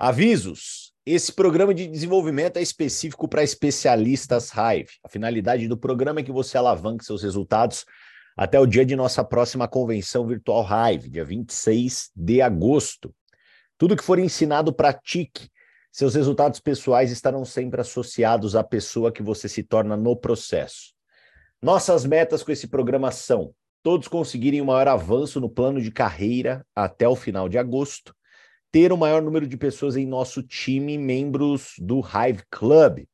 Avisos. 0.00 0.92
Esse 1.04 1.32
programa 1.32 1.74
de 1.74 1.88
desenvolvimento 1.88 2.56
é 2.56 2.62
específico 2.62 3.26
para 3.26 3.42
especialistas 3.42 4.52
Hive. 4.52 4.90
A 5.02 5.08
finalidade 5.08 5.66
do 5.66 5.76
programa 5.76 6.20
é 6.20 6.22
que 6.22 6.30
você 6.30 6.56
alavanque 6.56 7.04
seus 7.04 7.24
resultados 7.24 7.84
até 8.36 8.60
o 8.60 8.66
dia 8.66 8.86
de 8.86 8.94
nossa 8.94 9.24
próxima 9.24 9.66
convenção 9.66 10.24
virtual 10.24 10.64
Hive, 10.64 11.10
dia 11.10 11.24
26 11.24 12.12
de 12.14 12.40
agosto. 12.40 13.12
Tudo 13.76 13.96
que 13.96 14.04
for 14.04 14.20
ensinado, 14.20 14.72
pratique. 14.72 15.50
Seus 15.90 16.14
resultados 16.14 16.60
pessoais 16.60 17.10
estarão 17.10 17.44
sempre 17.44 17.80
associados 17.80 18.54
à 18.54 18.62
pessoa 18.62 19.10
que 19.10 19.20
você 19.20 19.48
se 19.48 19.64
torna 19.64 19.96
no 19.96 20.14
processo. 20.14 20.94
Nossas 21.60 22.04
metas 22.04 22.44
com 22.44 22.52
esse 22.52 22.68
programa 22.68 23.10
são 23.10 23.52
todos 23.82 24.06
conseguirem 24.06 24.60
o 24.60 24.66
maior 24.66 24.86
avanço 24.86 25.40
no 25.40 25.50
plano 25.50 25.82
de 25.82 25.90
carreira 25.90 26.64
até 26.72 27.08
o 27.08 27.16
final 27.16 27.48
de 27.48 27.58
agosto, 27.58 28.14
ter 28.70 28.92
o 28.92 28.96
maior 28.96 29.22
número 29.22 29.46
de 29.46 29.56
pessoas 29.56 29.96
em 29.96 30.06
nosso 30.06 30.42
time, 30.42 30.98
membros 30.98 31.74
do 31.78 32.00
Hive 32.00 32.42
Club. 32.50 33.04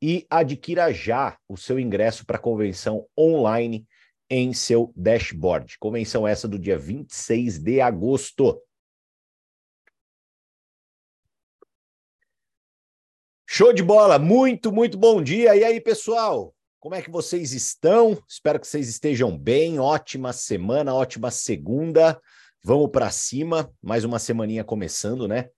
E 0.00 0.26
adquira 0.28 0.92
já 0.92 1.38
o 1.48 1.56
seu 1.56 1.78
ingresso 1.78 2.26
para 2.26 2.36
a 2.36 2.40
convenção 2.40 3.06
online 3.18 3.86
em 4.28 4.52
seu 4.52 4.92
dashboard. 4.96 5.78
Convenção 5.78 6.26
essa 6.26 6.48
do 6.48 6.58
dia 6.58 6.76
26 6.76 7.58
de 7.58 7.80
agosto. 7.80 8.60
Show 13.48 13.72
de 13.72 13.82
bola! 13.82 14.18
Muito, 14.18 14.72
muito 14.72 14.96
bom 14.98 15.22
dia. 15.22 15.54
E 15.54 15.62
aí, 15.62 15.80
pessoal? 15.80 16.54
Como 16.80 16.94
é 16.94 17.02
que 17.02 17.10
vocês 17.10 17.52
estão? 17.52 18.18
Espero 18.26 18.58
que 18.58 18.66
vocês 18.66 18.88
estejam 18.88 19.38
bem. 19.38 19.78
Ótima 19.78 20.32
semana, 20.32 20.94
ótima 20.94 21.30
segunda. 21.30 22.20
Vamos 22.64 22.90
para 22.92 23.10
cima, 23.10 23.68
mais 23.82 24.04
uma 24.04 24.20
semaninha 24.20 24.62
começando, 24.62 25.26
né? 25.26 25.48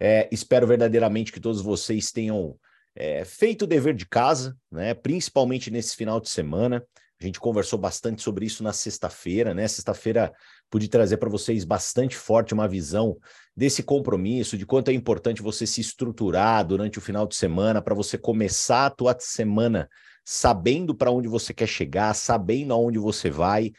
É, 0.00 0.28
espero 0.32 0.66
verdadeiramente 0.66 1.30
que 1.30 1.38
todos 1.38 1.60
vocês 1.60 2.10
tenham 2.10 2.58
é, 2.96 3.24
feito 3.24 3.62
o 3.62 3.66
dever 3.66 3.94
de 3.94 4.04
casa, 4.04 4.56
né? 4.68 4.92
Principalmente 4.92 5.70
nesse 5.70 5.94
final 5.94 6.18
de 6.18 6.28
semana. 6.28 6.84
A 7.20 7.24
gente 7.24 7.38
conversou 7.38 7.78
bastante 7.78 8.22
sobre 8.22 8.44
isso 8.44 8.64
na 8.64 8.72
sexta-feira, 8.72 9.54
né? 9.54 9.68
Sexta-feira 9.68 10.32
pude 10.68 10.88
trazer 10.88 11.18
para 11.18 11.28
vocês 11.28 11.64
bastante 11.64 12.16
forte 12.16 12.54
uma 12.54 12.66
visão 12.66 13.16
desse 13.56 13.84
compromisso, 13.84 14.58
de 14.58 14.66
quanto 14.66 14.90
é 14.90 14.94
importante 14.94 15.40
você 15.40 15.64
se 15.64 15.80
estruturar 15.80 16.66
durante 16.66 16.98
o 16.98 17.00
final 17.00 17.24
de 17.24 17.36
semana 17.36 17.80
para 17.80 17.94
você 17.94 18.18
começar 18.18 18.86
a 18.86 18.90
tua 18.90 19.16
semana 19.20 19.88
sabendo 20.24 20.92
para 20.92 21.12
onde 21.12 21.28
você 21.28 21.54
quer 21.54 21.68
chegar, 21.68 22.14
sabendo 22.14 22.74
aonde 22.74 22.98
você 22.98 23.30
vai 23.30 23.72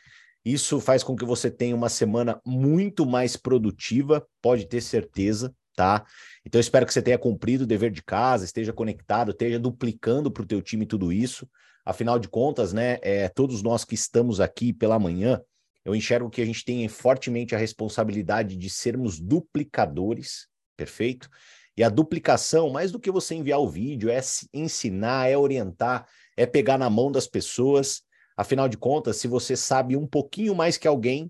isso 0.43 0.79
faz 0.79 1.03
com 1.03 1.15
que 1.15 1.25
você 1.25 1.51
tenha 1.51 1.75
uma 1.75 1.89
semana 1.89 2.39
muito 2.45 3.05
mais 3.05 3.35
produtiva, 3.35 4.25
pode 4.41 4.67
ter 4.67 4.81
certeza, 4.81 5.53
tá? 5.75 6.05
Então 6.45 6.59
espero 6.59 6.85
que 6.85 6.93
você 6.93 7.01
tenha 7.01 7.17
cumprido 7.17 7.63
o 7.63 7.67
dever 7.67 7.91
de 7.91 8.01
casa, 8.01 8.45
esteja 8.45 8.73
conectado, 8.73 9.31
esteja 9.31 9.59
duplicando 9.59 10.31
para 10.31 10.43
o 10.43 10.47
teu 10.47 10.61
time 10.61 10.85
tudo 10.85 11.11
isso. 11.11 11.47
Afinal 11.85 12.19
de 12.19 12.27
contas, 12.27 12.73
né, 12.73 12.99
é, 13.01 13.27
todos 13.29 13.61
nós 13.61 13.83
que 13.83 13.95
estamos 13.95 14.39
aqui 14.39 14.71
pela 14.71 14.99
manhã, 14.99 15.41
eu 15.83 15.95
enxergo 15.95 16.29
que 16.29 16.41
a 16.41 16.45
gente 16.45 16.63
tem 16.63 16.87
fortemente 16.87 17.55
a 17.55 17.57
responsabilidade 17.57 18.57
de 18.57 18.69
sermos 18.69 19.19
duplicadores, 19.19 20.47
perfeito? 20.77 21.29
E 21.75 21.83
a 21.83 21.89
duplicação, 21.89 22.69
mais 22.69 22.91
do 22.91 22.99
que 22.99 23.09
você 23.09 23.35
enviar 23.35 23.59
o 23.59 23.69
vídeo, 23.69 24.09
é 24.09 24.19
ensinar, 24.53 25.29
é 25.29 25.37
orientar, 25.37 26.05
é 26.35 26.45
pegar 26.45 26.77
na 26.77 26.89
mão 26.89 27.11
das 27.11 27.25
pessoas 27.25 28.01
Afinal 28.39 28.69
de 28.69 28.77
contas, 28.77 29.17
se 29.17 29.27
você 29.27 29.53
sabe 29.53 29.97
um 29.97 30.07
pouquinho 30.07 30.55
mais 30.55 30.77
que 30.77 30.87
alguém, 30.87 31.29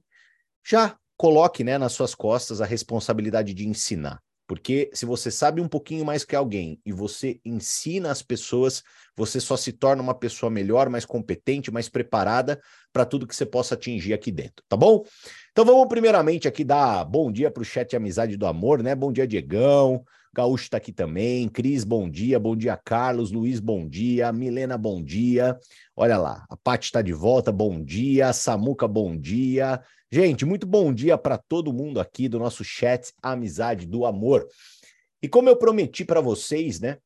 já 0.64 0.96
coloque 1.18 1.64
né, 1.64 1.76
nas 1.76 1.94
suas 1.94 2.14
costas 2.14 2.62
a 2.62 2.66
responsabilidade 2.66 3.52
de 3.52 3.68
ensinar. 3.68 4.22
Porque 4.46 4.92
se 4.94 5.08
você 5.08 5.32
sabe 5.32 5.60
um 5.60 5.68
pouquinho 5.68 6.06
mais 6.06 6.24
que 6.24 6.36
alguém 6.36 6.80
e 6.86 6.92
você 6.92 7.42
ensina 7.44 8.12
as 8.12 8.22
pessoas, 8.22 8.84
você 9.16 9.40
só 9.40 9.58
se 9.58 9.74
torna 9.74 10.04
uma 10.04 10.14
pessoa 10.14 10.52
melhor, 10.52 10.88
mais 10.88 11.04
competente, 11.04 11.72
mais 11.72 11.90
preparada 11.90 12.62
para 12.94 13.06
tudo 13.06 13.26
que 13.26 13.36
você 13.36 13.46
possa 13.46 13.74
atingir 13.74 14.14
aqui 14.14 14.32
dentro, 14.32 14.64
tá 14.70 14.78
bom? 14.78 15.04
Então 15.52 15.66
vamos 15.66 15.88
primeiramente 15.88 16.48
aqui 16.48 16.64
dar 16.64 17.04
bom 17.06 17.32
dia 17.32 17.50
para 17.50 17.62
o 17.62 17.66
chat 17.66 17.96
Amizade 17.96 18.38
do 18.38 18.46
Amor, 18.46 18.84
né? 18.84 18.94
Bom 18.94 19.12
dia, 19.12 19.26
Diegão. 19.26 20.06
Gaúcho 20.34 20.66
está 20.66 20.78
aqui 20.78 20.92
também. 20.92 21.48
Cris, 21.50 21.84
bom 21.84 22.10
dia. 22.10 22.40
Bom 22.40 22.56
dia, 22.56 22.78
Carlos. 22.78 23.32
Luiz, 23.32 23.60
bom 23.60 23.88
dia. 23.88 24.32
Milena, 24.32 24.78
bom 24.78 25.04
dia. 25.04 25.58
Olha 25.96 26.18
lá, 26.18 26.46
a 26.50 26.56
Paty 26.56 26.86
está 26.86 27.02
de 27.02 27.14
volta. 27.14 27.52
Bom 27.52 27.84
dia. 27.84 28.32
Samuca, 28.32 28.88
bom 28.88 29.18
dia. 29.18 29.82
Gente, 30.12 30.46
muito 30.46 30.66
bom 30.66 30.94
dia 30.94 31.18
para 31.18 31.38
todo 31.38 31.74
mundo 31.74 32.00
aqui 32.00 32.28
do 32.28 32.40
nosso 32.40 32.64
chat 32.64 33.14
Amizade 33.22 33.86
do 33.86 34.06
Amor. 34.06 34.48
E 35.22 35.28
como 35.28 35.50
eu 35.50 35.58
prometi 35.58 36.06
para 36.06 36.22
vocês, 36.22 36.80
né? 36.80 36.98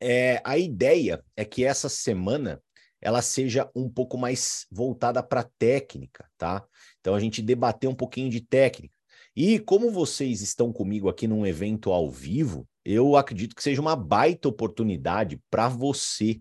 É, 0.00 0.40
a 0.44 0.58
ideia 0.58 1.24
é 1.36 1.44
que 1.44 1.64
essa 1.64 1.88
semana 1.88 2.62
ela 3.00 3.20
seja 3.20 3.70
um 3.74 3.88
pouco 3.88 4.16
mais 4.16 4.66
voltada 4.70 5.22
para 5.22 5.48
técnica, 5.58 6.26
tá? 6.38 6.64
Então 7.00 7.14
a 7.14 7.20
gente 7.20 7.42
debater 7.42 7.88
um 7.88 7.94
pouquinho 7.94 8.30
de 8.30 8.40
técnica. 8.40 8.93
E 9.36 9.58
como 9.58 9.90
vocês 9.90 10.40
estão 10.42 10.72
comigo 10.72 11.08
aqui 11.08 11.26
num 11.26 11.44
evento 11.44 11.90
ao 11.90 12.08
vivo, 12.08 12.68
eu 12.84 13.16
acredito 13.16 13.56
que 13.56 13.62
seja 13.62 13.80
uma 13.80 13.96
baita 13.96 14.48
oportunidade 14.48 15.40
para 15.50 15.68
você, 15.68 16.40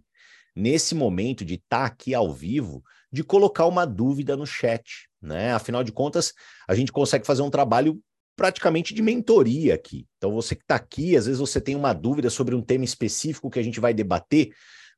nesse 0.56 0.94
momento 0.94 1.44
de 1.44 1.56
estar 1.56 1.80
tá 1.80 1.86
aqui 1.86 2.14
ao 2.14 2.32
vivo, 2.32 2.84
de 3.12 3.24
colocar 3.24 3.66
uma 3.66 3.86
dúvida 3.86 4.38
no 4.38 4.46
chat, 4.46 5.10
né? 5.20 5.54
Afinal 5.54 5.84
de 5.84 5.92
contas, 5.92 6.34
a 6.68 6.76
gente 6.76 6.92
consegue 6.92 7.26
fazer 7.26 7.42
um 7.42 7.50
trabalho 7.50 8.00
praticamente 8.36 8.94
de 8.94 9.02
mentoria 9.02 9.74
aqui. 9.74 10.06
Então, 10.18 10.32
você 10.32 10.56
que 10.56 10.64
está 10.64 10.76
aqui, 10.76 11.18
às 11.18 11.26
vezes 11.26 11.40
você 11.40 11.60
tem 11.60 11.76
uma 11.76 11.94
dúvida 11.94 12.30
sobre 12.30 12.54
um 12.54 12.62
tema 12.62 12.86
específico 12.86 13.50
que 13.50 13.60
a 13.60 13.64
gente 13.64 13.80
vai 13.80 13.94
debater, 13.94 14.52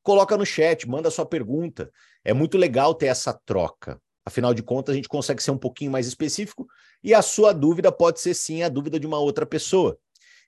coloca 0.04 0.38
no 0.38 0.46
chat, 0.46 0.88
manda 0.88 1.10
sua 1.10 1.26
pergunta. 1.26 1.90
É 2.24 2.34
muito 2.34 2.58
legal 2.58 2.94
ter 2.94 3.08
essa 3.08 3.34
troca. 3.46 4.02
Afinal 4.26 4.54
de 4.54 4.64
contas, 4.64 4.94
a 4.94 4.96
gente 4.96 5.08
consegue 5.08 5.42
ser 5.42 5.52
um 5.52 5.58
pouquinho 5.58 5.92
mais 5.92 6.08
específico 6.08 6.68
e 7.04 7.14
a 7.14 7.22
sua 7.22 7.54
dúvida 7.54 7.92
pode 7.92 8.20
ser 8.20 8.34
sim 8.34 8.64
a 8.64 8.70
dúvida 8.70 9.00
de 9.00 9.06
uma 9.06 9.20
outra 9.20 9.46
pessoa. 9.46 9.98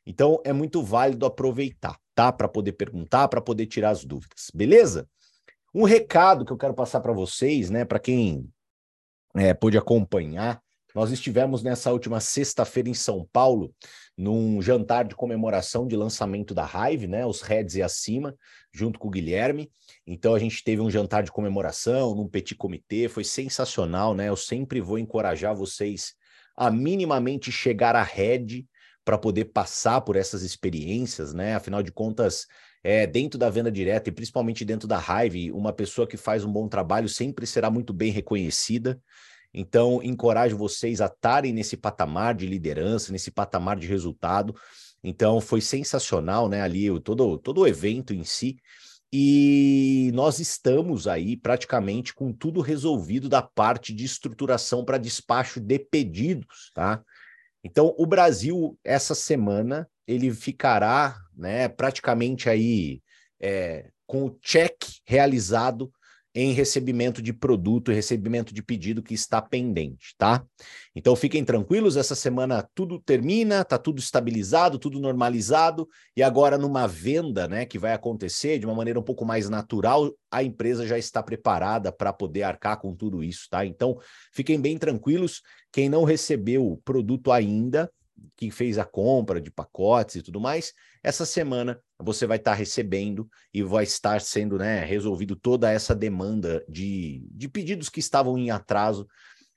Então 0.05 0.41
é 0.43 0.51
muito 0.51 0.81
válido 0.81 1.25
aproveitar, 1.25 1.99
tá? 2.15 2.31
Para 2.31 2.47
poder 2.47 2.71
perguntar, 2.71 3.27
para 3.27 3.41
poder 3.41 3.67
tirar 3.67 3.91
as 3.91 4.03
dúvidas, 4.03 4.49
beleza? 4.53 5.07
Um 5.73 5.83
recado 5.83 6.43
que 6.43 6.51
eu 6.51 6.57
quero 6.57 6.73
passar 6.73 7.01
para 7.01 7.13
vocês, 7.13 7.69
né? 7.69 7.85
Para 7.85 7.99
quem 7.99 8.49
é, 9.35 9.53
pôde 9.53 9.77
acompanhar, 9.77 10.59
nós 10.97 11.12
estivemos 11.12 11.62
nessa 11.62 11.91
última 11.91 12.19
sexta-feira 12.19 12.90
em 12.90 12.94
São 12.96 13.24
Paulo, 13.31 13.72
num 14.18 14.59
jantar 14.59 15.06
de 15.06 15.13
comemoração 15.13 15.85
de 15.85 15.96
lançamento 15.96 16.56
da 16.56 16.68
Hive, 16.68 17.06
né? 17.06 17.24
Os 17.24 17.41
Reds 17.41 17.75
e 17.75 17.84
acima, 17.84 18.35
junto 18.74 18.97
com 18.97 19.07
o 19.07 19.12
Guilherme. 19.12 19.69
Então 20.07 20.34
a 20.34 20.40
gente 20.40 20.63
teve 20.63 20.81
um 20.81 20.90
jantar 20.90 21.22
de 21.22 21.31
comemoração 21.31 22.16
num 22.16 22.28
petit 22.28 22.56
comitê, 22.56 23.07
foi 23.07 23.24
sensacional, 23.24 24.16
né? 24.16 24.28
Eu 24.30 24.36
sempre 24.36 24.81
vou 24.81 24.97
encorajar 24.97 25.56
vocês 25.56 26.16
a 26.56 26.72
minimamente 26.72 27.52
chegar 27.52 27.96
à 27.96 28.02
Red 28.02 28.66
para 29.06 29.19
poder 29.19 29.46
passar 29.46 30.02
por 30.02 30.16
essas 30.16 30.41
experiências, 30.41 31.31
né? 31.31 31.53
Afinal 31.53 31.84
de 31.84 31.91
contas, 31.91 32.47
é, 32.84 33.06
dentro 33.06 33.38
da 33.38 33.52
venda 33.52 33.72
direta 33.72 34.09
e 34.09 34.12
principalmente 34.12 34.66
dentro 34.66 34.88
da 34.88 34.97
Hive, 34.97 35.52
uma 35.52 35.72
pessoa 35.72 36.07
que 36.07 36.18
faz 36.18 36.44
um 36.44 36.52
bom 36.52 36.68
trabalho 36.68 37.07
sempre 37.07 37.46
será 37.46 37.69
muito 37.69 37.94
bem 37.94 38.12
reconhecida. 38.12 39.00
Então, 39.53 40.02
encorajo 40.03 40.58
vocês 40.58 41.02
a 41.02 41.06
estarem 41.06 41.53
nesse 41.53 41.75
patamar 41.78 42.35
de 42.35 42.46
liderança, 42.46 43.12
nesse 43.12 43.31
patamar 43.31 43.78
de 43.78 43.88
resultado. 43.88 44.56
Então, 45.03 45.40
foi 45.41 45.62
sensacional, 45.62 46.50
né? 46.50 46.62
Ali, 46.62 46.88
todo, 47.02 47.38
todo 47.38 47.62
o 47.62 47.68
evento 47.68 48.13
em 48.13 48.24
si. 48.24 48.57
E 49.12 50.12
nós 50.13 50.40
estamos 50.40 51.07
aí 51.07 51.38
praticamente 51.38 52.13
com 52.13 52.34
tudo 52.34 52.59
resolvido 52.59 53.30
da 53.30 53.41
parte 53.41 53.94
de 53.94 54.03
estruturação 54.03 54.84
para 54.84 54.97
despacho 54.97 55.62
de 55.62 55.80
pedidos, 55.80 56.71
tá? 56.74 57.01
Então, 57.63 57.95
o 57.98 58.06
Brasil, 58.06 58.77
essa 58.83 59.16
semana, 59.16 59.89
ele 60.06 60.33
ficará 60.33 61.18
né, 61.36 61.68
praticamente 61.68 62.50
aí 62.50 63.01
é, 63.39 63.89
com 64.06 64.25
o 64.25 64.38
check 64.42 64.75
realizado 65.06 65.92
em 66.39 66.51
recebimento 66.51 67.19
de 67.19 67.34
produto 67.34 67.92
recebimento 67.92 68.54
de 68.54 68.62
pedido 68.62 69.01
que 69.01 69.16
está 69.16 69.42
pendente, 69.42 70.13
tá? 70.19 70.45
Então 70.95 71.16
fiquem 71.16 71.44
tranquilos, 71.44 71.98
essa 71.98 72.13
semana 72.13 72.63
tudo 72.75 73.00
termina, 73.00 73.66
tá 73.66 73.75
tudo 73.75 73.98
estabilizado, 73.98 74.78
tudo 74.78 75.00
normalizado 75.00 75.89
e 76.16 76.22
agora 76.22 76.56
numa 76.56 76.88
venda, 76.88 77.48
né, 77.48 77.66
que 77.66 77.80
vai 77.80 77.92
acontecer 77.92 78.60
de 78.60 78.68
uma 78.68 78.75
maneira 78.75 79.00
um 79.00 79.04
pouco 79.04 79.25
mais 79.25 79.50
natural, 79.50 80.13
a 80.30 80.44
empresa 80.44 80.86
já 80.86 80.95
está 80.95 81.24
preparada 81.24 81.92
para 81.92 82.13
poder 82.13 82.44
arcar 82.44 82.80
com 82.80 82.95
tudo 82.95 83.24
isso, 83.24 83.48
tá? 83.50 83.66
Então 83.66 83.98
fiquem 84.31 84.62
bem 84.62 84.78
tranquilos, 84.78 85.42
quem 85.72 85.90
não 85.90 86.04
recebeu 86.04 86.63
o 86.68 86.78
produto 86.78 87.31
ainda, 87.31 87.92
que 88.36 88.52
fez 88.52 88.78
a 88.78 88.86
compra 88.86 89.42
de 89.42 89.50
pacotes 89.50 90.18
e 90.18 90.22
tudo 90.22 90.40
mais, 90.40 90.74
essa 91.04 91.25
semana 91.25 91.81
você 92.00 92.28
vai 92.28 92.38
estar 92.38 92.52
tá 92.52 92.58
recebendo 92.58 93.28
e 93.54 93.64
vai 93.64 93.84
estar 93.84 94.22
sendo 94.22 94.58
né, 94.58 94.84
resolvido 94.84 95.36
toda 95.36 95.72
essa 95.72 95.96
demanda 95.96 96.64
de, 96.69 97.24
de 97.31 97.50
pedidos 97.50 97.90
que 97.90 98.00
estavam 98.00 98.38
em 98.38 98.52
atraso 98.52 99.08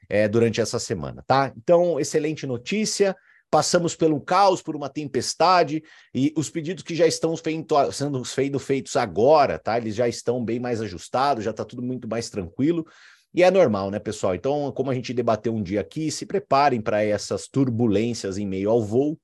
é, 0.09 0.27
durante 0.27 0.61
essa 0.61 0.79
semana, 0.79 1.23
tá? 1.27 1.53
Então, 1.57 2.01
excelente 2.01 2.47
notícia. 2.47 3.15
passamos 3.51 3.97
pelo 3.97 4.21
caos, 4.21 4.63
por 4.63 4.77
uma 4.77 4.89
tempestade, 4.89 5.83
e 6.15 6.33
os 6.37 6.49
pedidos 6.49 6.85
que 6.85 6.95
já 6.95 7.07
estão 7.07 7.37
feito, 7.37 7.75
sendo 7.93 8.59
feitos 8.59 8.95
agora, 8.97 9.59
tá? 9.59 9.77
Eles 9.77 9.95
já 9.95 10.09
estão 10.09 10.45
bem 10.45 10.61
mais 10.61 10.81
ajustados, 10.81 11.45
já 11.45 11.51
está 11.51 11.65
tudo 11.65 11.83
muito 11.83 12.09
mais 12.09 12.31
tranquilo. 12.31 12.87
E 13.33 13.43
é 13.43 13.51
normal, 13.51 13.91
né, 13.91 13.99
pessoal? 13.99 14.35
Então, 14.35 14.73
como 14.73 14.91
a 14.91 14.95
gente 14.95 15.15
debateu 15.15 15.55
um 15.55 15.63
dia 15.63 15.81
aqui, 15.81 16.11
se 16.11 16.27
preparem 16.27 16.81
para 16.81 17.03
essas 17.03 17.47
turbulências 17.47 18.39
em 18.39 18.47
meio 18.47 18.71
ao 18.71 18.83
voo. 18.83 19.19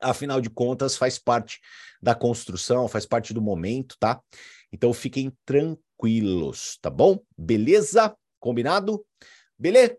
Afinal 0.00 0.40
de 0.40 0.48
contas, 0.48 0.96
faz 0.96 1.18
parte 1.18 1.58
da 2.00 2.14
construção, 2.14 2.86
faz 2.86 3.04
parte 3.04 3.34
do 3.34 3.42
momento, 3.42 3.96
tá? 3.98 4.20
Então, 4.72 4.92
fiquem 4.92 5.32
tranquilos, 5.44 6.78
tá 6.80 6.88
bom? 6.88 7.18
Beleza? 7.36 8.16
Combinado? 8.38 9.04
Beleza? 9.58 9.98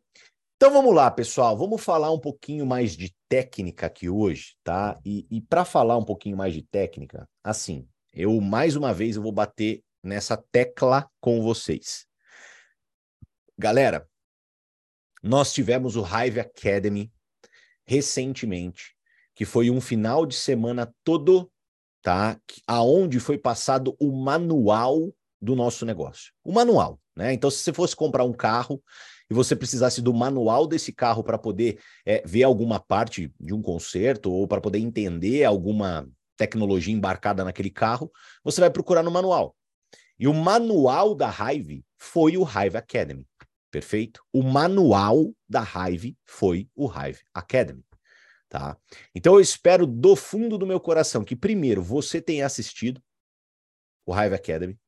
Então 0.55 0.73
vamos 0.73 0.93
lá, 0.93 1.09
pessoal. 1.09 1.57
Vamos 1.57 1.81
falar 1.81 2.11
um 2.11 2.19
pouquinho 2.19 2.65
mais 2.65 2.95
de 2.95 3.15
técnica 3.29 3.87
aqui 3.87 4.09
hoje, 4.09 4.55
tá? 4.61 4.99
E, 5.05 5.25
e 5.31 5.39
para 5.39 5.63
falar 5.63 5.97
um 5.97 6.03
pouquinho 6.03 6.35
mais 6.35 6.53
de 6.53 6.61
técnica, 6.63 7.25
assim, 7.41 7.87
eu 8.13 8.41
mais 8.41 8.75
uma 8.75 8.93
vez 8.93 9.15
eu 9.15 9.21
vou 9.21 9.31
bater 9.31 9.81
nessa 10.03 10.35
tecla 10.51 11.09
com 11.21 11.41
vocês. 11.41 12.08
Galera, 13.61 14.07
nós 15.21 15.51
tivemos 15.51 15.97
o 15.97 16.05
Hive 16.05 16.39
Academy 16.39 17.11
recentemente, 17.85 18.95
que 19.35 19.43
foi 19.43 19.69
um 19.69 19.81
final 19.81 20.25
de 20.25 20.33
semana 20.33 20.95
todo, 21.03 21.51
tá? 22.01 22.39
Aonde 22.65 23.19
foi 23.19 23.37
passado 23.37 23.97
o 23.99 24.13
manual 24.13 25.13
do 25.41 25.57
nosso 25.57 25.85
negócio. 25.85 26.31
O 26.41 26.53
manual, 26.53 27.01
né? 27.13 27.33
Então, 27.33 27.51
se 27.51 27.57
você 27.57 27.73
fosse 27.73 27.93
comprar 27.97 28.23
um 28.23 28.31
carro 28.31 28.81
e 29.29 29.33
você 29.33 29.57
precisasse 29.57 30.01
do 30.01 30.13
manual 30.13 30.65
desse 30.65 30.93
carro 30.93 31.21
para 31.21 31.37
poder 31.37 31.81
é, 32.05 32.23
ver 32.25 32.43
alguma 32.43 32.79
parte 32.79 33.29
de 33.37 33.53
um 33.53 33.61
conserto 33.61 34.31
ou 34.31 34.47
para 34.47 34.61
poder 34.61 34.79
entender 34.79 35.43
alguma 35.43 36.09
tecnologia 36.37 36.93
embarcada 36.93 37.43
naquele 37.43 37.69
carro, 37.69 38.09
você 38.41 38.61
vai 38.61 38.69
procurar 38.69 39.03
no 39.03 39.11
manual. 39.11 39.53
E 40.17 40.29
o 40.29 40.33
manual 40.33 41.13
da 41.13 41.29
Hive 41.29 41.83
foi 41.97 42.37
o 42.37 42.43
Hive 42.43 42.77
Academy. 42.77 43.28
Perfeito? 43.71 44.23
O 44.33 44.41
manual 44.41 45.33
da 45.47 45.61
Hive 45.61 46.17
foi 46.25 46.67
o 46.75 46.87
Hive 46.87 47.19
Academy. 47.33 47.85
Tá? 48.49 48.75
Então 49.13 49.35
eu 49.35 49.39
espero 49.39 49.85
do 49.85 50.15
fundo 50.15 50.57
do 50.57 50.65
meu 50.65 50.79
coração 50.79 51.23
que 51.23 51.35
primeiro 51.35 51.83
você 51.83 52.19
tenha 52.19 52.47
assistido 52.47 53.01
o 54.07 54.13
Hive 54.13 54.33
Academy, 54.33 54.79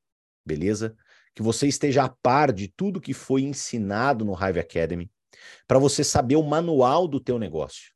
beleza? 0.44 0.96
Que 1.36 1.44
você 1.44 1.68
esteja 1.68 2.04
a 2.04 2.10
par 2.10 2.52
de 2.52 2.68
tudo 2.68 3.00
que 3.00 3.14
foi 3.14 3.44
ensinado 3.44 4.26
no 4.26 4.34
Hive 4.34 4.60
Academy, 4.60 5.12
para 5.68 5.78
você 5.78 6.04
saber 6.04 6.38
o 6.38 6.44
manual 6.44 7.08
do 7.08 7.20
teu 7.20 7.38
negócio, 7.38 7.94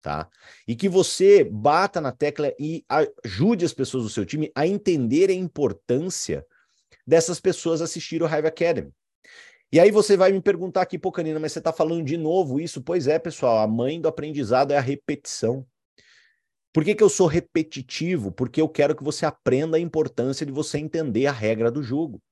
tá? 0.00 0.28
E 0.68 0.76
que 0.76 0.88
você 0.88 1.42
bata 1.42 2.00
na 2.00 2.12
tecla 2.12 2.54
e 2.56 2.84
ajude 2.88 3.64
as 3.64 3.74
pessoas 3.74 4.04
do 4.04 4.10
seu 4.10 4.24
time 4.24 4.52
a 4.54 4.68
entender 4.68 5.30
a 5.30 5.34
importância 5.34 6.46
dessas 7.04 7.40
pessoas 7.40 7.82
assistir 7.82 8.22
o 8.22 8.26
Hive 8.26 8.46
Academy. 8.46 8.94
E 9.72 9.80
aí 9.80 9.90
você 9.90 10.18
vai 10.18 10.30
me 10.30 10.40
perguntar 10.40 10.82
aqui, 10.82 10.98
pô, 10.98 11.10
Canina, 11.10 11.40
mas 11.40 11.52
você 11.52 11.58
está 11.58 11.72
falando 11.72 12.04
de 12.04 12.18
novo 12.18 12.60
isso? 12.60 12.82
Pois 12.82 13.06
é, 13.06 13.18
pessoal, 13.18 13.58
a 13.58 13.66
mãe 13.66 13.98
do 13.98 14.06
aprendizado 14.06 14.70
é 14.72 14.76
a 14.76 14.82
repetição. 14.82 15.66
Por 16.74 16.84
que, 16.84 16.94
que 16.94 17.02
eu 17.02 17.08
sou 17.08 17.26
repetitivo? 17.26 18.30
Porque 18.30 18.60
eu 18.60 18.68
quero 18.68 18.94
que 18.94 19.02
você 19.02 19.24
aprenda 19.24 19.78
a 19.78 19.80
importância 19.80 20.44
de 20.44 20.52
você 20.52 20.76
entender 20.76 21.26
a 21.26 21.32
regra 21.32 21.70
do 21.70 21.82
jogo. 21.82 22.22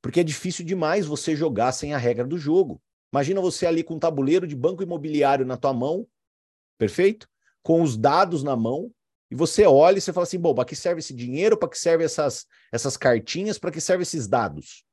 Porque 0.00 0.20
é 0.20 0.24
difícil 0.24 0.64
demais 0.64 1.06
você 1.06 1.34
jogar 1.34 1.72
sem 1.72 1.92
a 1.92 1.98
regra 1.98 2.24
do 2.24 2.38
jogo. 2.38 2.80
Imagina 3.12 3.40
você 3.40 3.66
ali 3.66 3.82
com 3.82 3.94
um 3.94 3.98
tabuleiro 3.98 4.46
de 4.46 4.54
banco 4.54 4.82
imobiliário 4.82 5.44
na 5.44 5.56
tua 5.56 5.72
mão, 5.72 6.06
perfeito? 6.78 7.28
Com 7.64 7.82
os 7.82 7.96
dados 7.96 8.44
na 8.44 8.54
mão, 8.54 8.92
e 9.28 9.34
você 9.34 9.66
olha 9.66 9.98
e 9.98 10.00
você 10.00 10.12
fala 10.12 10.22
assim: 10.22 10.38
bom, 10.38 10.54
para 10.54 10.64
que 10.64 10.76
serve 10.76 11.00
esse 11.00 11.12
dinheiro? 11.12 11.56
Para 11.56 11.68
que 11.68 11.78
serve 11.78 12.04
essas, 12.04 12.46
essas 12.70 12.96
cartinhas? 12.96 13.58
Para 13.58 13.72
que 13.72 13.80
serve 13.80 14.02
esses 14.02 14.28
dados? 14.28 14.85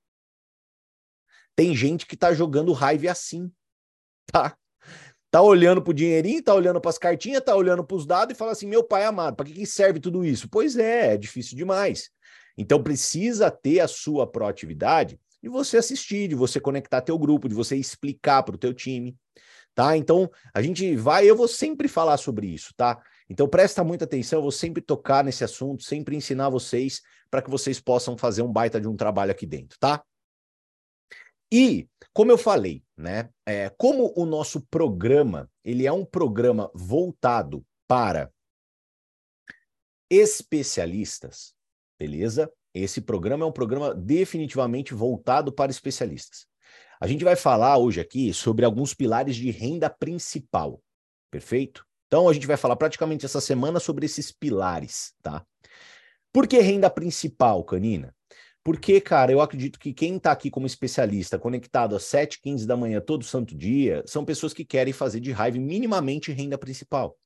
Tem 1.56 1.76
gente 1.76 2.06
que 2.06 2.18
tá 2.18 2.34
jogando 2.34 2.72
raiva 2.72 3.12
assim, 3.12 3.52
tá? 4.32 4.58
Tá 5.34 5.42
olhando 5.42 5.82
pro 5.82 5.94
dinheirinho, 5.94 6.44
tá 6.44 6.54
olhando 6.54 6.80
para 6.80 6.92
as 6.92 6.98
cartinhas, 7.00 7.42
tá 7.44 7.56
olhando 7.56 7.84
para 7.84 7.98
os 7.98 8.06
dados 8.06 8.36
e 8.36 8.38
fala 8.38 8.52
assim: 8.52 8.68
meu 8.68 8.84
pai 8.84 9.04
amado, 9.04 9.36
para 9.36 9.48
que, 9.48 9.54
que 9.54 9.66
serve 9.66 10.00
tudo 10.00 10.24
isso? 10.24 10.48
Pois 10.48 10.78
é, 10.78 11.14
é 11.14 11.18
difícil 11.18 11.58
demais. 11.58 12.12
Então 12.58 12.82
precisa 12.84 13.50
ter 13.50 13.80
a 13.80 13.88
sua 13.88 14.28
proatividade 14.28 15.20
de 15.42 15.50
você 15.50 15.78
assistir, 15.78 16.28
de 16.28 16.36
você 16.36 16.60
conectar 16.60 17.02
teu 17.02 17.18
grupo, 17.18 17.50
de 17.50 17.56
você 17.56 17.76
explicar 17.76 18.44
para 18.44 18.56
o 18.56 18.58
teu 18.60 18.74
time, 18.74 19.18
tá? 19.74 19.98
Então 19.98 20.30
a 20.54 20.62
gente 20.62 20.96
vai, 20.96 21.28
eu 21.28 21.36
vou 21.36 21.48
sempre 21.48 21.88
falar 21.88 22.18
sobre 22.18 22.48
isso, 22.48 22.72
tá? 22.78 23.02
Então 23.28 23.48
presta 23.48 23.84
muita 23.84 24.06
atenção, 24.06 24.38
eu 24.38 24.44
vou 24.44 24.52
sempre 24.52 24.82
tocar 24.82 25.24
nesse 25.24 25.44
assunto, 25.44 25.84
sempre 25.84 26.16
ensinar 26.16 26.50
vocês 26.50 27.02
para 27.32 27.42
que 27.42 27.50
vocês 27.50 27.80
possam 27.80 28.16
fazer 28.16 28.44
um 28.44 28.52
baita 28.52 28.80
de 28.80 28.88
um 28.88 28.96
trabalho 28.96 29.32
aqui 29.32 29.48
dentro, 29.48 29.80
tá? 29.80 30.04
E, 31.56 31.88
como 32.12 32.32
eu 32.32 32.38
falei, 32.40 32.84
né, 32.98 33.30
é, 33.46 33.70
como 33.70 34.12
o 34.18 34.26
nosso 34.26 34.60
programa, 34.72 35.48
ele 35.64 35.86
é 35.86 35.92
um 35.92 36.04
programa 36.04 36.72
voltado 36.74 37.64
para 37.88 38.34
especialistas, 40.10 41.54
beleza? 42.00 42.52
Esse 42.74 43.00
programa 43.02 43.46
é 43.46 43.48
um 43.48 43.52
programa 43.52 43.94
definitivamente 43.94 44.96
voltado 44.96 45.54
para 45.54 45.70
especialistas. 45.70 46.48
A 47.00 47.06
gente 47.06 47.24
vai 47.24 47.36
falar 47.36 47.78
hoje 47.78 48.02
aqui 48.02 48.34
sobre 48.34 48.66
alguns 48.66 48.96
pilares 48.96 49.36
de 49.36 49.52
renda 49.52 49.92
principal, 49.92 50.82
perfeito? 51.30 51.86
Então 52.08 52.28
a 52.28 52.34
gente 52.34 52.48
vai 52.48 52.58
falar 52.58 52.78
praticamente 52.78 53.28
essa 53.28 53.40
semana 53.40 53.80
sobre 53.80 54.08
esses 54.08 54.32
pilares, 54.32 55.14
tá? 55.22 55.46
Por 56.32 56.48
que 56.48 56.58
renda 56.58 56.90
principal, 56.90 57.64
Canina? 57.64 58.12
Porque, 58.64 59.02
cara, 59.02 59.32
eu 59.32 59.42
acredito 59.42 59.78
que 59.78 59.94
quem 59.94 60.16
está 60.16 60.32
aqui 60.32 60.50
como 60.50 60.66
especialista, 60.66 61.38
conectado 61.38 61.96
às 61.96 62.04
7, 62.04 62.40
15 62.42 62.66
da 62.66 62.78
manhã 62.78 63.02
todo 63.02 63.26
santo 63.26 63.56
dia, 63.56 64.02
são 64.06 64.24
pessoas 64.24 64.54
que 64.54 64.64
querem 64.64 64.94
fazer 64.94 65.20
de 65.20 65.32
raiva 65.32 65.58
minimamente 65.58 66.32
renda 66.32 66.58
principal. 66.58 67.18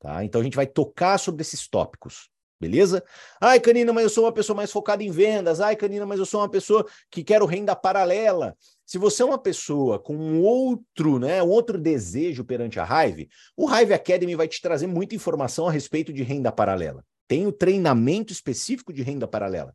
Tá? 0.00 0.24
Então 0.24 0.40
a 0.40 0.44
gente 0.44 0.56
vai 0.56 0.66
tocar 0.66 1.16
sobre 1.18 1.42
esses 1.42 1.68
tópicos. 1.68 2.28
Beleza? 2.60 3.02
Ai, 3.40 3.58
Canina, 3.58 3.92
mas 3.92 4.04
eu 4.04 4.10
sou 4.10 4.24
uma 4.24 4.32
pessoa 4.32 4.56
mais 4.56 4.70
focada 4.70 5.02
em 5.02 5.10
vendas. 5.10 5.60
Ai, 5.60 5.74
Canina, 5.74 6.06
mas 6.06 6.20
eu 6.20 6.26
sou 6.26 6.40
uma 6.40 6.48
pessoa 6.48 6.86
que 7.10 7.24
quero 7.24 7.44
renda 7.44 7.74
paralela. 7.74 8.56
Se 8.86 8.98
você 8.98 9.22
é 9.22 9.26
uma 9.26 9.38
pessoa 9.38 9.98
com 9.98 10.14
um 10.14 10.40
outro, 10.42 11.18
né, 11.18 11.42
um 11.42 11.48
outro 11.48 11.76
desejo 11.76 12.44
perante 12.44 12.78
a 12.78 12.84
Hive, 12.84 13.28
o 13.56 13.68
Hive 13.68 13.94
Academy 13.94 14.36
vai 14.36 14.46
te 14.46 14.60
trazer 14.60 14.86
muita 14.86 15.14
informação 15.14 15.66
a 15.66 15.72
respeito 15.72 16.12
de 16.12 16.22
renda 16.22 16.52
paralela. 16.52 17.04
Tem 17.26 17.46
o 17.46 17.52
treinamento 17.52 18.32
específico 18.32 18.92
de 18.92 19.02
renda 19.02 19.26
paralela. 19.26 19.74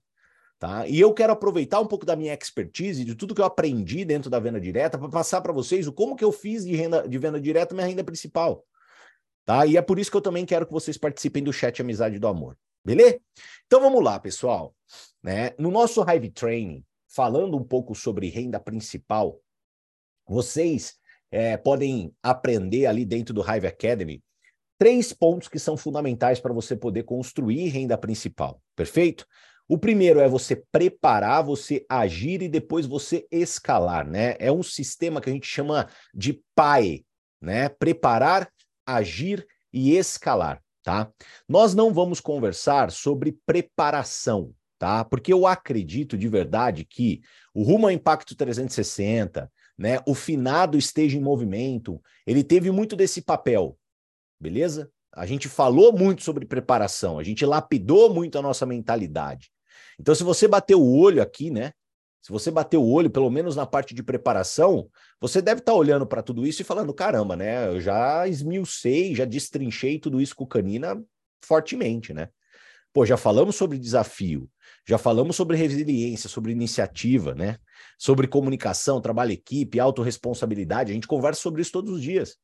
Tá? 0.59 0.87
E 0.87 0.99
eu 0.99 1.13
quero 1.13 1.33
aproveitar 1.33 1.79
um 1.79 1.85
pouco 1.85 2.05
da 2.05 2.15
minha 2.15 2.33
expertise, 2.33 3.05
de 3.05 3.13
tudo 3.13 3.35
que 3.35 3.41
eu 3.41 3.45
aprendi 3.45 4.03
dentro 4.03 4.29
da 4.29 4.39
venda 4.39 4.59
direta, 4.59 4.97
para 4.97 5.09
passar 5.09 5.39
para 5.41 5.53
vocês 5.53 5.85
o 5.85 5.93
como 5.93 6.15
que 6.15 6.23
eu 6.23 6.31
fiz 6.31 6.65
de, 6.65 6.75
renda, 6.75 7.07
de 7.07 7.17
venda 7.19 7.39
direta 7.39 7.75
minha 7.75 7.85
renda 7.85 8.03
principal. 8.03 8.65
Tá? 9.45 9.65
E 9.65 9.77
é 9.77 9.81
por 9.81 9.99
isso 9.99 10.09
que 10.09 10.17
eu 10.17 10.21
também 10.21 10.45
quero 10.45 10.65
que 10.65 10.73
vocês 10.73 10.97
participem 10.97 11.43
do 11.43 11.53
chat 11.53 11.79
Amizade 11.81 12.17
do 12.17 12.27
Amor. 12.27 12.57
Beleza? 12.83 13.19
Então 13.67 13.79
vamos 13.81 14.03
lá, 14.03 14.19
pessoal. 14.19 14.73
Né? 15.21 15.51
No 15.59 15.69
nosso 15.69 16.03
Hive 16.09 16.31
Training, 16.31 16.83
falando 17.07 17.55
um 17.55 17.63
pouco 17.63 17.93
sobre 17.93 18.29
renda 18.29 18.59
principal, 18.59 19.39
vocês 20.27 20.95
é, 21.29 21.55
podem 21.55 22.13
aprender 22.23 22.87
ali 22.87 23.05
dentro 23.05 23.33
do 23.33 23.41
Hive 23.41 23.67
Academy 23.67 24.23
três 24.77 25.11
pontos 25.11 25.47
que 25.47 25.59
são 25.59 25.75
fundamentais 25.75 26.39
para 26.39 26.53
você 26.53 26.75
poder 26.75 27.03
construir 27.03 27.67
renda 27.69 27.97
principal. 27.97 28.61
Perfeito? 28.75 29.25
O 29.67 29.77
primeiro 29.77 30.19
é 30.19 30.29
você 30.29 30.55
preparar, 30.71 31.43
você 31.43 31.85
agir 31.89 32.41
e 32.41 32.47
depois 32.47 32.85
você 32.85 33.27
escalar, 33.29 34.07
né? 34.07 34.35
É 34.39 34.49
um 34.51 34.63
sistema 34.63 35.19
que 35.19 35.29
a 35.29 35.33
gente 35.33 35.47
chama 35.47 35.89
de 36.13 36.41
PAE, 36.55 37.05
né? 37.41 37.67
Preparar, 37.67 38.49
agir 38.85 39.45
e 39.73 39.95
escalar, 39.97 40.63
tá? 40.81 41.11
Nós 41.49 41.75
não 41.75 41.93
vamos 41.93 42.21
conversar 42.21 42.91
sobre 42.91 43.37
preparação, 43.45 44.53
tá? 44.79 45.03
Porque 45.03 45.33
eu 45.33 45.45
acredito 45.45 46.17
de 46.17 46.29
verdade 46.29 46.85
que 46.85 47.21
o 47.53 47.61
Rumo 47.61 47.87
ao 47.87 47.91
Impacto 47.91 48.35
360, 48.35 49.51
né, 49.77 49.99
o 50.07 50.15
finado 50.15 50.77
esteja 50.77 51.17
em 51.17 51.21
movimento, 51.21 52.01
ele 52.25 52.43
teve 52.43 52.71
muito 52.71 52.95
desse 52.95 53.21
papel, 53.21 53.77
beleza? 54.39 54.89
A 55.13 55.25
gente 55.25 55.49
falou 55.49 55.91
muito 55.91 56.23
sobre 56.23 56.45
preparação, 56.45 57.19
a 57.19 57.23
gente 57.23 57.45
lapidou 57.45 58.13
muito 58.13 58.37
a 58.37 58.41
nossa 58.41 58.65
mentalidade. 58.65 59.51
Então, 59.99 60.13
se 60.13 60.23
você 60.23 60.47
bater 60.47 60.75
o 60.75 60.85
olho 60.85 61.21
aqui, 61.21 61.49
né? 61.49 61.73
Se 62.21 62.31
você 62.31 62.51
bater 62.51 62.77
o 62.77 62.85
olho, 62.85 63.09
pelo 63.09 63.29
menos 63.29 63.55
na 63.55 63.65
parte 63.65 63.93
de 63.93 64.03
preparação, 64.03 64.89
você 65.19 65.41
deve 65.41 65.59
estar 65.59 65.71
tá 65.71 65.77
olhando 65.77 66.05
para 66.05 66.21
tudo 66.21 66.45
isso 66.45 66.61
e 66.61 66.65
falando: 66.65 66.93
caramba, 66.93 67.35
né? 67.35 67.67
Eu 67.67 67.79
já 67.79 68.27
esmiucei, 68.27 69.15
já 69.15 69.25
destrinchei 69.25 69.99
tudo 69.99 70.19
isso 70.19 70.35
com 70.35 70.43
o 70.43 70.47
Canina 70.47 71.01
fortemente, 71.41 72.13
né? 72.13 72.29
Pô, 72.93 73.05
já 73.05 73.15
falamos 73.15 73.55
sobre 73.55 73.77
desafio, 73.77 74.49
já 74.85 74.97
falamos 74.97 75.35
sobre 75.35 75.55
resiliência, 75.55 76.29
sobre 76.29 76.51
iniciativa, 76.51 77.35
né? 77.35 77.57
Sobre 77.97 78.27
comunicação, 78.27 78.99
trabalho 78.99 79.31
equipe, 79.31 79.79
autorresponsabilidade. 79.79 80.91
A 80.91 80.95
gente 80.95 81.07
conversa 81.07 81.41
sobre 81.41 81.61
isso 81.61 81.71
todos 81.71 81.93
os 81.93 82.01
dias. 82.01 82.37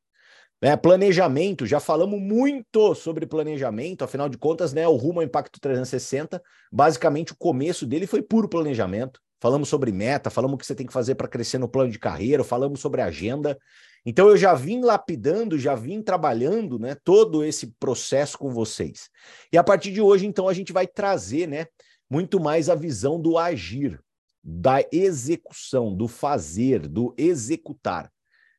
É, 0.64 0.78
planejamento, 0.78 1.66
já 1.66 1.78
falamos 1.78 2.18
muito 2.22 2.96
sobre 2.96 3.26
planejamento, 3.26 4.02
afinal 4.02 4.30
de 4.30 4.38
contas, 4.38 4.72
né, 4.72 4.88
o 4.88 4.96
Rumo 4.96 5.20
ao 5.20 5.26
Impacto 5.26 5.60
360, 5.60 6.42
basicamente 6.72 7.34
o 7.34 7.36
começo 7.36 7.86
dele 7.86 8.08
foi 8.08 8.22
puro 8.22 8.48
planejamento. 8.48 9.20
Falamos 9.42 9.68
sobre 9.68 9.92
meta, 9.92 10.30
falamos 10.30 10.56
o 10.56 10.58
que 10.58 10.66
você 10.66 10.74
tem 10.74 10.88
que 10.88 10.94
fazer 10.94 11.16
para 11.16 11.28
crescer 11.28 11.58
no 11.58 11.68
plano 11.68 11.92
de 11.92 12.00
carreira, 12.00 12.46
falamos 12.46 12.80
sobre 12.80 13.02
agenda. 13.02 13.58
Então 14.06 14.30
eu 14.30 14.38
já 14.38 14.54
vim 14.54 14.80
lapidando, 14.80 15.60
já 15.60 15.76
vim 15.76 16.02
trabalhando, 16.02 16.80
né, 16.80 16.96
todo 17.04 17.44
esse 17.44 17.76
processo 17.78 18.38
com 18.38 18.50
vocês. 18.50 19.10
E 19.52 19.58
a 19.58 19.64
partir 19.66 19.92
de 19.92 20.00
hoje, 20.00 20.26
então, 20.26 20.48
a 20.48 20.54
gente 20.54 20.72
vai 20.72 20.88
trazer, 20.88 21.46
né, 21.46 21.68
muito 22.10 22.40
mais 22.40 22.70
a 22.70 22.76
visão 22.76 23.20
do 23.20 23.38
agir, 23.38 24.00
da 24.42 24.82
execução, 24.94 25.94
do 25.94 26.08
fazer, 26.08 26.88
do 26.88 27.14
executar. 27.18 28.10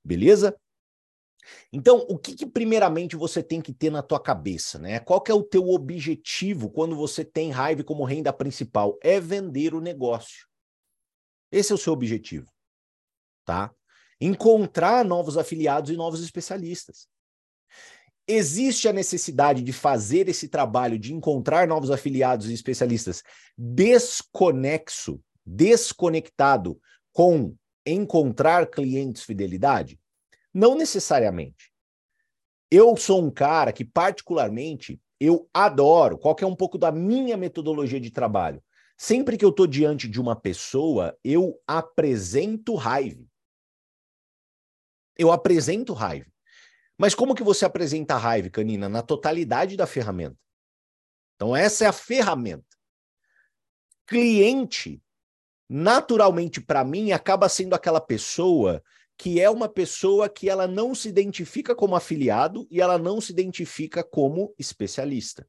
Beleza? 0.04 0.54
Então, 1.72 1.98
o 2.08 2.18
que, 2.18 2.34
que, 2.34 2.46
primeiramente 2.46 3.16
você 3.16 3.42
tem 3.42 3.60
que 3.60 3.72
ter 3.72 3.90
na 3.90 4.02
tua 4.02 4.20
cabeça, 4.20 4.78
né? 4.78 4.98
Qual 5.00 5.20
que 5.20 5.30
é 5.30 5.34
o 5.34 5.42
teu 5.42 5.68
objetivo 5.68 6.70
quando 6.70 6.96
você 6.96 7.24
tem 7.24 7.50
Hive 7.50 7.84
como 7.84 8.04
renda 8.04 8.32
principal? 8.32 8.98
É 9.02 9.20
vender 9.20 9.74
o 9.74 9.80
negócio. 9.80 10.46
Esse 11.50 11.72
é 11.72 11.74
o 11.74 11.78
seu 11.78 11.92
objetivo, 11.92 12.50
tá? 13.44 13.70
Encontrar 14.20 15.04
novos 15.04 15.36
afiliados 15.36 15.90
e 15.90 15.96
novos 15.96 16.22
especialistas. 16.22 17.06
Existe 18.26 18.88
a 18.88 18.92
necessidade 18.92 19.62
de 19.62 19.72
fazer 19.72 20.28
esse 20.28 20.48
trabalho 20.48 20.98
de 20.98 21.12
encontrar 21.12 21.68
novos 21.68 21.90
afiliados 21.90 22.48
e 22.48 22.54
especialistas 22.54 23.22
desconexo, 23.56 25.20
desconectado 25.44 26.80
com 27.12 27.54
encontrar 27.84 28.66
clientes 28.70 29.22
fidelidade? 29.22 30.00
Não 30.54 30.76
necessariamente. 30.76 31.72
Eu 32.70 32.96
sou 32.96 33.20
um 33.20 33.30
cara 33.30 33.72
que, 33.72 33.84
particularmente, 33.84 35.00
eu 35.18 35.48
adoro, 35.52 36.16
qual 36.16 36.36
é 36.40 36.46
um 36.46 36.54
pouco 36.54 36.78
da 36.78 36.92
minha 36.92 37.36
metodologia 37.36 38.00
de 38.00 38.10
trabalho? 38.10 38.62
Sempre 38.96 39.36
que 39.36 39.44
eu 39.44 39.50
estou 39.50 39.66
diante 39.66 40.08
de 40.08 40.20
uma 40.20 40.36
pessoa, 40.36 41.18
eu 41.24 41.60
apresento 41.66 42.74
raiva. 42.76 43.24
Eu 45.18 45.32
apresento 45.32 45.92
raiva. 45.92 46.30
Mas 46.96 47.14
como 47.14 47.34
que 47.34 47.42
você 47.42 47.64
apresenta 47.64 48.16
raiva, 48.16 48.50
Canina? 48.50 48.88
Na 48.88 49.02
totalidade 49.02 49.76
da 49.76 49.86
ferramenta. 49.86 50.38
Então, 51.34 51.54
essa 51.54 51.84
é 51.84 51.88
a 51.88 51.92
ferramenta. 51.92 52.64
Cliente, 54.06 55.02
naturalmente, 55.68 56.60
para 56.60 56.84
mim, 56.84 57.10
acaba 57.10 57.48
sendo 57.48 57.74
aquela 57.74 58.00
pessoa 58.00 58.82
que 59.16 59.40
é 59.40 59.48
uma 59.48 59.68
pessoa 59.68 60.28
que 60.28 60.48
ela 60.48 60.66
não 60.66 60.94
se 60.94 61.08
identifica 61.08 61.74
como 61.74 61.94
afiliado 61.94 62.66
e 62.70 62.80
ela 62.80 62.98
não 62.98 63.20
se 63.20 63.32
identifica 63.32 64.02
como 64.02 64.54
especialista. 64.58 65.46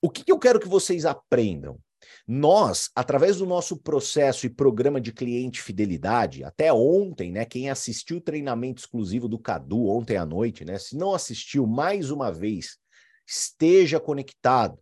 O 0.00 0.10
que, 0.10 0.24
que 0.24 0.30
eu 0.30 0.38
quero 0.38 0.60
que 0.60 0.68
vocês 0.68 1.04
aprendam? 1.04 1.80
Nós, 2.26 2.90
através 2.94 3.38
do 3.38 3.46
nosso 3.46 3.76
processo 3.76 4.46
e 4.46 4.50
programa 4.50 5.00
de 5.00 5.12
cliente 5.12 5.60
fidelidade, 5.60 6.44
até 6.44 6.72
ontem, 6.72 7.32
né? 7.32 7.44
Quem 7.44 7.70
assistiu 7.70 8.18
o 8.18 8.20
treinamento 8.20 8.80
exclusivo 8.80 9.28
do 9.28 9.38
Cadu 9.38 9.86
ontem 9.86 10.16
à 10.16 10.26
noite, 10.26 10.64
né? 10.64 10.78
Se 10.78 10.96
não 10.96 11.14
assistiu 11.14 11.66
mais 11.66 12.10
uma 12.10 12.32
vez, 12.32 12.78
esteja 13.26 13.98
conectado. 13.98 14.78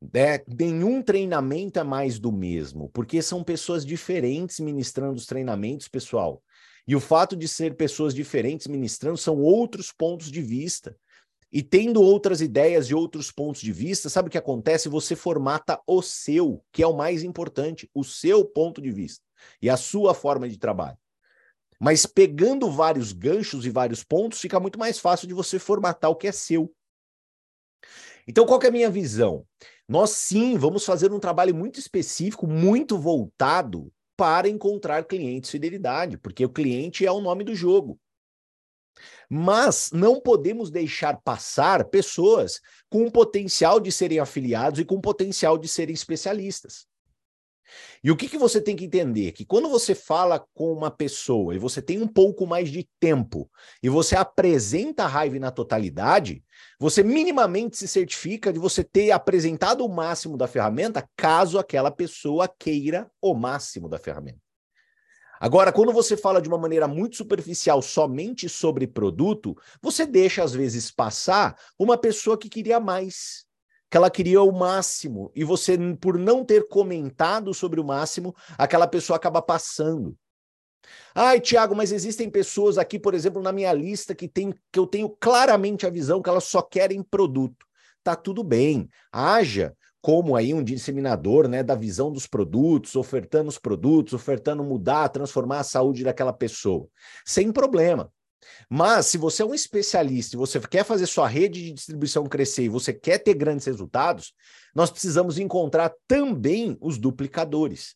Né? 0.00 0.40
Nenhum 0.46 1.02
treinamento 1.02 1.78
é 1.78 1.82
mais 1.82 2.18
do 2.18 2.30
mesmo, 2.30 2.90
porque 2.90 3.22
são 3.22 3.42
pessoas 3.42 3.84
diferentes 3.84 4.60
ministrando 4.60 5.14
os 5.14 5.26
treinamentos, 5.26 5.88
pessoal. 5.88 6.42
E 6.86 6.94
o 6.94 7.00
fato 7.00 7.36
de 7.36 7.48
ser 7.48 7.76
pessoas 7.76 8.14
diferentes 8.14 8.66
ministrando 8.66 9.16
são 9.16 9.38
outros 9.38 9.92
pontos 9.92 10.30
de 10.30 10.40
vista. 10.40 10.96
E 11.52 11.62
tendo 11.62 12.02
outras 12.02 12.40
ideias 12.40 12.86
e 12.86 12.94
outros 12.94 13.30
pontos 13.30 13.60
de 13.60 13.72
vista, 13.72 14.08
sabe 14.08 14.28
o 14.28 14.30
que 14.30 14.38
acontece? 14.38 14.88
Você 14.88 15.16
formata 15.16 15.80
o 15.86 16.02
seu, 16.02 16.62
que 16.72 16.82
é 16.82 16.86
o 16.86 16.96
mais 16.96 17.22
importante, 17.22 17.88
o 17.94 18.04
seu 18.04 18.44
ponto 18.44 18.80
de 18.80 18.90
vista 18.90 19.24
e 19.60 19.70
a 19.70 19.76
sua 19.76 20.12
forma 20.14 20.48
de 20.48 20.58
trabalho. 20.58 20.98
Mas 21.80 22.06
pegando 22.06 22.70
vários 22.70 23.12
ganchos 23.12 23.66
e 23.66 23.70
vários 23.70 24.02
pontos, 24.02 24.40
fica 24.40 24.58
muito 24.58 24.78
mais 24.78 24.98
fácil 24.98 25.28
de 25.28 25.34
você 25.34 25.58
formatar 25.58 26.10
o 26.10 26.16
que 26.16 26.26
é 26.26 26.32
seu. 26.32 26.72
Então, 28.26 28.44
qual 28.44 28.60
é 28.62 28.66
a 28.66 28.72
minha 28.72 28.90
visão? 28.90 29.46
Nós 29.88 30.10
sim 30.10 30.58
vamos 30.58 30.84
fazer 30.84 31.12
um 31.12 31.20
trabalho 31.20 31.54
muito 31.54 31.78
específico, 31.78 32.46
muito 32.46 32.98
voltado 32.98 33.92
para 34.16 34.48
encontrar 34.48 35.04
clientes 35.04 35.50
fidelidade, 35.50 36.16
porque 36.18 36.44
o 36.44 36.52
cliente 36.52 37.06
é 37.06 37.12
o 37.12 37.20
nome 37.20 37.44
do 37.44 37.54
jogo. 37.54 37.98
Mas 39.28 39.90
não 39.92 40.20
podemos 40.20 40.70
deixar 40.70 41.20
passar 41.22 41.84
pessoas 41.84 42.60
com 42.88 43.10
potencial 43.10 43.78
de 43.78 43.92
serem 43.92 44.18
afiliados 44.18 44.80
e 44.80 44.84
com 44.84 45.00
potencial 45.00 45.58
de 45.58 45.68
serem 45.68 45.94
especialistas. 45.94 46.86
E 48.02 48.10
o 48.10 48.16
que, 48.16 48.28
que 48.28 48.38
você 48.38 48.60
tem 48.60 48.76
que 48.76 48.84
entender? 48.84 49.32
Que 49.32 49.44
quando 49.44 49.68
você 49.68 49.94
fala 49.94 50.44
com 50.54 50.72
uma 50.72 50.90
pessoa 50.90 51.54
e 51.54 51.58
você 51.58 51.82
tem 51.82 52.00
um 52.00 52.06
pouco 52.06 52.46
mais 52.46 52.68
de 52.68 52.88
tempo 53.00 53.50
e 53.82 53.88
você 53.88 54.16
apresenta 54.16 55.04
a 55.04 55.08
raiva 55.08 55.38
na 55.38 55.50
totalidade, 55.50 56.44
você 56.78 57.02
minimamente 57.02 57.76
se 57.76 57.88
certifica 57.88 58.52
de 58.52 58.58
você 58.58 58.84
ter 58.84 59.10
apresentado 59.10 59.84
o 59.84 59.88
máximo 59.88 60.36
da 60.36 60.46
ferramenta, 60.46 61.08
caso 61.16 61.58
aquela 61.58 61.90
pessoa 61.90 62.48
queira 62.48 63.10
o 63.20 63.34
máximo 63.34 63.88
da 63.88 63.98
ferramenta. 63.98 64.40
Agora, 65.38 65.72
quando 65.72 65.92
você 65.92 66.16
fala 66.16 66.40
de 66.40 66.48
uma 66.48 66.58
maneira 66.58 66.88
muito 66.88 67.16
superficial 67.16 67.82
somente 67.82 68.48
sobre 68.48 68.86
produto, 68.86 69.54
você 69.82 70.06
deixa 70.06 70.42
às 70.42 70.52
vezes 70.52 70.90
passar 70.90 71.58
uma 71.78 71.98
pessoa 71.98 72.38
que 72.38 72.48
queria 72.48 72.80
mais 72.80 73.45
que 73.96 73.98
ela 73.98 74.10
queria 74.10 74.42
o 74.42 74.52
máximo 74.52 75.32
e 75.34 75.42
você, 75.42 75.78
por 75.98 76.18
não 76.18 76.44
ter 76.44 76.68
comentado 76.68 77.54
sobre 77.54 77.80
o 77.80 77.84
máximo, 77.84 78.36
aquela 78.58 78.86
pessoa 78.86 79.16
acaba 79.16 79.40
passando. 79.40 80.14
Ai, 81.14 81.40
Tiago, 81.40 81.74
mas 81.74 81.92
existem 81.92 82.28
pessoas 82.28 82.76
aqui, 82.76 82.98
por 82.98 83.14
exemplo, 83.14 83.40
na 83.40 83.52
minha 83.52 83.72
lista 83.72 84.14
que, 84.14 84.28
tem, 84.28 84.52
que 84.70 84.78
eu 84.78 84.86
tenho 84.86 85.08
claramente 85.08 85.86
a 85.86 85.90
visão 85.90 86.20
que 86.20 86.28
elas 86.28 86.44
só 86.44 86.60
querem 86.60 87.02
produto. 87.02 87.64
Tá 88.04 88.14
tudo 88.14 88.44
bem. 88.44 88.86
Haja 89.10 89.74
como 90.02 90.36
aí 90.36 90.52
um 90.52 90.62
disseminador 90.62 91.48
né, 91.48 91.62
da 91.62 91.74
visão 91.74 92.12
dos 92.12 92.26
produtos, 92.26 92.96
ofertando 92.96 93.48
os 93.48 93.58
produtos, 93.58 94.12
ofertando 94.12 94.62
mudar, 94.62 95.08
transformar 95.08 95.60
a 95.60 95.64
saúde 95.64 96.04
daquela 96.04 96.34
pessoa. 96.34 96.86
Sem 97.24 97.50
problema. 97.50 98.12
Mas 98.68 99.06
se 99.06 99.18
você 99.18 99.42
é 99.42 99.46
um 99.46 99.54
especialista 99.54 100.34
e 100.34 100.38
você 100.38 100.60
quer 100.60 100.84
fazer 100.84 101.06
sua 101.06 101.28
rede 101.28 101.62
de 101.62 101.72
distribuição 101.72 102.26
crescer 102.26 102.64
e 102.64 102.68
você 102.68 102.92
quer 102.92 103.18
ter 103.18 103.34
grandes 103.34 103.66
resultados, 103.66 104.32
nós 104.74 104.90
precisamos 104.90 105.38
encontrar 105.38 105.92
também 106.06 106.76
os 106.80 106.98
duplicadores. 106.98 107.94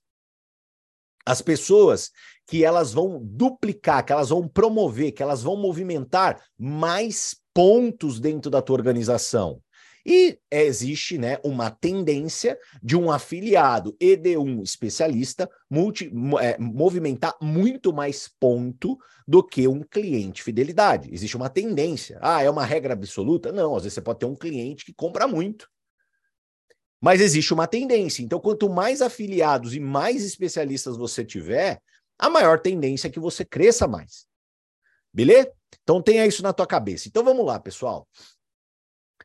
As 1.27 1.43
pessoas 1.43 2.11
que 2.47 2.65
elas 2.65 2.93
vão 2.93 3.21
duplicar, 3.23 4.05
que 4.05 4.13
elas 4.13 4.31
vão 4.31 4.49
promover, 4.49 5.13
que 5.13 5.23
elas 5.23 5.43
vão 5.43 5.57
movimentar 5.57 6.43
mais 6.59 7.37
pontos 7.53 8.19
dentro 8.19 8.51
da 8.51 8.63
tua 8.63 8.77
organização. 8.77 9.61
E 10.11 10.41
existe 10.51 11.17
né, 11.17 11.39
uma 11.45 11.71
tendência 11.71 12.59
de 12.83 12.97
um 12.97 13.13
afiliado 13.13 13.97
e 14.01 14.17
de 14.17 14.37
um 14.37 14.61
especialista 14.61 15.49
multi, 15.71 16.13
é, 16.41 16.59
movimentar 16.59 17.37
muito 17.41 17.93
mais 17.93 18.27
ponto 18.27 18.99
do 19.25 19.41
que 19.41 19.69
um 19.69 19.85
cliente 19.85 20.43
fidelidade. 20.43 21.15
Existe 21.15 21.37
uma 21.37 21.49
tendência. 21.49 22.19
Ah, 22.21 22.43
é 22.43 22.51
uma 22.51 22.65
regra 22.65 22.93
absoluta? 22.93 23.53
Não, 23.53 23.77
às 23.77 23.85
vezes 23.85 23.95
você 23.95 24.01
pode 24.01 24.19
ter 24.19 24.27
um 24.27 24.35
cliente 24.35 24.85
que 24.85 24.93
compra 24.93 25.29
muito. 25.29 25.71
Mas 27.01 27.21
existe 27.21 27.55
uma 27.55 27.69
tendência. 27.69 28.25
Então, 28.25 28.41
quanto 28.41 28.69
mais 28.69 29.01
afiliados 29.01 29.77
e 29.77 29.79
mais 29.79 30.25
especialistas 30.25 30.97
você 30.97 31.25
tiver, 31.25 31.81
a 32.19 32.29
maior 32.29 32.59
tendência 32.59 33.07
é 33.07 33.11
que 33.13 33.21
você 33.21 33.45
cresça 33.45 33.87
mais. 33.87 34.27
Beleza? 35.15 35.53
Então 35.85 36.03
tenha 36.03 36.27
isso 36.27 36.43
na 36.43 36.53
tua 36.53 36.67
cabeça. 36.67 37.07
Então 37.07 37.23
vamos 37.23 37.47
lá, 37.47 37.61
pessoal. 37.61 38.09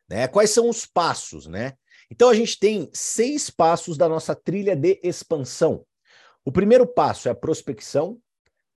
Né? 0.09 0.27
Quais 0.27 0.51
são 0.51 0.69
os 0.69 0.85
passos, 0.85 1.47
né? 1.47 1.73
Então 2.09 2.29
a 2.29 2.33
gente 2.33 2.59
tem 2.59 2.89
seis 2.93 3.49
passos 3.49 3.97
da 3.97 4.07
nossa 4.07 4.35
trilha 4.35 4.75
de 4.75 4.99
expansão. 5.03 5.85
O 6.43 6.51
primeiro 6.51 6.85
passo 6.85 7.27
é 7.27 7.31
a 7.31 7.35
prospecção, 7.35 8.19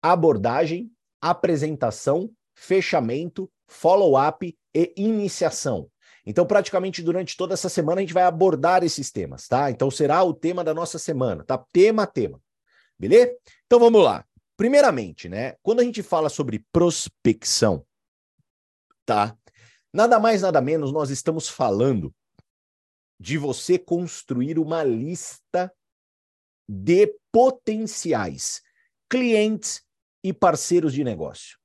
abordagem, 0.00 0.90
apresentação, 1.20 2.30
fechamento, 2.54 3.50
follow-up 3.66 4.56
e 4.74 4.92
iniciação. 4.96 5.90
Então, 6.24 6.44
praticamente 6.44 7.02
durante 7.02 7.36
toda 7.36 7.54
essa 7.54 7.68
semana 7.68 8.00
a 8.00 8.02
gente 8.02 8.14
vai 8.14 8.24
abordar 8.24 8.82
esses 8.82 9.12
temas, 9.12 9.46
tá? 9.46 9.70
Então 9.70 9.90
será 9.90 10.24
o 10.24 10.34
tema 10.34 10.64
da 10.64 10.74
nossa 10.74 10.98
semana, 10.98 11.44
tá? 11.44 11.56
Tema 11.72 12.02
a 12.02 12.06
tema. 12.06 12.40
Beleza? 12.98 13.32
Então 13.64 13.78
vamos 13.78 14.02
lá. 14.02 14.24
Primeiramente, 14.56 15.28
né? 15.28 15.54
Quando 15.62 15.80
a 15.80 15.84
gente 15.84 16.02
fala 16.02 16.28
sobre 16.28 16.64
prospecção, 16.72 17.84
tá? 19.04 19.36
Nada 19.96 20.20
mais, 20.20 20.42
nada 20.42 20.60
menos, 20.60 20.92
nós 20.92 21.08
estamos 21.08 21.48
falando 21.48 22.14
de 23.18 23.38
você 23.38 23.78
construir 23.78 24.58
uma 24.58 24.84
lista 24.84 25.72
de 26.68 27.18
potenciais 27.32 28.60
clientes 29.08 29.82
e 30.22 30.34
parceiros 30.34 30.92
de 30.92 31.02
negócio, 31.02 31.56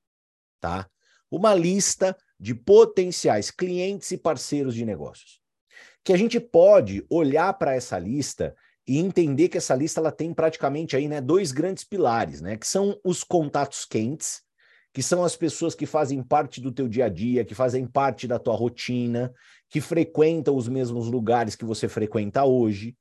tá? 0.61 0.89
uma 1.29 1.53
lista 1.53 2.17
de 2.39 2.55
potenciais 2.55 3.51
clientes 3.51 4.09
e 4.11 4.17
parceiros 4.17 4.75
de 4.75 4.85
negócios. 4.85 5.41
Que 6.01 6.13
a 6.13 6.17
gente 6.17 6.39
pode 6.39 7.05
olhar 7.09 7.51
para 7.55 7.75
essa 7.75 7.99
lista 7.99 8.55
e 8.87 8.97
entender 8.97 9.49
que 9.49 9.57
essa 9.57 9.75
lista 9.75 9.99
ela 9.99 10.09
tem 10.09 10.33
praticamente 10.33 10.95
aí, 10.95 11.09
né, 11.09 11.19
dois 11.19 11.51
grandes 11.51 11.83
pilares, 11.83 12.39
né, 12.39 12.55
que 12.55 12.65
são 12.65 12.97
os 13.03 13.25
contatos 13.25 13.83
quentes, 13.83 14.41
que 14.93 15.01
são 15.01 15.23
as 15.23 15.35
pessoas 15.35 15.73
que 15.73 15.85
fazem 15.85 16.21
parte 16.21 16.59
do 16.59 16.71
teu 16.71 16.87
dia 16.87 17.05
a 17.05 17.09
dia, 17.09 17.45
que 17.45 17.55
fazem 17.55 17.85
parte 17.85 18.27
da 18.27 18.37
tua 18.37 18.55
rotina, 18.55 19.33
que 19.69 19.79
frequentam 19.79 20.55
os 20.55 20.67
mesmos 20.67 21.07
lugares 21.07 21.55
que 21.55 21.63
você 21.63 21.87
frequenta 21.87 22.43
hoje, 22.43 22.95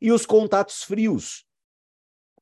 e 0.00 0.10
os 0.10 0.26
contatos 0.26 0.82
frios, 0.82 1.44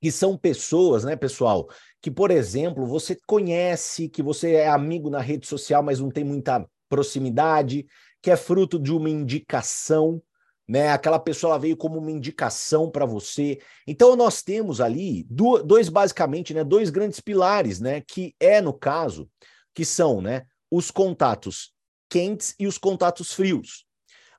que 0.00 0.10
são 0.10 0.36
pessoas, 0.36 1.04
né, 1.04 1.16
pessoal, 1.16 1.68
que, 2.00 2.10
por 2.10 2.30
exemplo, 2.30 2.86
você 2.86 3.16
conhece, 3.26 4.08
que 4.08 4.22
você 4.22 4.52
é 4.52 4.68
amigo 4.68 5.08
na 5.08 5.20
rede 5.20 5.46
social, 5.46 5.82
mas 5.82 6.00
não 6.00 6.10
tem 6.10 6.24
muita 6.24 6.66
proximidade, 6.88 7.86
que 8.22 8.30
é 8.30 8.36
fruto 8.36 8.78
de 8.78 8.92
uma 8.92 9.10
indicação, 9.10 10.22
né? 10.68 10.90
Aquela 10.90 11.18
pessoa 11.18 11.58
veio 11.58 11.76
como 11.76 11.98
uma 11.98 12.10
indicação 12.10 12.90
para 12.90 13.04
você. 13.04 13.60
Então 13.86 14.16
nós 14.16 14.42
temos 14.42 14.80
ali 14.80 15.26
dois 15.28 15.88
basicamente, 15.88 16.54
né, 16.54 16.64
dois 16.64 16.90
grandes 16.90 17.20
pilares, 17.20 17.80
né, 17.80 18.00
que 18.00 18.34
é 18.40 18.60
no 18.60 18.72
caso 18.72 19.28
que 19.74 19.84
são, 19.84 20.20
né, 20.20 20.46
os 20.70 20.90
contatos 20.90 21.72
quentes 22.08 22.54
e 22.58 22.66
os 22.66 22.78
contatos 22.78 23.32
frios. 23.32 23.84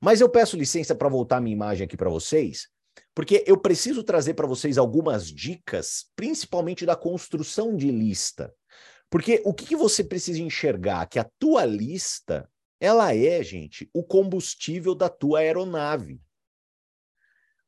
Mas 0.02 0.22
eu 0.22 0.30
peço 0.30 0.58
licença 0.58 0.96
para 0.96 1.10
voltar 1.10 1.42
minha 1.42 1.56
imagem 1.56 1.86
aqui 1.86 1.98
para 1.98 2.10
vocês, 2.10 2.68
porque 3.14 3.44
eu 3.48 3.58
preciso 3.58 4.04
trazer 4.04 4.34
para 4.34 4.48
vocês 4.48 4.78
algumas 4.78 5.28
dicas, 5.28 6.06
principalmente 6.16 6.86
da 6.86 6.96
construção 6.96 7.76
de 7.76 7.92
lista. 7.92 8.54
Porque 9.10 9.42
o 9.46 9.54
que, 9.54 9.66
que 9.66 9.76
você 9.76 10.04
precisa 10.04 10.42
enxergar? 10.42 11.06
Que 11.08 11.20
a 11.20 11.30
tua 11.40 11.66
lista 11.66 12.50
ela 12.86 13.16
é, 13.16 13.44
gente, 13.44 13.90
o 13.94 14.04
combustível 14.04 14.94
da 14.94 15.10
tua 15.10 15.40
aeronave. 15.40 16.22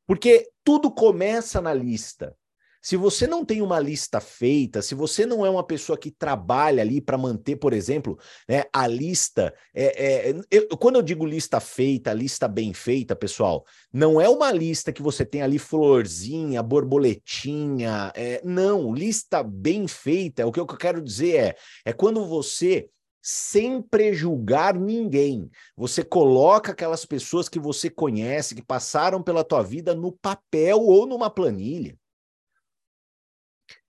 Porque 0.05 0.49
tudo 0.63 0.91
começa 0.91 1.59
na 1.59 1.73
lista. 1.73 2.35
Se 2.81 2.95
você 2.95 3.27
não 3.27 3.43
tem 3.43 3.61
uma 3.61 3.79
lista 3.79 4.21
feita, 4.21 4.81
se 4.81 4.95
você 4.95 5.25
não 5.25 5.45
é 5.45 5.49
uma 5.49 5.65
pessoa 5.65 5.97
que 5.97 6.09
trabalha 6.09 6.81
ali 6.81 7.01
para 7.01 7.17
manter, 7.17 7.57
por 7.57 7.73
exemplo, 7.73 8.17
né, 8.47 8.63
a 8.71 8.87
lista. 8.87 9.53
É, 9.73 10.29
é, 10.29 10.35
eu, 10.49 10.69
quando 10.77 10.95
eu 10.95 11.01
digo 11.01 11.25
lista 11.25 11.59
feita, 11.59 12.13
lista 12.13 12.47
bem 12.47 12.73
feita, 12.73 13.13
pessoal, 13.15 13.65
não 13.91 14.21
é 14.21 14.29
uma 14.29 14.51
lista 14.53 14.93
que 14.93 15.01
você 15.01 15.25
tem 15.25 15.41
ali 15.41 15.59
florzinha, 15.59 16.63
borboletinha. 16.63 18.13
É, 18.15 18.41
não, 18.45 18.93
lista 18.93 19.43
bem 19.43 19.85
feita, 19.87 20.47
o 20.47 20.51
que 20.51 20.59
eu 20.59 20.67
quero 20.67 21.01
dizer 21.01 21.35
é, 21.35 21.55
é 21.85 21.91
quando 21.91 22.25
você 22.25 22.89
sem 23.29 23.81
prejulgar 23.81 24.73
ninguém. 24.73 25.51
Você 25.75 26.01
coloca 26.01 26.71
aquelas 26.71 27.05
pessoas 27.05 27.49
que 27.49 27.59
você 27.59 27.89
conhece, 27.89 28.55
que 28.55 28.61
passaram 28.61 29.21
pela 29.21 29.43
tua 29.43 29.61
vida 29.61 29.93
no 29.93 30.13
papel 30.13 30.79
ou 30.79 31.05
numa 31.05 31.29
planilha. 31.29 31.99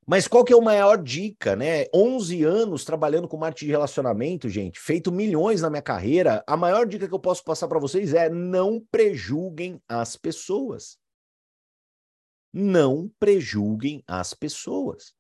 Mas 0.05 0.27
qual 0.27 0.45
que 0.45 0.53
é 0.53 0.59
a 0.59 0.61
maior 0.61 1.01
dica, 1.01 1.55
né? 1.55 1.85
11 1.95 2.43
anos 2.43 2.85
trabalhando 2.85 3.29
com 3.29 3.37
marketing 3.37 3.67
de 3.67 3.71
relacionamento, 3.71 4.49
gente, 4.49 4.81
feito 4.81 5.13
milhões 5.13 5.63
na 5.63 5.71
minha 5.71 5.83
carreira. 5.83 6.43
A 6.45 6.57
maior 6.57 6.85
dica 6.85 7.07
que 7.07 7.15
eu 7.15 7.21
posso 7.21 7.45
passar 7.45 7.69
para 7.69 7.79
vocês 7.79 8.15
é 8.15 8.29
não 8.29 8.85
prejulguem 8.91 9.81
as 9.89 10.17
pessoas. 10.17 10.99
Não 12.53 13.09
prejulguem 13.21 14.03
as 14.05 14.35
pessoas. 14.35 15.15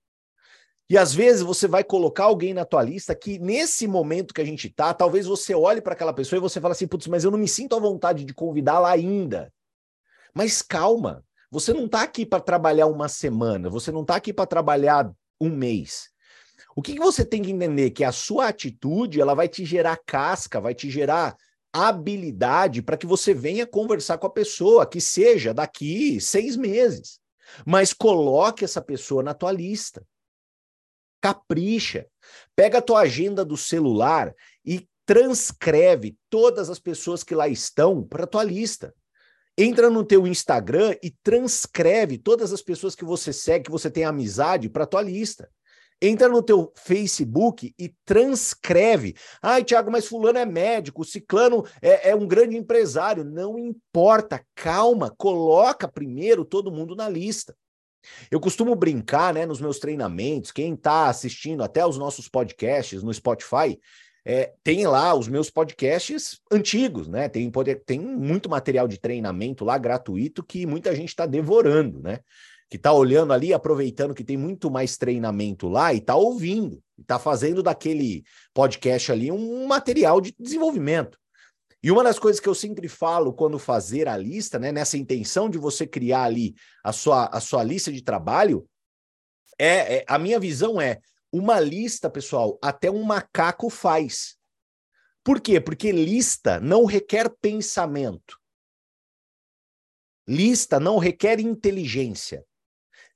E 0.90 0.96
às 0.96 1.12
vezes 1.12 1.42
você 1.42 1.68
vai 1.68 1.84
colocar 1.84 2.24
alguém 2.24 2.54
na 2.54 2.64
tua 2.64 2.82
lista 2.82 3.14
que 3.14 3.38
nesse 3.38 3.86
momento 3.86 4.32
que 4.32 4.40
a 4.40 4.44
gente 4.44 4.70
tá, 4.70 4.94
talvez 4.94 5.26
você 5.26 5.54
olhe 5.54 5.82
para 5.82 5.92
aquela 5.92 6.14
pessoa 6.14 6.38
e 6.38 6.40
você 6.40 6.60
fala 6.60 6.72
assim, 6.72 6.86
putz, 6.86 7.06
mas 7.06 7.24
eu 7.24 7.30
não 7.30 7.38
me 7.38 7.48
sinto 7.48 7.76
à 7.76 7.78
vontade 7.78 8.24
de 8.24 8.32
convidá-la 8.32 8.90
ainda. 8.90 9.52
Mas 10.34 10.62
calma, 10.62 11.22
você 11.50 11.74
não 11.74 11.84
está 11.84 12.02
aqui 12.02 12.24
para 12.24 12.40
trabalhar 12.40 12.86
uma 12.86 13.08
semana, 13.08 13.68
você 13.68 13.92
não 13.92 14.00
está 14.00 14.16
aqui 14.16 14.32
para 14.32 14.46
trabalhar 14.46 15.12
um 15.38 15.50
mês. 15.50 16.08
O 16.74 16.80
que, 16.80 16.94
que 16.94 17.00
você 17.00 17.24
tem 17.24 17.42
que 17.42 17.50
entender? 17.50 17.90
Que 17.90 18.04
a 18.04 18.12
sua 18.12 18.48
atitude 18.48 19.20
ela 19.20 19.34
vai 19.34 19.48
te 19.48 19.64
gerar 19.64 19.98
casca, 20.06 20.60
vai 20.60 20.74
te 20.74 20.88
gerar 20.88 21.36
habilidade 21.72 22.82
para 22.82 22.96
que 22.96 23.06
você 23.06 23.34
venha 23.34 23.66
conversar 23.66 24.16
com 24.16 24.26
a 24.26 24.30
pessoa, 24.30 24.86
que 24.86 25.00
seja 25.00 25.52
daqui 25.52 26.20
seis 26.20 26.56
meses. 26.56 27.20
Mas 27.66 27.92
coloque 27.92 28.64
essa 28.64 28.80
pessoa 28.80 29.22
na 29.22 29.34
tua 29.34 29.52
lista. 29.52 30.02
Capricha. 31.20 32.06
Pega 32.54 32.78
a 32.78 32.82
tua 32.82 33.00
agenda 33.00 33.44
do 33.44 33.56
celular 33.56 34.34
e 34.64 34.88
transcreve 35.06 36.16
todas 36.28 36.68
as 36.68 36.78
pessoas 36.78 37.24
que 37.24 37.34
lá 37.34 37.48
estão 37.48 38.02
para 38.02 38.24
a 38.24 38.26
tua 38.26 38.44
lista. 38.44 38.94
Entra 39.56 39.90
no 39.90 40.04
teu 40.04 40.26
Instagram 40.26 40.94
e 41.02 41.10
transcreve 41.22 42.18
todas 42.18 42.52
as 42.52 42.62
pessoas 42.62 42.94
que 42.94 43.04
você 43.04 43.32
segue, 43.32 43.64
que 43.64 43.70
você 43.70 43.90
tem 43.90 44.04
amizade 44.04 44.68
para 44.68 44.84
a 44.84 44.86
tua 44.86 45.02
lista. 45.02 45.50
Entra 46.00 46.28
no 46.28 46.40
teu 46.42 46.72
Facebook 46.76 47.74
e 47.76 47.92
transcreve. 48.04 49.16
Ai, 49.42 49.64
Tiago, 49.64 49.90
mas 49.90 50.06
fulano 50.06 50.38
é 50.38 50.46
médico, 50.46 51.04
ciclano 51.04 51.64
é, 51.82 52.10
é 52.10 52.14
um 52.14 52.28
grande 52.28 52.56
empresário. 52.56 53.24
Não 53.24 53.58
importa, 53.58 54.44
calma, 54.54 55.12
coloca 55.16 55.88
primeiro 55.88 56.44
todo 56.44 56.70
mundo 56.70 56.94
na 56.94 57.08
lista. 57.08 57.56
Eu 58.30 58.40
costumo 58.40 58.74
brincar, 58.74 59.32
né, 59.32 59.46
nos 59.46 59.60
meus 59.60 59.78
treinamentos, 59.78 60.52
quem 60.52 60.74
está 60.74 61.08
assistindo 61.08 61.62
até 61.62 61.84
os 61.84 61.98
nossos 61.98 62.28
podcasts 62.28 63.02
no 63.02 63.12
Spotify, 63.12 63.78
é, 64.24 64.52
tem 64.62 64.86
lá 64.86 65.14
os 65.14 65.26
meus 65.26 65.48
podcasts 65.48 66.38
antigos, 66.52 67.08
né? 67.08 67.30
Tem, 67.30 67.50
tem 67.86 67.98
muito 67.98 68.46
material 68.46 68.86
de 68.86 69.00
treinamento 69.00 69.64
lá 69.64 69.78
gratuito 69.78 70.44
que 70.44 70.66
muita 70.66 70.94
gente 70.94 71.08
está 71.08 71.24
devorando, 71.24 72.00
né? 72.02 72.20
Que 72.68 72.76
está 72.76 72.92
olhando 72.92 73.32
ali, 73.32 73.54
aproveitando 73.54 74.14
que 74.14 74.22
tem 74.22 74.36
muito 74.36 74.70
mais 74.70 74.98
treinamento 74.98 75.66
lá 75.66 75.94
e 75.94 75.98
está 75.98 76.14
ouvindo, 76.14 76.82
está 77.00 77.18
fazendo 77.18 77.62
daquele 77.62 78.22
podcast 78.52 79.10
ali 79.10 79.32
um 79.32 79.66
material 79.66 80.20
de 80.20 80.34
desenvolvimento. 80.38 81.18
E 81.82 81.90
uma 81.90 82.02
das 82.02 82.18
coisas 82.18 82.40
que 82.40 82.48
eu 82.48 82.54
sempre 82.54 82.88
falo 82.88 83.32
quando 83.32 83.58
fazer 83.58 84.08
a 84.08 84.16
lista, 84.16 84.58
né, 84.58 84.72
nessa 84.72 84.96
intenção 84.96 85.48
de 85.48 85.58
você 85.58 85.86
criar 85.86 86.24
ali 86.24 86.54
a 86.82 86.92
sua, 86.92 87.26
a 87.26 87.40
sua 87.40 87.62
lista 87.62 87.92
de 87.92 88.02
trabalho, 88.02 88.68
é, 89.58 89.98
é 89.98 90.04
a 90.08 90.18
minha 90.18 90.40
visão 90.40 90.80
é 90.80 91.00
uma 91.32 91.60
lista, 91.60 92.10
pessoal, 92.10 92.58
até 92.62 92.90
um 92.90 93.02
macaco 93.02 93.70
faz. 93.70 94.36
Por 95.22 95.40
quê? 95.40 95.60
Porque 95.60 95.92
lista 95.92 96.58
não 96.58 96.84
requer 96.84 97.28
pensamento. 97.40 98.38
Lista 100.26 100.80
não 100.80 100.98
requer 100.98 101.38
inteligência. 101.38 102.44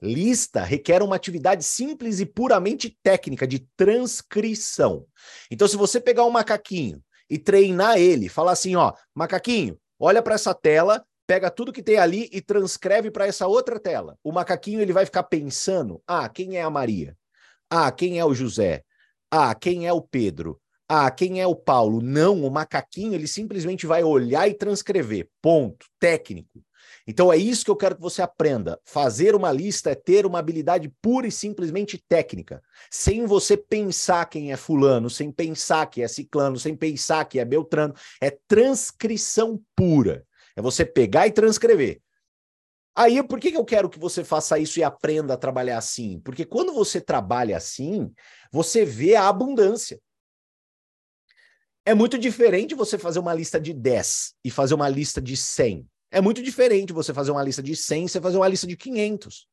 Lista 0.00 0.62
requer 0.62 1.02
uma 1.02 1.16
atividade 1.16 1.64
simples 1.64 2.20
e 2.20 2.26
puramente 2.26 2.98
técnica 3.02 3.46
de 3.46 3.60
transcrição. 3.76 5.06
Então, 5.50 5.66
se 5.66 5.76
você 5.76 6.00
pegar 6.00 6.24
um 6.24 6.30
macaquinho 6.30 7.02
e 7.28 7.38
treinar 7.38 7.98
ele. 7.98 8.28
Falar 8.28 8.52
assim, 8.52 8.76
ó, 8.76 8.92
macaquinho, 9.14 9.78
olha 9.98 10.22
para 10.22 10.34
essa 10.34 10.54
tela, 10.54 11.04
pega 11.26 11.50
tudo 11.50 11.72
que 11.72 11.82
tem 11.82 11.98
ali 11.98 12.28
e 12.32 12.40
transcreve 12.40 13.10
para 13.10 13.26
essa 13.26 13.46
outra 13.46 13.78
tela. 13.78 14.18
O 14.22 14.32
macaquinho 14.32 14.80
ele 14.80 14.92
vai 14.92 15.04
ficar 15.04 15.22
pensando: 15.24 16.02
ah, 16.06 16.28
quem 16.28 16.56
é 16.56 16.62
a 16.62 16.70
Maria? 16.70 17.16
Ah, 17.70 17.90
quem 17.90 18.18
é 18.18 18.24
o 18.24 18.34
José? 18.34 18.84
Ah, 19.30 19.54
quem 19.54 19.86
é 19.86 19.92
o 19.92 20.02
Pedro? 20.02 20.60
Ah, 20.88 21.10
quem 21.10 21.40
é 21.40 21.46
o 21.46 21.56
Paulo? 21.56 22.02
Não, 22.02 22.44
o 22.44 22.50
macaquinho 22.50 23.14
ele 23.14 23.26
simplesmente 23.26 23.86
vai 23.86 24.04
olhar 24.04 24.46
e 24.46 24.52
transcrever. 24.52 25.26
Ponto. 25.40 25.86
Técnico. 25.98 26.62
Então 27.12 27.30
é 27.30 27.36
isso 27.36 27.62
que 27.62 27.70
eu 27.70 27.76
quero 27.76 27.94
que 27.94 28.00
você 28.00 28.22
aprenda. 28.22 28.80
Fazer 28.86 29.34
uma 29.34 29.52
lista 29.52 29.90
é 29.90 29.94
ter 29.94 30.24
uma 30.24 30.38
habilidade 30.38 30.88
pura 31.02 31.26
e 31.26 31.30
simplesmente 31.30 32.02
técnica, 32.08 32.62
sem 32.90 33.26
você 33.26 33.54
pensar 33.54 34.24
quem 34.30 34.50
é 34.50 34.56
fulano, 34.56 35.10
sem 35.10 35.30
pensar 35.30 35.84
que 35.90 36.00
é 36.00 36.08
ciclano, 36.08 36.58
sem 36.58 36.74
pensar 36.74 37.26
que 37.26 37.38
é 37.38 37.44
beltrano, 37.44 37.94
é 38.18 38.30
transcrição 38.48 39.62
pura. 39.76 40.26
É 40.56 40.62
você 40.62 40.86
pegar 40.86 41.26
e 41.26 41.32
transcrever. 41.32 42.00
Aí, 42.96 43.22
por 43.22 43.38
que, 43.38 43.50
que 43.50 43.58
eu 43.58 43.64
quero 43.64 43.90
que 43.90 43.98
você 43.98 44.24
faça 44.24 44.58
isso 44.58 44.78
e 44.78 44.82
aprenda 44.82 45.34
a 45.34 45.38
trabalhar 45.38 45.76
assim? 45.76 46.18
Porque 46.20 46.46
quando 46.46 46.72
você 46.72 46.98
trabalha 46.98 47.58
assim, 47.58 48.10
você 48.50 48.86
vê 48.86 49.16
a 49.16 49.28
abundância. 49.28 50.00
É 51.84 51.92
muito 51.92 52.16
diferente 52.16 52.74
você 52.74 52.96
fazer 52.96 53.18
uma 53.18 53.34
lista 53.34 53.60
de 53.60 53.74
10 53.74 54.34
e 54.42 54.50
fazer 54.50 54.72
uma 54.72 54.88
lista 54.88 55.20
de 55.20 55.36
100. 55.36 55.86
É 56.12 56.20
muito 56.20 56.42
diferente 56.42 56.92
você 56.92 57.14
fazer 57.14 57.30
uma 57.30 57.42
lista 57.42 57.62
de 57.62 57.74
100 57.74 58.04
e 58.04 58.08
você 58.10 58.20
fazer 58.20 58.36
uma 58.36 58.46
lista 58.46 58.66
de 58.66 58.76
500. 58.76 59.46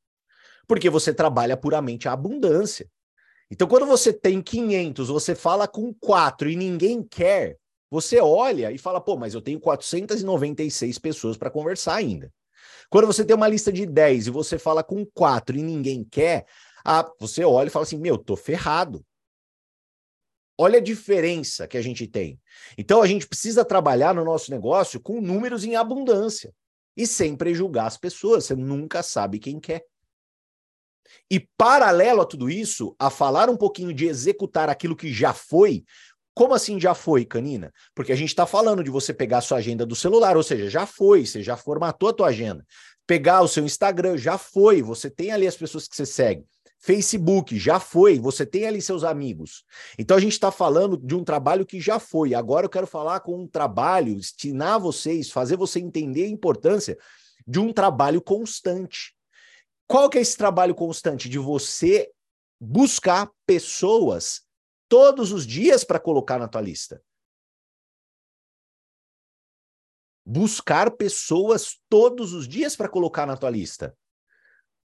Porque 0.67 0.89
você 0.89 1.13
trabalha 1.13 1.55
puramente 1.55 2.09
a 2.09 2.11
abundância. 2.11 2.85
Então, 3.49 3.65
quando 3.65 3.85
você 3.85 4.11
tem 4.11 4.41
500, 4.41 5.07
você 5.07 5.33
fala 5.33 5.69
com 5.69 5.93
4 5.93 6.49
e 6.49 6.57
ninguém 6.57 7.01
quer, 7.01 7.57
você 7.89 8.19
olha 8.19 8.71
e 8.73 8.77
fala, 8.77 8.99
pô, 8.99 9.15
mas 9.15 9.33
eu 9.33 9.41
tenho 9.41 9.59
496 9.59 10.99
pessoas 10.99 11.37
para 11.37 11.49
conversar 11.49 11.95
ainda. 11.95 12.31
Quando 12.89 13.07
você 13.07 13.23
tem 13.23 13.35
uma 13.35 13.47
lista 13.47 13.71
de 13.71 13.85
10 13.85 14.27
e 14.27 14.29
você 14.29 14.59
fala 14.59 14.83
com 14.83 15.05
4 15.05 15.57
e 15.57 15.63
ninguém 15.63 16.03
quer, 16.03 16.45
ah, 16.83 17.09
você 17.19 17.45
olha 17.45 17.67
e 17.67 17.71
fala 17.71 17.83
assim, 17.83 17.97
meu, 17.97 18.17
tô 18.17 18.35
ferrado. 18.35 19.03
Olha 20.61 20.79
a 20.79 20.81
diferença 20.81 21.65
que 21.69 21.77
a 21.77 21.81
gente 21.81 22.05
tem. 22.05 22.37
Então 22.77 23.01
a 23.01 23.07
gente 23.07 23.25
precisa 23.25 23.63
trabalhar 23.63 24.13
no 24.13 24.25
nosso 24.25 24.51
negócio 24.51 24.99
com 24.99 25.21
números 25.21 25.63
em 25.63 25.77
abundância 25.77 26.53
e 26.97 27.07
sem 27.07 27.33
prejulgar 27.33 27.87
as 27.87 27.95
pessoas. 27.95 28.43
Você 28.43 28.55
nunca 28.55 29.01
sabe 29.01 29.39
quem 29.39 29.57
quer. 29.57 29.85
E 31.31 31.39
paralelo 31.57 32.19
a 32.19 32.25
tudo 32.25 32.49
isso, 32.49 32.93
a 32.99 33.09
falar 33.09 33.49
um 33.49 33.55
pouquinho 33.55 33.93
de 33.93 34.05
executar 34.05 34.69
aquilo 34.69 34.97
que 34.97 35.13
já 35.13 35.33
foi. 35.33 35.85
Como 36.33 36.53
assim 36.53 36.77
já 36.77 36.93
foi, 36.93 37.23
Canina? 37.23 37.71
Porque 37.95 38.11
a 38.11 38.15
gente 38.17 38.29
está 38.29 38.45
falando 38.45 38.83
de 38.83 38.89
você 38.89 39.13
pegar 39.13 39.37
a 39.37 39.41
sua 39.41 39.59
agenda 39.59 39.85
do 39.85 39.95
celular, 39.95 40.35
ou 40.35 40.43
seja, 40.43 40.69
já 40.69 40.85
foi, 40.85 41.25
você 41.25 41.41
já 41.41 41.55
formatou 41.55 42.09
a 42.09 42.13
tua 42.13 42.27
agenda. 42.27 42.67
Pegar 43.07 43.41
o 43.41 43.47
seu 43.47 43.63
Instagram, 43.63 44.17
já 44.17 44.37
foi, 44.37 44.81
você 44.81 45.09
tem 45.09 45.31
ali 45.31 45.47
as 45.47 45.55
pessoas 45.55 45.87
que 45.87 45.95
você 45.95 46.05
segue. 46.05 46.43
Facebook, 46.79 47.59
já 47.59 47.77
foi, 47.79 48.17
você 48.17 48.45
tem 48.45 48.65
ali 48.65 48.81
seus 48.81 49.03
amigos. 49.03 49.65
Então 49.97 50.15
a 50.15 50.19
gente 50.19 50.31
está 50.31 50.49
falando 50.49 50.97
de 50.97 51.13
um 51.13 51.25
trabalho 51.25 51.65
que 51.65 51.79
já 51.79 51.99
foi. 51.99 52.33
Agora 52.33 52.65
eu 52.65 52.69
quero 52.69 52.87
falar 52.87 53.19
com 53.19 53.43
um 53.43 53.47
trabalho, 53.47 54.13
ensinar 54.13 54.77
vocês, 54.77 55.29
fazer 55.29 55.57
você 55.57 55.79
entender 55.79 56.23
a 56.23 56.29
importância 56.29 56.97
de 57.45 57.59
um 57.59 57.73
trabalho 57.73 58.21
constante. 58.21 59.13
Qual 59.87 60.09
que 60.09 60.17
é 60.17 60.21
esse 60.21 60.37
trabalho 60.37 60.73
constante? 60.73 61.27
De 61.27 61.37
você 61.37 62.09
buscar 62.61 63.29
pessoas 63.45 64.43
todos 64.87 65.33
os 65.33 65.45
dias 65.45 65.83
para 65.83 65.99
colocar 65.99 66.39
na 66.39 66.47
tua 66.47 66.61
lista. 66.61 67.03
Buscar 70.25 70.91
pessoas 70.91 71.77
todos 71.89 72.33
os 72.33 72.47
dias 72.47 72.75
para 72.75 72.87
colocar 72.87 73.25
na 73.25 73.35
tua 73.35 73.49
lista. 73.49 73.97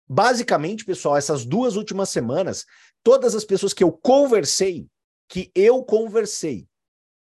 Basicamente, 0.09 0.85
pessoal, 0.85 1.17
essas 1.17 1.45
duas 1.45 1.77
últimas 1.77 2.11
semanas, 2.11 2.67
todas 3.03 3.35
as 3.35 3.45
pessoas 3.45 3.73
que 3.73 3.83
eu 3.83 3.93
conversei, 3.93 4.87
que 5.29 5.51
eu 5.55 5.83
conversei 5.83 6.69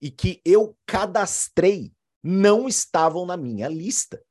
e 0.00 0.10
que 0.10 0.40
eu 0.44 0.76
cadastrei, 0.86 1.92
não 2.22 2.68
estavam 2.68 3.24
na 3.24 3.36
minha 3.36 3.68
lista. 3.68 4.22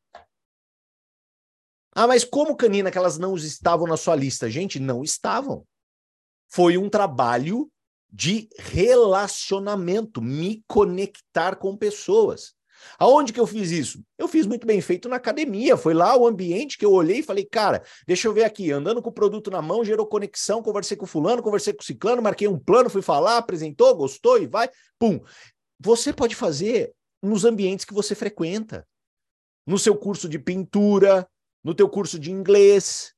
Ah, 1.96 2.08
mas 2.08 2.24
como, 2.24 2.56
Canina, 2.56 2.90
que 2.90 2.98
elas 2.98 3.18
não 3.18 3.36
estavam 3.36 3.88
na 3.88 3.98
sua 3.98 4.16
lista? 4.16 4.50
Gente, 4.50 4.80
não 4.80 5.04
estavam. 5.04 5.66
Foi 6.50 6.78
um 6.78 6.90
trabalho 6.90 7.72
de 8.12 8.48
relacionamento, 8.58 10.22
me 10.22 10.64
conectar 10.68 11.56
com 11.56 11.76
pessoas. 11.76 12.56
Aonde 12.98 13.34
que 13.34 13.40
eu 13.40 13.48
fiz 13.48 13.72
isso? 13.72 14.04
Eu 14.18 14.28
fiz 14.28 14.46
muito 14.46 14.66
bem 14.66 14.82
feito 14.82 15.10
na 15.10 15.16
academia. 15.16 15.76
Foi 15.78 15.94
lá 15.94 16.16
o 16.18 16.28
ambiente 16.28 16.78
que 16.78 16.86
eu 16.86 16.92
olhei 16.92 17.20
e 17.20 17.24
falei, 17.24 17.46
cara, 17.46 17.84
deixa 18.08 18.28
eu 18.28 18.34
ver 18.34 18.44
aqui. 18.44 18.72
Andando 18.72 19.02
com 19.02 19.10
o 19.10 19.14
produto 19.14 19.52
na 19.52 19.62
mão, 19.62 19.84
gerou 19.84 20.06
conexão, 20.06 20.62
conversei 20.62 20.98
com 20.98 21.06
fulano, 21.06 21.44
conversei 21.44 21.74
com 21.74 21.82
o 21.82 21.86
ciclano, 21.86 22.22
marquei 22.22 22.48
um 22.48 22.60
plano, 22.60 22.90
fui 22.90 23.02
falar, 23.02 23.38
apresentou, 23.38 23.96
gostou 23.96 24.42
e 24.42 24.48
vai, 24.48 24.70
pum. 24.98 25.20
Você 25.80 26.14
pode 26.14 26.36
fazer 26.36 26.94
nos 27.22 27.46
ambientes 27.46 27.86
que 27.86 27.94
você 27.94 28.14
frequenta. 28.16 28.88
No 29.66 29.80
seu 29.80 29.96
curso 29.96 30.28
de 30.28 30.38
pintura, 30.38 31.28
no 31.64 31.74
teu 31.74 31.88
curso 31.90 32.20
de 32.20 32.32
inglês. 32.32 33.14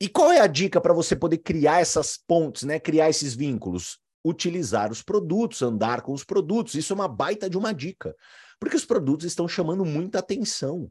E 0.00 0.08
qual 0.08 0.30
é 0.32 0.40
a 0.40 0.46
dica 0.46 0.80
para 0.80 0.92
você 0.92 1.16
poder 1.16 1.38
criar 1.38 1.80
essas 1.80 2.18
pontes, 2.18 2.64
né? 2.64 2.78
Criar 2.78 3.08
esses 3.08 3.34
vínculos? 3.34 3.98
Utilizar 4.24 4.90
os 4.90 5.02
produtos, 5.02 5.62
andar 5.62 6.02
com 6.02 6.12
os 6.12 6.24
produtos. 6.24 6.74
Isso 6.74 6.92
é 6.92 6.96
uma 6.96 7.08
baita 7.08 7.48
de 7.48 7.56
uma 7.56 7.72
dica, 7.72 8.14
porque 8.60 8.76
os 8.76 8.84
produtos 8.84 9.26
estão 9.26 9.48
chamando 9.48 9.84
muita 9.84 10.18
atenção. 10.18 10.90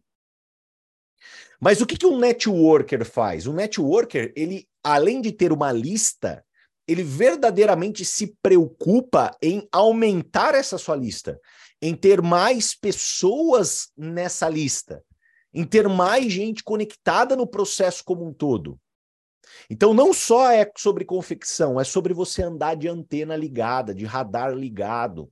Mas 1.60 1.82
o 1.82 1.86
que, 1.86 1.98
que 1.98 2.06
um 2.06 2.18
networker 2.18 3.06
faz? 3.06 3.48
Um 3.48 3.54
networker, 3.54 4.34
ele, 4.36 4.68
além 4.84 5.22
de 5.22 5.32
ter 5.32 5.52
uma 5.52 5.72
lista, 5.72 6.44
ele 6.88 7.04
verdadeiramente 7.04 8.04
se 8.04 8.36
preocupa 8.42 9.36
em 9.42 9.68
aumentar 9.72 10.56
essa 10.56 10.78
sua 10.78 10.96
lista, 10.96 11.40
em 11.82 11.96
ter 11.96 12.22
mais 12.22 12.74
pessoas 12.74 13.92
nessa 13.96 14.50
lista 14.50 15.04
em 15.54 15.66
ter 15.66 15.88
mais 15.88 16.32
gente 16.32 16.64
conectada 16.64 17.36
no 17.36 17.46
processo 17.46 18.04
como 18.04 18.26
um 18.26 18.34
todo. 18.34 18.80
Então, 19.72 19.94
não 19.94 20.12
só 20.12 20.52
é 20.52 20.70
sobre 20.76 21.06
confecção, 21.06 21.80
é 21.80 21.86
sobre 21.86 22.14
você 22.14 22.44
andar 22.44 22.76
de 22.76 22.90
antena 22.90 23.38
ligada, 23.38 23.96
de 23.96 24.04
radar 24.04 24.54
ligado, 24.54 25.32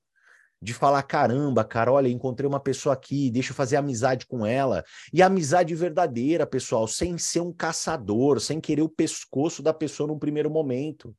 de 0.61 0.73
falar: 0.73 1.03
caramba, 1.03 1.63
cara, 1.63 1.91
olha, 1.91 2.07
encontrei 2.07 2.47
uma 2.47 2.59
pessoa 2.59 2.93
aqui, 2.93 3.31
deixa 3.31 3.51
eu 3.51 3.55
fazer 3.55 3.77
amizade 3.77 4.25
com 4.25 4.45
ela. 4.45 4.83
E 5.13 5.21
amizade 5.21 5.73
verdadeira, 5.75 6.45
pessoal, 6.45 6.87
sem 6.87 7.17
ser 7.17 7.39
um 7.41 7.53
caçador, 7.53 8.39
sem 8.39 8.59
querer 8.59 8.81
o 8.81 8.89
pescoço 8.89 9.63
da 9.63 9.73
pessoa 9.73 10.07
num 10.07 10.19
primeiro 10.19 10.49
momento. 10.49 11.15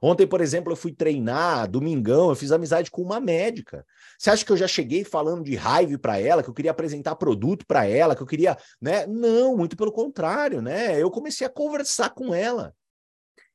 Ontem, 0.00 0.26
por 0.26 0.40
exemplo, 0.40 0.72
eu 0.72 0.76
fui 0.76 0.92
treinar, 0.92 1.68
domingão, 1.68 2.28
eu 2.28 2.36
fiz 2.36 2.52
amizade 2.52 2.90
com 2.90 3.02
uma 3.02 3.20
médica. 3.20 3.84
Você 4.18 4.30
acha 4.30 4.44
que 4.44 4.52
eu 4.52 4.56
já 4.56 4.68
cheguei 4.68 5.04
falando 5.04 5.42
de 5.44 5.56
raiva 5.56 5.98
para 5.98 6.18
ela, 6.18 6.42
que 6.42 6.48
eu 6.48 6.54
queria 6.54 6.70
apresentar 6.70 7.16
produto 7.16 7.66
para 7.66 7.86
ela, 7.86 8.14
que 8.14 8.22
eu 8.22 8.26
queria, 8.26 8.56
né? 8.80 9.06
Não, 9.06 9.56
muito 9.56 9.76
pelo 9.76 9.92
contrário, 9.92 10.62
né? 10.62 11.00
Eu 11.00 11.10
comecei 11.10 11.46
a 11.46 11.50
conversar 11.50 12.10
com 12.10 12.34
ela. 12.34 12.74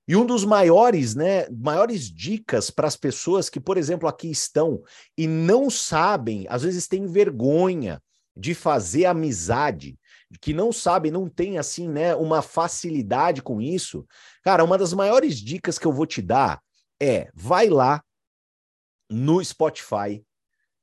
E 0.10 0.16
um 0.16 0.26
dos 0.26 0.44
maiores, 0.44 1.14
né, 1.14 1.48
maiores 1.52 2.12
dicas 2.12 2.72
para 2.72 2.88
as 2.88 2.96
pessoas 2.96 3.48
que, 3.48 3.60
por 3.60 3.78
exemplo, 3.78 4.10
aqui 4.10 4.28
estão 4.28 4.82
e 5.16 5.28
não 5.28 5.70
sabem, 5.70 6.48
às 6.50 6.64
vezes 6.64 6.88
têm 6.88 7.06
vergonha 7.06 8.02
de 8.36 8.56
fazer 8.56 9.06
amizade, 9.06 10.00
que 10.42 10.52
não 10.52 10.74
sabem, 10.74 11.12
não 11.12 11.30
tem 11.30 11.60
assim, 11.60 11.88
né, 11.88 12.16
uma 12.16 12.42
facilidade 12.42 13.44
com 13.44 13.62
isso. 13.62 14.04
Cara, 14.44 14.64
uma 14.64 14.80
das 14.80 14.94
maiores 14.94 15.38
dicas 15.38 15.78
que 15.78 15.86
eu 15.86 15.94
vou 15.94 16.08
te 16.08 16.24
dar 16.24 16.60
é: 17.00 17.30
vai 17.36 17.70
lá 17.70 18.04
no 19.12 19.46
Spotify, 19.46 20.26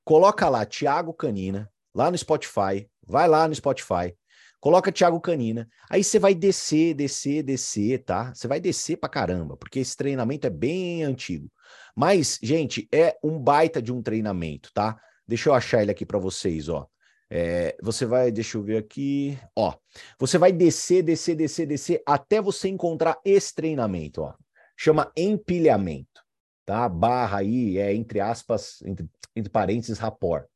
coloca 0.04 0.48
lá 0.48 0.64
Thiago 0.64 1.12
Canina, 1.12 1.68
lá 1.92 2.12
no 2.12 2.16
Spotify, 2.16 2.88
vai 3.04 3.26
lá 3.26 3.48
no 3.48 3.54
Spotify, 3.56 4.14
Coloca 4.60 4.90
Thiago 4.90 5.20
Canina. 5.20 5.68
Aí 5.88 6.02
você 6.02 6.18
vai 6.18 6.34
descer, 6.34 6.94
descer, 6.94 7.42
descer, 7.42 8.02
tá? 8.04 8.34
Você 8.34 8.48
vai 8.48 8.58
descer 8.58 8.96
pra 8.96 9.08
caramba, 9.08 9.56
porque 9.56 9.78
esse 9.78 9.96
treinamento 9.96 10.46
é 10.46 10.50
bem 10.50 11.02
antigo. 11.04 11.50
Mas, 11.94 12.38
gente, 12.42 12.88
é 12.92 13.16
um 13.22 13.38
baita 13.38 13.80
de 13.80 13.92
um 13.92 14.02
treinamento, 14.02 14.70
tá? 14.72 14.98
Deixa 15.26 15.48
eu 15.48 15.54
achar 15.54 15.82
ele 15.82 15.90
aqui 15.90 16.06
para 16.06 16.18
vocês, 16.18 16.68
ó. 16.68 16.86
É, 17.28 17.76
você 17.82 18.06
vai, 18.06 18.30
deixa 18.30 18.56
eu 18.56 18.62
ver 18.62 18.78
aqui, 18.78 19.38
ó. 19.54 19.74
Você 20.18 20.38
vai 20.38 20.52
descer, 20.52 21.02
descer, 21.02 21.34
descer, 21.34 21.66
descer 21.66 22.02
até 22.06 22.40
você 22.40 22.68
encontrar 22.68 23.18
esse 23.24 23.54
treinamento, 23.54 24.22
ó. 24.22 24.34
Chama 24.76 25.10
empilhamento, 25.16 26.22
tá? 26.64 26.88
Barra 26.88 27.38
aí 27.38 27.78
é 27.78 27.94
entre 27.94 28.20
aspas, 28.20 28.80
entre, 28.82 29.08
entre 29.34 29.50
parênteses, 29.50 29.98
rapport, 29.98 30.46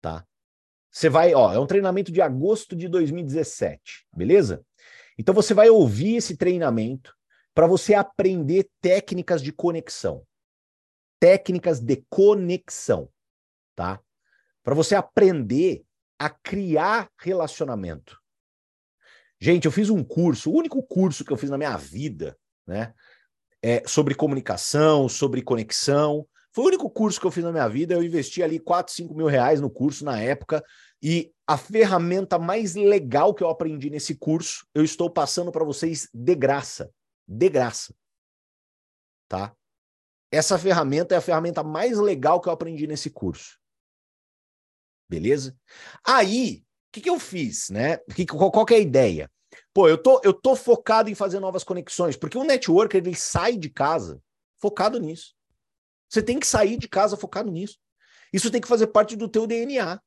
tá? 0.00 0.24
Você 0.96 1.10
vai, 1.10 1.34
ó, 1.34 1.52
é 1.52 1.58
um 1.58 1.66
treinamento 1.66 2.10
de 2.10 2.22
agosto 2.22 2.74
de 2.74 2.88
2017, 2.88 4.06
beleza? 4.16 4.64
Então 5.18 5.34
você 5.34 5.52
vai 5.52 5.68
ouvir 5.68 6.16
esse 6.16 6.38
treinamento 6.38 7.14
para 7.54 7.66
você 7.66 7.92
aprender 7.92 8.70
técnicas 8.80 9.42
de 9.42 9.52
conexão. 9.52 10.26
Técnicas 11.20 11.80
de 11.80 12.02
conexão, 12.08 13.10
tá? 13.74 14.00
Para 14.64 14.74
você 14.74 14.94
aprender 14.94 15.84
a 16.18 16.30
criar 16.30 17.10
relacionamento. 17.18 18.18
Gente, 19.38 19.66
eu 19.66 19.72
fiz 19.72 19.90
um 19.90 20.02
curso, 20.02 20.50
o 20.50 20.56
único 20.56 20.82
curso 20.82 21.26
que 21.26 21.30
eu 21.30 21.36
fiz 21.36 21.50
na 21.50 21.58
minha 21.58 21.76
vida, 21.76 22.38
né? 22.66 22.94
É 23.62 23.86
sobre 23.86 24.14
comunicação, 24.14 25.10
sobre 25.10 25.42
conexão. 25.42 26.26
Foi 26.56 26.64
o 26.64 26.68
único 26.68 26.88
curso 26.88 27.20
que 27.20 27.26
eu 27.26 27.30
fiz 27.30 27.44
na 27.44 27.52
minha 27.52 27.68
vida. 27.68 27.92
Eu 27.92 28.02
investi 28.02 28.42
ali 28.42 28.58
4, 28.58 28.90
5 28.90 29.14
mil 29.14 29.26
reais 29.26 29.60
no 29.60 29.68
curso 29.68 30.02
na 30.06 30.18
época. 30.18 30.64
E 31.02 31.30
a 31.46 31.58
ferramenta 31.58 32.38
mais 32.38 32.74
legal 32.74 33.34
que 33.34 33.44
eu 33.44 33.50
aprendi 33.50 33.90
nesse 33.90 34.14
curso, 34.14 34.66
eu 34.74 34.82
estou 34.82 35.10
passando 35.10 35.52
para 35.52 35.66
vocês 35.66 36.08
de 36.14 36.34
graça. 36.34 36.90
De 37.28 37.50
graça. 37.50 37.94
Tá? 39.28 39.54
Essa 40.32 40.58
ferramenta 40.58 41.14
é 41.14 41.18
a 41.18 41.20
ferramenta 41.20 41.62
mais 41.62 41.98
legal 41.98 42.40
que 42.40 42.48
eu 42.48 42.54
aprendi 42.54 42.86
nesse 42.86 43.10
curso. 43.10 43.58
Beleza? 45.10 45.54
Aí, 46.02 46.64
o 46.88 46.92
que, 46.92 47.02
que 47.02 47.10
eu 47.10 47.20
fiz, 47.20 47.68
né? 47.68 47.98
Que, 47.98 48.24
qual, 48.24 48.50
qual 48.50 48.64
que 48.64 48.72
é 48.72 48.78
a 48.78 48.80
ideia? 48.80 49.30
Pô, 49.74 49.90
eu 49.90 50.02
tô, 50.02 50.22
eu 50.24 50.32
tô 50.32 50.56
focado 50.56 51.10
em 51.10 51.14
fazer 51.14 51.38
novas 51.38 51.62
conexões, 51.62 52.16
porque 52.16 52.38
o 52.38 52.44
networker 52.44 52.96
ele 52.96 53.14
sai 53.14 53.58
de 53.58 53.68
casa 53.68 54.22
focado 54.58 54.98
nisso. 54.98 55.35
Você 56.08 56.22
tem 56.22 56.38
que 56.38 56.46
sair 56.46 56.78
de 56.78 56.88
casa 56.88 57.16
focado 57.16 57.50
nisso. 57.50 57.78
Isso 58.32 58.50
tem 58.50 58.60
que 58.60 58.68
fazer 58.68 58.88
parte 58.88 59.16
do 59.16 59.28
teu 59.28 59.46
DNA. 59.46 60.00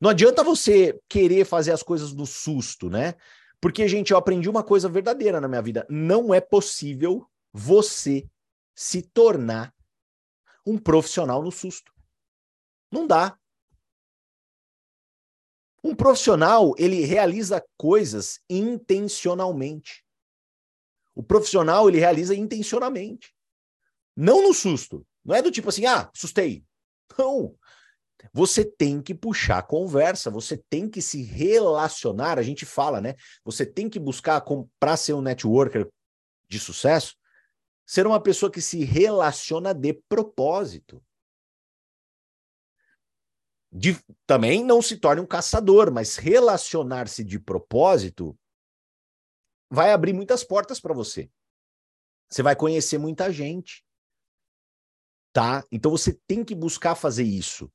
Não 0.00 0.10
adianta 0.10 0.42
você 0.42 1.00
querer 1.08 1.44
fazer 1.44 1.72
as 1.72 1.82
coisas 1.82 2.12
no 2.12 2.26
susto, 2.26 2.90
né? 2.90 3.14
Porque, 3.60 3.86
gente, 3.86 4.10
eu 4.10 4.16
aprendi 4.16 4.48
uma 4.48 4.64
coisa 4.64 4.88
verdadeira 4.88 5.40
na 5.40 5.46
minha 5.46 5.62
vida. 5.62 5.86
Não 5.88 6.34
é 6.34 6.40
possível 6.40 7.24
você 7.52 8.28
se 8.74 9.02
tornar 9.02 9.72
um 10.66 10.76
profissional 10.78 11.42
no 11.42 11.52
susto. 11.52 11.92
Não 12.90 13.06
dá. 13.06 13.38
Um 15.84 15.94
profissional, 15.94 16.74
ele 16.78 17.04
realiza 17.04 17.64
coisas 17.76 18.40
intencionalmente. 18.48 20.04
O 21.14 21.22
profissional, 21.22 21.88
ele 21.88 21.98
realiza 21.98 22.34
intencionalmente. 22.34 23.34
Não 24.16 24.42
no 24.42 24.54
susto. 24.54 25.06
Não 25.24 25.34
é 25.34 25.42
do 25.42 25.50
tipo 25.50 25.68
assim, 25.68 25.86
ah, 25.86 26.10
assustei. 26.14 26.64
Não. 27.18 27.56
Você 28.32 28.64
tem 28.64 29.02
que 29.02 29.14
puxar 29.14 29.58
a 29.58 29.62
conversa, 29.62 30.30
você 30.30 30.56
tem 30.56 30.88
que 30.88 31.02
se 31.02 31.22
relacionar. 31.22 32.38
A 32.38 32.42
gente 32.42 32.64
fala, 32.64 33.00
né? 33.00 33.14
Você 33.44 33.66
tem 33.66 33.88
que 33.88 33.98
buscar, 33.98 34.42
para 34.78 34.96
ser 34.96 35.14
um 35.14 35.22
networker 35.22 35.88
de 36.48 36.58
sucesso, 36.58 37.16
ser 37.84 38.06
uma 38.06 38.22
pessoa 38.22 38.50
que 38.50 38.60
se 38.60 38.84
relaciona 38.84 39.74
de 39.74 39.92
propósito. 40.08 41.02
De, 43.74 43.98
também 44.26 44.62
não 44.62 44.82
se 44.82 44.98
torne 44.98 45.22
um 45.22 45.26
caçador, 45.26 45.90
mas 45.90 46.16
relacionar-se 46.16 47.24
de 47.24 47.38
propósito 47.38 48.38
vai 49.70 49.92
abrir 49.92 50.12
muitas 50.12 50.44
portas 50.44 50.78
para 50.78 50.92
você. 50.92 51.30
Você 52.28 52.42
vai 52.42 52.54
conhecer 52.54 52.98
muita 52.98 53.32
gente. 53.32 53.82
Tá? 55.32 55.64
Então 55.70 55.90
você 55.90 56.18
tem 56.26 56.44
que 56.44 56.54
buscar 56.54 56.94
fazer 56.94 57.24
isso. 57.24 57.70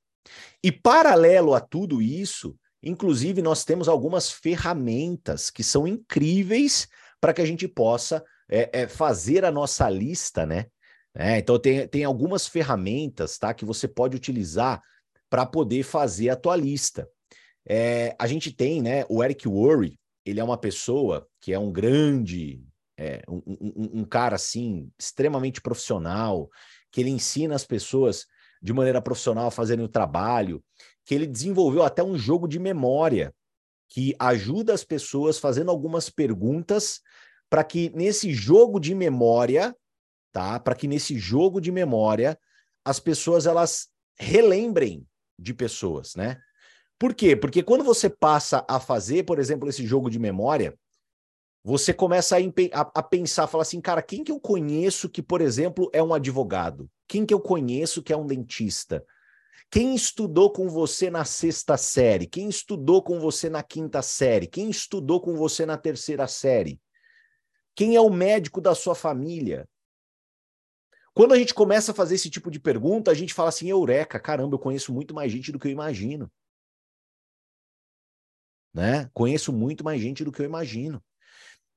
E 0.63 0.71
paralelo 0.71 1.53
a 1.53 1.59
tudo 1.59 2.01
isso, 2.01 2.55
inclusive 2.83 3.41
nós 3.41 3.63
temos 3.65 3.87
algumas 3.87 4.31
ferramentas 4.31 5.49
que 5.49 5.63
são 5.63 5.87
incríveis 5.87 6.87
para 7.19 7.33
que 7.33 7.41
a 7.41 7.45
gente 7.45 7.67
possa 7.67 8.23
é, 8.49 8.81
é, 8.81 8.87
fazer 8.87 9.43
a 9.43 9.51
nossa 9.51 9.89
lista, 9.89 10.45
né? 10.45 10.67
É, 11.15 11.39
então 11.39 11.57
tem, 11.57 11.87
tem 11.87 12.03
algumas 12.03 12.47
ferramentas, 12.47 13.37
tá, 13.39 13.53
que 13.53 13.65
você 13.65 13.87
pode 13.87 14.15
utilizar 14.15 14.81
para 15.29 15.45
poder 15.45 15.83
fazer 15.83 16.29
a 16.29 16.35
tua 16.35 16.55
lista. 16.55 17.09
É, 17.67 18.15
a 18.19 18.27
gente 18.27 18.51
tem, 18.51 18.81
né, 18.81 19.03
o 19.09 19.23
Eric 19.23 19.47
Worre, 19.47 19.99
ele 20.23 20.39
é 20.39 20.43
uma 20.43 20.57
pessoa 20.57 21.27
que 21.41 21.51
é 21.51 21.59
um 21.59 21.71
grande, 21.71 22.63
é, 22.97 23.21
um, 23.27 23.41
um, 23.45 24.01
um, 24.01 24.05
cara 24.05 24.35
assim, 24.35 24.91
extremamente 24.97 25.59
profissional, 25.59 26.49
que 26.91 27.01
ele 27.01 27.09
ensina 27.09 27.55
as 27.55 27.65
pessoas 27.65 28.25
de 28.61 28.73
maneira 28.73 29.01
profissional 29.01 29.47
a 29.47 29.51
fazerem 29.51 29.85
o 29.85 29.89
trabalho, 29.89 30.63
que 31.05 31.13
ele 31.13 31.27
desenvolveu 31.27 31.83
até 31.83 32.03
um 32.03 32.17
jogo 32.17 32.47
de 32.47 32.59
memória 32.59 33.33
que 33.89 34.15
ajuda 34.19 34.73
as 34.73 34.83
pessoas 34.83 35.39
fazendo 35.39 35.71
algumas 35.71 36.09
perguntas 36.09 36.99
para 37.49 37.63
que 37.63 37.89
nesse 37.95 38.33
jogo 38.33 38.79
de 38.79 38.93
memória, 38.93 39.75
tá? 40.31 40.59
Para 40.59 40.75
que 40.75 40.87
nesse 40.87 41.17
jogo 41.17 41.61
de 41.61 41.71
memória 41.71 42.37
as 42.83 42.99
pessoas 42.99 43.45
elas 43.45 43.87
relembrem 44.19 45.07
de 45.39 45.53
pessoas, 45.53 46.15
né? 46.15 46.37
Por 46.99 47.13
quê? 47.13 47.35
Porque 47.35 47.61
quando 47.61 47.83
você 47.83 48.09
passa 48.09 48.65
a 48.67 48.79
fazer, 48.79 49.23
por 49.23 49.39
exemplo, 49.39 49.69
esse 49.69 49.85
jogo 49.85 50.09
de 50.09 50.19
memória, 50.19 50.77
você 51.67 51.93
começa 51.93 52.37
a, 52.37 52.79
a, 52.79 53.03
pensar, 53.03 53.45
falar 53.45 53.63
assim, 53.63 53.81
cara, 53.81 54.01
quem 54.01 54.23
que 54.23 54.31
eu 54.31 54.39
conheço 54.39 55.09
que, 55.09 55.21
por 55.21 55.41
exemplo, 55.41 55.89
é 55.91 56.01
um 56.01 56.13
advogado? 56.13 56.89
Quem 57.05 57.25
que 57.25 57.33
eu 57.33 57.41
conheço 57.41 58.01
que 58.01 58.13
é 58.13 58.15
um 58.15 58.25
dentista? 58.25 59.05
Quem 59.69 59.93
estudou 59.93 60.49
com 60.49 60.69
você 60.69 61.09
na 61.09 61.25
sexta 61.25 61.75
série? 61.75 62.25
Quem 62.25 62.47
estudou 62.47 63.03
com 63.03 63.19
você 63.19 63.49
na 63.49 63.61
quinta 63.61 64.01
série? 64.01 64.47
Quem 64.47 64.69
estudou 64.69 65.19
com 65.19 65.35
você 65.35 65.65
na 65.65 65.77
terceira 65.77 66.25
série? 66.25 66.79
Quem 67.75 67.97
é 67.97 67.99
o 67.99 68.09
médico 68.09 68.61
da 68.61 68.73
sua 68.73 68.95
família? 68.95 69.67
Quando 71.13 71.33
a 71.33 71.37
gente 71.37 71.53
começa 71.53 71.91
a 71.91 71.95
fazer 71.95 72.15
esse 72.15 72.29
tipo 72.29 72.49
de 72.49 72.61
pergunta, 72.61 73.11
a 73.11 73.13
gente 73.13 73.33
fala 73.33 73.49
assim: 73.49 73.69
Eureka, 73.69 74.17
caramba, 74.21 74.55
eu 74.55 74.59
conheço 74.59 74.93
muito 74.93 75.13
mais 75.13 75.29
gente 75.29 75.51
do 75.51 75.59
que 75.59 75.67
eu 75.67 75.71
imagino. 75.73 76.31
Né? 78.73 79.09
Conheço 79.13 79.51
muito 79.51 79.83
mais 79.83 80.01
gente 80.01 80.23
do 80.23 80.31
que 80.31 80.41
eu 80.41 80.45
imagino. 80.45 81.03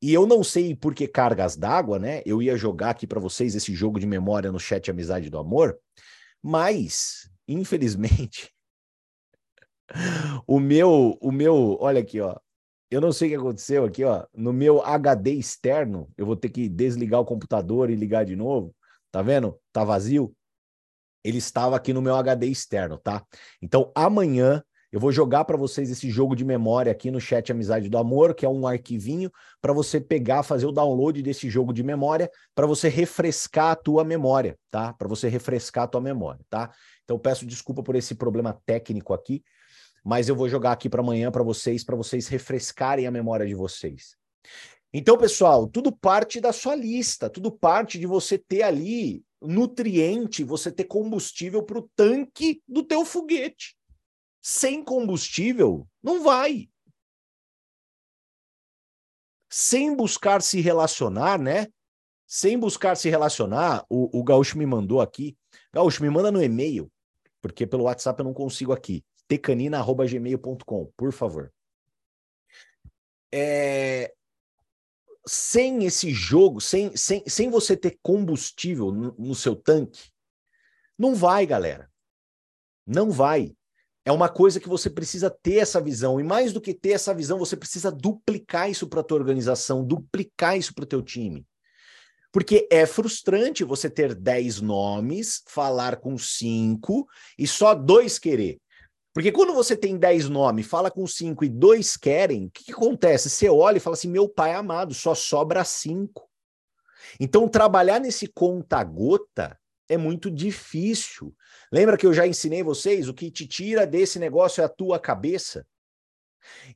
E 0.02 0.12
eu 0.12 0.26
não 0.26 0.42
sei 0.42 0.74
por 0.74 0.94
que 0.94 1.06
cargas 1.06 1.56
d'água, 1.56 1.98
né? 1.98 2.22
Eu 2.24 2.40
ia 2.40 2.56
jogar 2.56 2.90
aqui 2.90 3.06
para 3.06 3.20
vocês 3.20 3.54
esse 3.54 3.74
jogo 3.74 4.00
de 4.00 4.06
memória 4.06 4.50
no 4.50 4.58
chat 4.58 4.90
Amizade 4.90 5.28
do 5.28 5.38
Amor, 5.38 5.78
mas, 6.42 7.30
infelizmente, 7.46 8.50
o 10.46 10.58
meu, 10.58 11.18
o 11.20 11.30
meu, 11.30 11.76
olha 11.80 12.00
aqui, 12.00 12.20
ó. 12.20 12.36
Eu 12.90 13.00
não 13.00 13.12
sei 13.12 13.28
o 13.28 13.30
que 13.30 13.36
aconteceu 13.36 13.84
aqui, 13.84 14.04
ó. 14.04 14.26
No 14.34 14.52
meu 14.52 14.82
HD 14.82 15.32
externo, 15.32 16.10
eu 16.16 16.26
vou 16.26 16.34
ter 16.34 16.48
que 16.48 16.68
desligar 16.68 17.20
o 17.20 17.24
computador 17.24 17.88
e 17.90 17.94
ligar 17.94 18.24
de 18.24 18.34
novo. 18.34 18.74
Tá 19.12 19.22
vendo? 19.22 19.60
Tá 19.72 19.84
vazio. 19.84 20.34
Ele 21.22 21.38
estava 21.38 21.76
aqui 21.76 21.92
no 21.92 22.02
meu 22.02 22.16
HD 22.16 22.46
externo, 22.46 22.98
tá? 22.98 23.24
Então 23.60 23.92
amanhã 23.94 24.64
eu 24.92 24.98
vou 24.98 25.12
jogar 25.12 25.44
para 25.44 25.56
vocês 25.56 25.88
esse 25.88 26.10
jogo 26.10 26.34
de 26.34 26.44
memória 26.44 26.90
aqui 26.90 27.10
no 27.10 27.20
chat 27.20 27.52
Amizade 27.52 27.88
do 27.88 27.96
Amor, 27.96 28.34
que 28.34 28.44
é 28.44 28.48
um 28.48 28.66
arquivinho 28.66 29.30
para 29.60 29.72
você 29.72 30.00
pegar, 30.00 30.42
fazer 30.42 30.66
o 30.66 30.72
download 30.72 31.22
desse 31.22 31.48
jogo 31.48 31.72
de 31.72 31.82
memória, 31.82 32.28
para 32.54 32.66
você 32.66 32.88
refrescar 32.88 33.70
a 33.70 33.76
tua 33.76 34.04
memória, 34.04 34.58
tá? 34.70 34.92
Para 34.92 35.06
você 35.06 35.28
refrescar 35.28 35.84
a 35.84 35.86
tua 35.86 36.00
memória, 36.00 36.44
tá? 36.50 36.72
Então 37.04 37.18
peço 37.18 37.46
desculpa 37.46 37.82
por 37.82 37.94
esse 37.94 38.16
problema 38.16 38.60
técnico 38.66 39.14
aqui, 39.14 39.44
mas 40.04 40.28
eu 40.28 40.34
vou 40.34 40.48
jogar 40.48 40.72
aqui 40.72 40.88
para 40.88 41.00
amanhã 41.00 41.30
para 41.30 41.44
vocês, 41.44 41.84
para 41.84 41.94
vocês 41.96 42.26
refrescarem 42.26 43.06
a 43.06 43.10
memória 43.12 43.46
de 43.46 43.54
vocês. 43.54 44.16
Então, 44.92 45.16
pessoal, 45.16 45.68
tudo 45.68 45.92
parte 45.92 46.40
da 46.40 46.52
sua 46.52 46.74
lista, 46.74 47.30
tudo 47.30 47.52
parte 47.52 47.96
de 47.96 48.06
você 48.06 48.36
ter 48.36 48.62
ali 48.62 49.22
nutriente, 49.40 50.42
você 50.42 50.70
ter 50.72 50.84
combustível 50.84 51.62
para 51.62 51.78
o 51.78 51.88
tanque 51.94 52.60
do 52.66 52.82
teu 52.82 53.04
foguete. 53.04 53.76
Sem 54.42 54.82
combustível, 54.82 55.86
não 56.02 56.22
vai. 56.22 56.70
Sem 59.48 59.94
buscar 59.94 60.40
se 60.40 60.60
relacionar, 60.60 61.38
né? 61.38 61.66
Sem 62.26 62.58
buscar 62.58 62.96
se 62.96 63.10
relacionar, 63.10 63.84
o, 63.88 64.18
o 64.18 64.22
Gaúcho 64.22 64.56
me 64.56 64.64
mandou 64.64 65.00
aqui. 65.00 65.36
Gaúcho, 65.72 66.02
me 66.02 66.08
manda 66.08 66.30
no 66.30 66.42
e-mail, 66.42 66.90
porque 67.42 67.66
pelo 67.66 67.84
WhatsApp 67.84 68.20
eu 68.20 68.24
não 68.24 68.32
consigo 68.32 68.72
aqui. 68.72 69.04
tecanina.gmail.com, 69.26 70.92
por 70.96 71.12
favor. 71.12 71.52
É, 73.32 74.14
sem 75.26 75.84
esse 75.84 76.12
jogo, 76.12 76.60
sem, 76.60 76.96
sem, 76.96 77.22
sem 77.28 77.50
você 77.50 77.76
ter 77.76 77.98
combustível 78.02 78.90
no, 78.92 79.14
no 79.18 79.34
seu 79.34 79.54
tanque, 79.54 80.10
não 80.98 81.14
vai, 81.14 81.46
galera. 81.46 81.90
Não 82.86 83.10
vai. 83.10 83.54
É 84.10 84.12
uma 84.12 84.28
coisa 84.28 84.58
que 84.58 84.68
você 84.68 84.90
precisa 84.90 85.30
ter 85.30 85.58
essa 85.58 85.80
visão. 85.80 86.18
E 86.18 86.24
mais 86.24 86.52
do 86.52 86.60
que 86.60 86.74
ter 86.74 86.90
essa 86.90 87.14
visão, 87.14 87.38
você 87.38 87.56
precisa 87.56 87.92
duplicar 87.92 88.68
isso 88.68 88.88
para 88.88 89.02
a 89.02 89.04
tua 89.04 89.16
organização, 89.16 89.84
duplicar 89.84 90.58
isso 90.58 90.74
para 90.74 90.82
o 90.82 90.86
teu 90.86 91.00
time. 91.00 91.46
Porque 92.32 92.66
é 92.72 92.84
frustrante 92.86 93.62
você 93.62 93.88
ter 93.88 94.12
10 94.12 94.62
nomes, 94.62 95.44
falar 95.46 95.98
com 95.98 96.18
cinco 96.18 97.06
e 97.38 97.46
só 97.46 97.72
dois 97.72 98.18
querer. 98.18 98.58
Porque 99.14 99.30
quando 99.30 99.54
você 99.54 99.76
tem 99.76 99.96
10 99.96 100.28
nomes, 100.28 100.66
fala 100.66 100.90
com 100.90 101.06
cinco 101.06 101.44
e 101.44 101.48
dois 101.48 101.96
querem, 101.96 102.46
o 102.46 102.50
que, 102.50 102.64
que, 102.64 102.72
acontece? 102.72 103.30
Você 103.30 103.48
olha 103.48 103.76
e 103.76 103.80
fala 103.80 103.94
assim: 103.94 104.10
meu 104.10 104.28
pai 104.28 104.54
amado, 104.54 104.92
só 104.92 105.14
sobra 105.14 105.62
cinco. 105.62 106.28
Então, 107.20 107.48
trabalhar 107.48 108.00
nesse 108.00 108.26
conta-gota 108.26 109.56
é 109.88 109.96
muito 109.96 110.28
difícil. 110.28 111.32
Lembra 111.72 111.96
que 111.96 112.06
eu 112.06 112.12
já 112.12 112.26
ensinei 112.26 112.62
vocês? 112.62 113.08
O 113.08 113.14
que 113.14 113.30
te 113.30 113.46
tira 113.46 113.86
desse 113.86 114.18
negócio 114.18 114.60
é 114.60 114.64
a 114.64 114.68
tua 114.68 114.98
cabeça. 114.98 115.66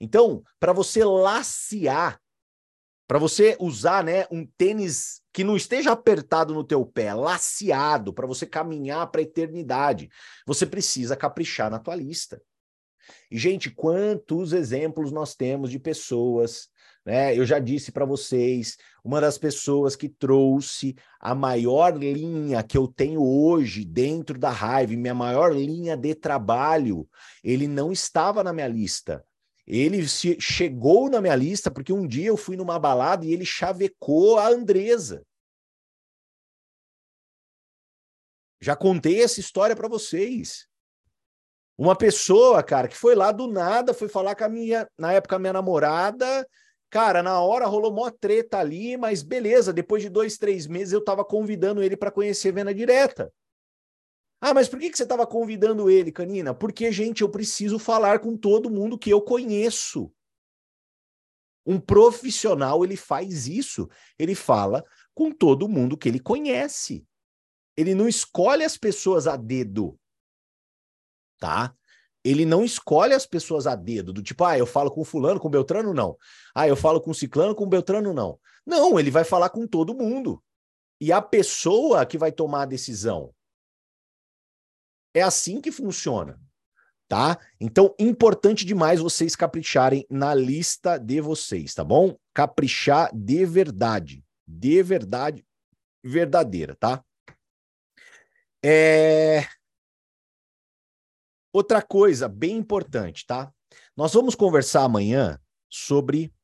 Então, 0.01 0.43
para 0.61 0.73
você 0.73 1.05
lacear, 1.05 2.21
para 3.07 3.19
você 3.19 3.57
usar 3.61 4.05
né, 4.05 4.27
um 4.31 4.47
tênis 4.57 5.21
que 5.33 5.45
não 5.45 5.57
esteja 5.57 5.93
apertado 5.93 6.55
no 6.55 6.65
teu 6.65 6.87
pé, 6.87 7.13
laceado, 7.13 8.15
para 8.15 8.27
você 8.27 8.47
caminhar 8.47 9.11
para 9.11 9.21
a 9.21 9.25
eternidade. 9.25 10.09
Você 10.47 10.65
precisa 10.65 11.17
caprichar 11.17 11.71
na 11.71 11.79
tua 11.79 11.97
lista. 11.97 12.41
E, 13.31 13.39
gente, 13.39 13.71
quantos 13.71 14.53
exemplos 14.53 15.13
nós 15.13 15.35
temos 15.35 15.71
de 15.71 15.79
pessoas, 15.79 16.69
né? 17.05 17.37
Eu 17.37 17.45
já 17.45 17.59
disse 17.59 17.93
para 17.93 18.07
vocês, 18.07 18.77
uma 19.05 19.21
das 19.21 19.37
pessoas 19.37 19.95
que 19.95 20.09
trouxe 20.09 20.97
a 21.21 21.35
maior 21.35 21.97
linha 21.99 22.63
que 22.63 22.79
eu 22.79 22.89
tenho 22.89 23.23
hoje 23.23 23.85
dentro 23.85 24.39
da 24.39 24.51
Raiva, 24.51 24.95
minha 24.95 25.15
maior 25.15 25.55
linha 25.55 25.97
de 25.97 26.15
trabalho, 26.15 27.07
ele 27.43 27.69
não 27.69 27.93
estava 27.93 28.43
na 28.43 28.53
minha 28.53 28.69
lista. 28.69 29.25
Ele 29.67 30.07
se, 30.09 30.39
chegou 30.41 31.11
na 31.11 31.21
minha 31.21 31.37
lista 31.37 31.71
porque 31.71 31.93
um 31.93 32.07
dia 32.07 32.29
eu 32.29 32.37
fui 32.37 32.57
numa 32.57 32.79
balada 32.79 33.25
e 33.25 33.33
ele 33.33 33.45
chavecou 33.45 34.39
a 34.39 34.49
Andresa. 34.49 35.25
Já 38.61 38.75
contei 38.75 39.23
essa 39.23 39.41
história 39.41 39.77
para 39.77 39.89
vocês. 39.89 40.67
Uma 41.77 41.97
pessoa, 41.97 42.63
cara, 42.63 42.87
que 42.87 42.97
foi 42.97 43.15
lá 43.15 43.33
do 43.33 43.49
nada, 43.49 43.93
foi 43.93 44.09
falar 44.09 44.35
com 44.37 44.45
a 44.45 44.49
minha, 44.49 44.89
na 44.97 45.13
época, 45.13 45.39
minha 45.39 45.53
namorada. 45.53 46.47
Cara, 46.89 47.23
na 47.23 47.41
hora 47.41 47.67
rolou 47.67 47.93
mó 47.93 48.09
treta 48.11 48.59
ali, 48.59 48.97
mas 48.97 49.23
beleza, 49.23 49.73
depois 49.73 50.01
de 50.01 50.09
dois, 50.09 50.39
três 50.39 50.69
meses 50.69 50.93
eu 50.93 51.03
tava 51.03 51.25
convidando 51.25 51.83
ele 51.83 51.97
para 51.97 52.13
conhecer 52.13 52.53
venda 52.53 52.73
direta. 52.73 53.33
Ah, 54.41 54.55
mas 54.55 54.69
por 54.69 54.79
que, 54.79 54.91
que 54.91 54.97
você 54.97 55.03
estava 55.03 55.27
convidando 55.27 55.91
ele, 55.91 56.13
Canina? 56.13 56.55
Porque, 56.55 56.93
gente, 56.93 57.23
eu 57.23 57.29
preciso 57.29 57.79
falar 57.79 58.21
com 58.21 58.37
todo 58.37 58.71
mundo 58.71 58.99
que 58.99 59.11
eu 59.11 59.21
conheço. 59.21 60.13
Um 61.67 61.81
profissional, 61.81 62.85
ele 62.85 62.95
faz 62.95 63.49
isso. 63.49 63.89
Ele 64.19 64.35
fala 64.35 64.85
com 65.15 65.33
todo 65.33 65.69
mundo 65.69 65.97
que 65.97 66.09
ele 66.09 66.21
conhece. 66.21 67.07
Ele 67.77 67.95
não 67.95 68.07
escolhe 68.07 68.63
as 68.63 68.77
pessoas 68.77 69.27
a 69.27 69.35
dedo. 69.35 69.99
Tá? 71.39 71.75
Ele 72.25 72.47
não 72.47 72.65
escolhe 72.65 73.13
as 73.13 73.27
pessoas 73.27 73.67
a 73.67 73.75
dedo, 73.75 74.13
do 74.13 74.23
tipo, 74.23 74.45
ah, 74.45 74.57
eu 74.57 74.67
falo 74.67 74.91
com 74.91 75.05
fulano, 75.05 75.39
com 75.39 75.51
Beltrano, 75.51 75.93
não. 75.93 76.17
Ah, 76.55 76.67
eu 76.67 76.77
falo 76.77 77.01
com 77.01 77.13
ciclano, 77.13 77.55
com 77.55 77.69
Beltrano, 77.69 78.13
não. 78.15 78.39
Não, 78.67 78.99
ele 78.99 79.11
vai 79.11 79.25
falar 79.25 79.51
com 79.51 79.67
todo 79.67 79.95
mundo. 79.95 80.43
E 81.01 81.13
a 81.13 81.21
pessoa 81.21 82.07
que 82.07 82.17
vai 82.17 82.33
tomar 82.33 82.63
a 82.63 82.67
decisão. 82.67 83.35
É 85.13 85.23
assim 85.23 85.61
que 85.61 85.71
funciona 85.71 86.41
tá? 87.09 87.39
Então, 87.61 87.95
importante 87.99 88.65
demais 88.65 89.01
vocês 89.01 89.37
capricharem 89.37 90.07
na 90.11 90.35
lista 90.35 90.99
de 90.99 91.21
vocês, 91.21 91.75
tá 91.75 91.85
bom? 91.85 92.17
Caprichar 92.33 93.11
de 93.15 93.45
verdade, 93.47 94.25
de 94.47 94.83
verdade 94.83 95.45
verdadeira, 96.03 96.75
tá? 96.75 97.03
É... 98.65 99.47
Outra 101.55 101.81
coisa 101.81 102.27
bem 102.27 102.57
importante, 102.57 103.25
tá? 103.25 103.49
Nós 103.97 104.13
vamos 104.13 104.35
conversar 104.35 104.83
amanhã 104.83 105.39
sobre 105.71 106.35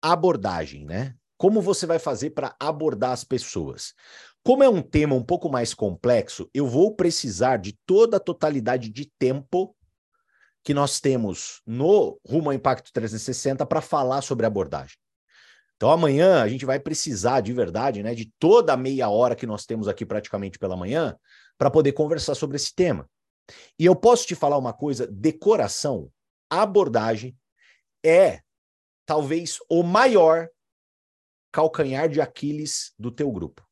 abordagem, 0.00 0.86
né? 0.86 1.14
Como 1.36 1.60
você 1.60 1.84
vai 1.84 1.98
fazer 1.98 2.30
para 2.30 2.56
abordar 2.58 3.12
as 3.12 3.24
pessoas? 3.24 3.92
Como 4.42 4.62
é 4.62 4.68
um 4.70 4.80
tema 4.80 5.14
um 5.14 5.22
pouco 5.22 5.50
mais 5.50 5.74
complexo, 5.74 6.48
eu 6.54 6.66
vou 6.66 6.96
precisar 6.96 7.58
de 7.58 7.78
toda 7.84 8.16
a 8.16 8.20
totalidade 8.20 8.88
de 8.88 9.12
tempo 9.18 9.76
que 10.62 10.72
nós 10.72 10.98
temos 10.98 11.60
no 11.66 12.18
Rumo 12.26 12.48
ao 12.48 12.54
Impacto 12.54 12.90
360 12.90 13.66
para 13.66 13.82
falar 13.82 14.22
sobre 14.22 14.46
abordagem. 14.46 14.96
Então 15.76 15.90
amanhã 15.90 16.42
a 16.42 16.48
gente 16.48 16.64
vai 16.64 16.80
precisar 16.80 17.42
de 17.42 17.52
verdade, 17.52 18.02
né, 18.02 18.14
de 18.14 18.32
toda 18.38 18.72
a 18.72 18.78
meia 18.78 19.10
hora 19.10 19.36
que 19.36 19.46
nós 19.46 19.66
temos 19.66 19.88
aqui 19.88 20.06
praticamente 20.06 20.58
pela 20.58 20.74
manhã 20.74 21.14
para 21.58 21.70
poder 21.70 21.92
conversar 21.92 22.34
sobre 22.34 22.56
esse 22.56 22.74
tema. 22.74 23.06
E 23.78 23.84
eu 23.84 23.94
posso 23.94 24.26
te 24.26 24.34
falar 24.34 24.58
uma 24.58 24.72
coisa, 24.72 25.06
decoração, 25.06 26.12
abordagem 26.50 27.36
é 28.04 28.42
talvez 29.06 29.58
o 29.68 29.82
maior 29.82 30.48
calcanhar 31.52 32.08
de 32.08 32.20
Aquiles 32.20 32.94
do 32.98 33.10
teu 33.10 33.30
grupo. 33.30 33.66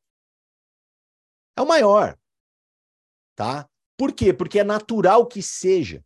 É 1.57 1.63
o 1.63 1.67
maior. 1.67 2.19
Tá? 3.35 3.69
Por 3.97 4.13
quê? 4.13 4.33
Porque 4.33 4.61
é 4.61 4.65
natural 4.65 5.27
que 5.27 5.43
seja. 5.43 6.05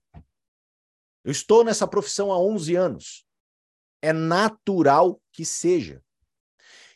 Eu 1.24 1.33
estou 1.33 1.64
nessa 1.64 1.87
profissão 1.87 2.33
há 2.33 2.38
11 2.38 2.74
anos. 2.76 3.26
É 4.00 4.12
natural 4.12 5.20
que 5.33 5.44
seja. 5.44 6.02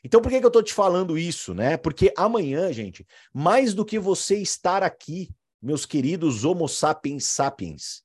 Então, 0.02 0.22
por 0.22 0.30
que, 0.30 0.38
que 0.38 0.44
eu 0.44 0.48
estou 0.48 0.62
te 0.62 0.72
falando 0.72 1.18
isso, 1.18 1.52
né? 1.52 1.76
Porque 1.76 2.12
amanhã, 2.16 2.72
gente, 2.72 3.06
mais 3.34 3.74
do 3.74 3.84
que 3.84 3.98
você 3.98 4.36
estar 4.40 4.82
aqui, 4.82 5.28
meus 5.60 5.84
queridos 5.84 6.44
Homo 6.44 6.68
sapiens 6.68 7.26
sapiens, 7.26 8.02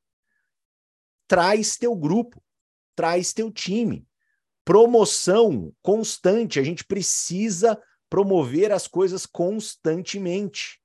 traz 1.27 1.77
teu 1.77 1.95
grupo, 1.95 2.43
traz 2.95 3.33
teu 3.33 3.51
time. 3.51 4.07
Promoção 4.63 5.73
constante, 5.81 6.59
a 6.59 6.63
gente 6.63 6.83
precisa 6.83 7.81
promover 8.09 8.71
as 8.71 8.87
coisas 8.87 9.25
constantemente. 9.25 10.81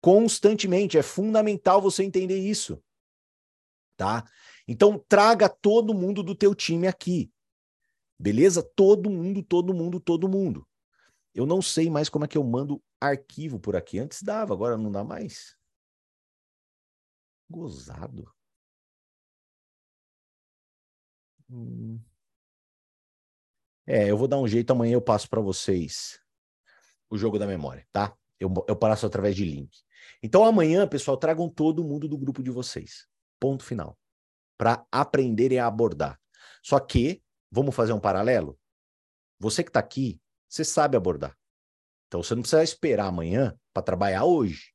Constantemente, 0.00 0.98
é 0.98 1.02
fundamental 1.02 1.80
você 1.80 2.02
entender 2.02 2.38
isso. 2.38 2.82
Tá? 3.96 4.24
Então 4.66 4.98
traga 5.08 5.48
todo 5.48 5.94
mundo 5.94 6.22
do 6.22 6.34
teu 6.34 6.54
time 6.54 6.88
aqui. 6.88 7.30
Beleza? 8.18 8.62
Todo 8.62 9.08
mundo, 9.08 9.42
todo 9.42 9.72
mundo, 9.72 10.00
todo 10.00 10.28
mundo. 10.28 10.66
Eu 11.34 11.46
não 11.46 11.62
sei 11.62 11.88
mais 11.88 12.08
como 12.08 12.24
é 12.24 12.28
que 12.28 12.36
eu 12.36 12.44
mando 12.44 12.82
arquivo 13.00 13.58
por 13.58 13.76
aqui. 13.76 13.98
Antes 13.98 14.22
dava, 14.22 14.52
agora 14.52 14.76
não 14.76 14.90
dá 14.90 15.04
mais. 15.04 15.56
Gozado. 17.52 18.34
Hum. 21.50 22.00
É, 23.86 24.10
eu 24.10 24.16
vou 24.16 24.26
dar 24.26 24.38
um 24.38 24.48
jeito, 24.48 24.70
amanhã 24.72 24.94
eu 24.94 25.02
passo 25.02 25.28
para 25.28 25.40
vocês 25.40 26.18
o 27.10 27.18
jogo 27.18 27.38
da 27.38 27.46
memória, 27.46 27.86
tá? 27.92 28.16
Eu, 28.40 28.52
eu 28.66 28.74
passo 28.74 29.04
através 29.04 29.36
de 29.36 29.44
link. 29.44 29.70
Então 30.22 30.44
amanhã, 30.44 30.88
pessoal, 30.88 31.16
tragam 31.16 31.48
todo 31.48 31.84
mundo 31.84 32.08
do 32.08 32.16
grupo 32.16 32.42
de 32.42 32.50
vocês. 32.50 33.06
Ponto 33.38 33.62
final. 33.62 33.98
Para 34.56 34.86
aprenderem 34.90 35.58
a 35.58 35.66
abordar. 35.66 36.18
Só 36.62 36.80
que, 36.80 37.22
vamos 37.50 37.74
fazer 37.74 37.92
um 37.92 38.00
paralelo? 38.00 38.58
Você 39.38 39.62
que 39.62 39.70
está 39.70 39.80
aqui, 39.80 40.20
você 40.48 40.64
sabe 40.64 40.96
abordar. 40.96 41.36
Então 42.06 42.22
você 42.22 42.34
não 42.34 42.42
precisa 42.42 42.62
esperar 42.62 43.08
amanhã 43.08 43.58
para 43.74 43.82
trabalhar 43.82 44.24
hoje. 44.24 44.71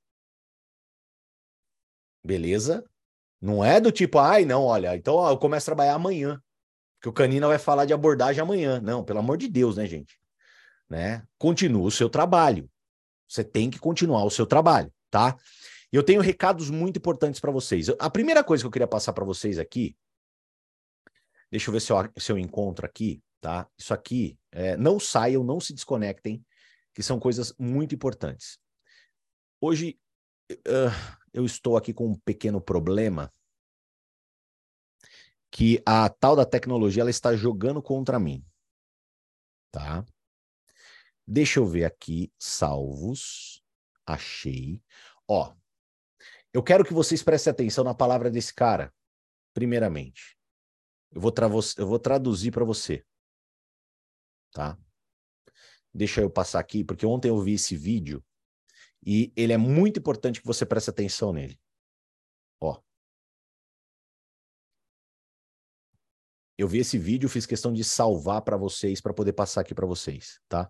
Beleza? 2.28 2.84
Não 3.40 3.64
é 3.64 3.80
do 3.80 3.90
tipo, 3.90 4.20
ai, 4.20 4.44
não, 4.44 4.66
olha, 4.66 4.94
então 4.98 5.26
eu 5.30 5.38
começo 5.38 5.64
a 5.64 5.72
trabalhar 5.72 5.94
amanhã. 5.94 6.42
Porque 6.96 7.08
o 7.08 7.14
Canina 7.14 7.48
vai 7.48 7.58
falar 7.58 7.86
de 7.86 7.94
abordagem 7.94 8.42
amanhã. 8.42 8.82
Não, 8.82 9.02
pelo 9.02 9.20
amor 9.20 9.38
de 9.38 9.48
Deus, 9.48 9.78
né, 9.78 9.88
gente? 9.88 10.20
Né? 10.90 11.24
Continua 11.38 11.88
o 11.88 11.92
seu 11.92 12.10
trabalho. 12.10 12.70
Você 13.30 13.46
tem 13.46 13.70
que 13.70 13.80
continuar 13.80 14.26
o 14.26 14.30
seu 14.30 14.46
trabalho, 14.46 14.92
tá? 15.10 15.38
E 15.94 15.96
eu 15.96 16.04
tenho 16.04 16.20
recados 16.20 16.70
muito 16.70 16.98
importantes 16.98 17.40
para 17.40 17.52
vocês. 17.52 17.88
A 17.98 18.10
primeira 18.10 18.44
coisa 18.44 18.62
que 18.62 18.68
eu 18.68 18.72
queria 18.72 18.88
passar 18.88 19.14
para 19.14 19.24
vocês 19.24 19.58
aqui, 19.58 19.96
deixa 21.50 21.70
eu 21.70 21.74
ver 21.74 21.80
se 21.80 21.94
eu, 21.94 21.98
se 22.18 22.32
eu 22.32 22.38
encontro 22.38 22.86
aqui, 22.86 23.22
tá? 23.40 23.70
Isso 23.78 23.94
aqui, 23.94 24.38
é, 24.52 24.76
não 24.76 25.00
saiam, 25.00 25.46
não 25.46 25.62
se 25.62 25.74
desconectem, 25.74 26.44
que 26.94 27.02
são 27.02 27.20
coisas 27.20 27.54
muito 27.58 27.96
importantes. 27.96 28.60
Hoje 29.62 29.98
uh, 30.52 31.18
eu 31.38 31.46
estou 31.46 31.78
aqui 31.78 31.94
com 31.94 32.08
um 32.08 32.16
pequeno 32.16 32.60
problema 32.60 33.32
que 35.52 35.80
a 35.86 36.10
tal 36.10 36.36
da 36.36 36.44
tecnologia 36.44 37.02
ela 37.02 37.12
está 37.12 37.36
jogando 37.36 37.80
contra 37.80 38.20
mim. 38.20 38.44
Tá? 39.72 40.04
Deixa 41.28 41.60
eu 41.60 41.68
ver 41.68 41.86
aqui, 41.86 42.34
salvos. 42.40 43.64
Achei. 44.04 44.82
Ó, 45.28 45.54
eu 46.52 46.64
quero 46.64 46.84
que 46.84 46.92
vocês 46.92 47.22
prestem 47.22 47.52
atenção 47.52 47.84
na 47.84 47.94
palavra 47.94 48.32
desse 48.32 48.52
cara, 48.52 48.92
primeiramente. 49.54 50.36
Eu 51.12 51.22
vou, 51.22 51.32
eu 51.78 51.88
vou 51.88 52.00
traduzir 52.00 52.50
para 52.50 52.66
você. 52.66 53.06
Tá? 54.52 54.76
Deixa 55.94 56.20
eu 56.20 56.32
passar 56.32 56.60
aqui, 56.60 56.84
porque 56.84 57.06
ontem 57.06 57.30
eu 57.30 57.40
vi 57.40 57.54
esse 57.54 57.78
vídeo 57.78 58.26
e 59.10 59.32
ele 59.38 59.54
é 59.54 59.58
muito 59.58 60.02
importante 60.02 60.42
que 60.42 60.46
você 60.46 60.66
preste 60.66 60.90
atenção 60.90 61.32
nele. 61.32 61.58
Ó. 62.60 62.78
Eu 66.58 66.68
vi 66.68 66.80
esse 66.80 66.98
vídeo, 66.98 67.30
fiz 67.30 67.46
questão 67.46 67.72
de 67.72 67.86
salvar 67.86 68.42
para 68.42 68.58
vocês, 68.58 69.00
para 69.00 69.14
poder 69.14 69.32
passar 69.32 69.62
aqui 69.62 69.74
para 69.74 69.88
vocês, 69.88 70.42
tá? 70.50 70.70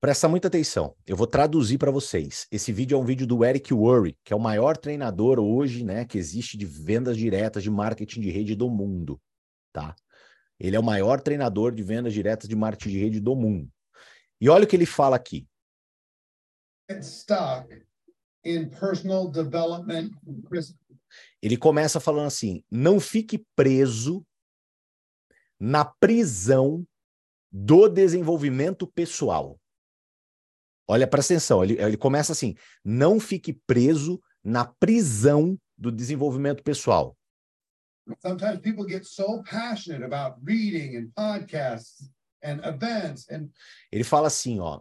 Presta 0.00 0.28
muita 0.28 0.48
atenção. 0.48 0.96
Eu 1.06 1.16
vou 1.16 1.26
traduzir 1.26 1.78
para 1.78 1.92
vocês. 1.92 2.48
Esse 2.50 2.72
vídeo 2.72 2.96
é 2.96 3.00
um 3.00 3.04
vídeo 3.04 3.26
do 3.26 3.44
Eric 3.44 3.72
Worre, 3.72 4.16
que 4.24 4.32
é 4.32 4.36
o 4.36 4.40
maior 4.40 4.76
treinador 4.76 5.38
hoje, 5.38 5.84
né, 5.84 6.04
que 6.04 6.18
existe 6.18 6.56
de 6.56 6.66
vendas 6.66 7.16
diretas 7.16 7.62
de 7.62 7.70
marketing 7.70 8.22
de 8.22 8.30
rede 8.30 8.56
do 8.56 8.68
mundo, 8.68 9.20
tá? 9.72 9.94
Ele 10.58 10.74
é 10.74 10.80
o 10.80 10.84
maior 10.84 11.20
treinador 11.20 11.72
de 11.72 11.84
vendas 11.84 12.12
diretas 12.12 12.48
de 12.48 12.56
marketing 12.56 12.90
de 12.90 12.98
rede 12.98 13.20
do 13.20 13.36
mundo. 13.36 13.70
E 14.40 14.48
olha 14.48 14.64
o 14.64 14.66
que 14.66 14.74
ele 14.74 14.86
fala 14.86 15.14
aqui. 15.14 15.46
Stock 17.00 17.68
in 18.44 18.70
personal 18.70 19.28
development 19.28 20.10
ele 21.42 21.56
começa 21.56 22.00
falando 22.00 22.26
assim: 22.26 22.64
não 22.70 23.00
fique 23.00 23.44
preso 23.54 24.26
na 25.58 25.84
prisão 25.84 26.86
do 27.50 27.88
desenvolvimento 27.88 28.86
pessoal. 28.86 29.58
Olha, 30.86 31.06
presta 31.06 31.34
atenção, 31.34 31.62
ele, 31.62 31.80
ele 31.80 31.96
começa 31.96 32.32
assim: 32.32 32.54
não 32.84 33.20
fique 33.20 33.52
preso 33.66 34.20
na 34.42 34.64
prisão 34.64 35.58
do 35.76 35.92
desenvolvimento 35.92 36.62
pessoal. 36.62 37.16
Sometimes 38.22 38.60
people 38.60 38.88
get 38.88 39.04
so 39.04 39.42
passionate 39.42 40.02
about 40.02 40.40
reading 40.42 40.96
and 40.96 41.12
podcasts 41.14 42.10
and 42.42 42.60
events 42.64 43.28
and 43.30 43.50
Ele 43.92 44.02
fala 44.02 44.28
assim, 44.28 44.60
ó. 44.60 44.80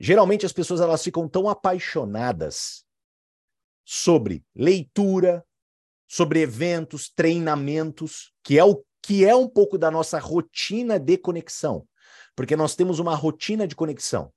Geralmente 0.00 0.46
as 0.46 0.52
pessoas 0.52 0.80
elas 0.80 1.04
ficam 1.04 1.28
tão 1.28 1.46
apaixonadas 1.46 2.86
sobre 3.84 4.42
leitura, 4.54 5.44
sobre 6.08 6.40
eventos, 6.40 7.10
treinamentos, 7.10 8.32
que 8.42 8.58
é 8.58 8.64
o 8.64 8.82
que 9.02 9.24
é 9.24 9.34
um 9.34 9.48
pouco 9.48 9.76
da 9.78 9.90
nossa 9.90 10.18
rotina 10.18 10.98
de 10.98 11.16
conexão, 11.16 11.86
porque 12.34 12.56
nós 12.56 12.74
temos 12.74 12.98
uma 12.98 13.14
rotina 13.14 13.66
de 13.66 13.74
conexão. 13.74 14.32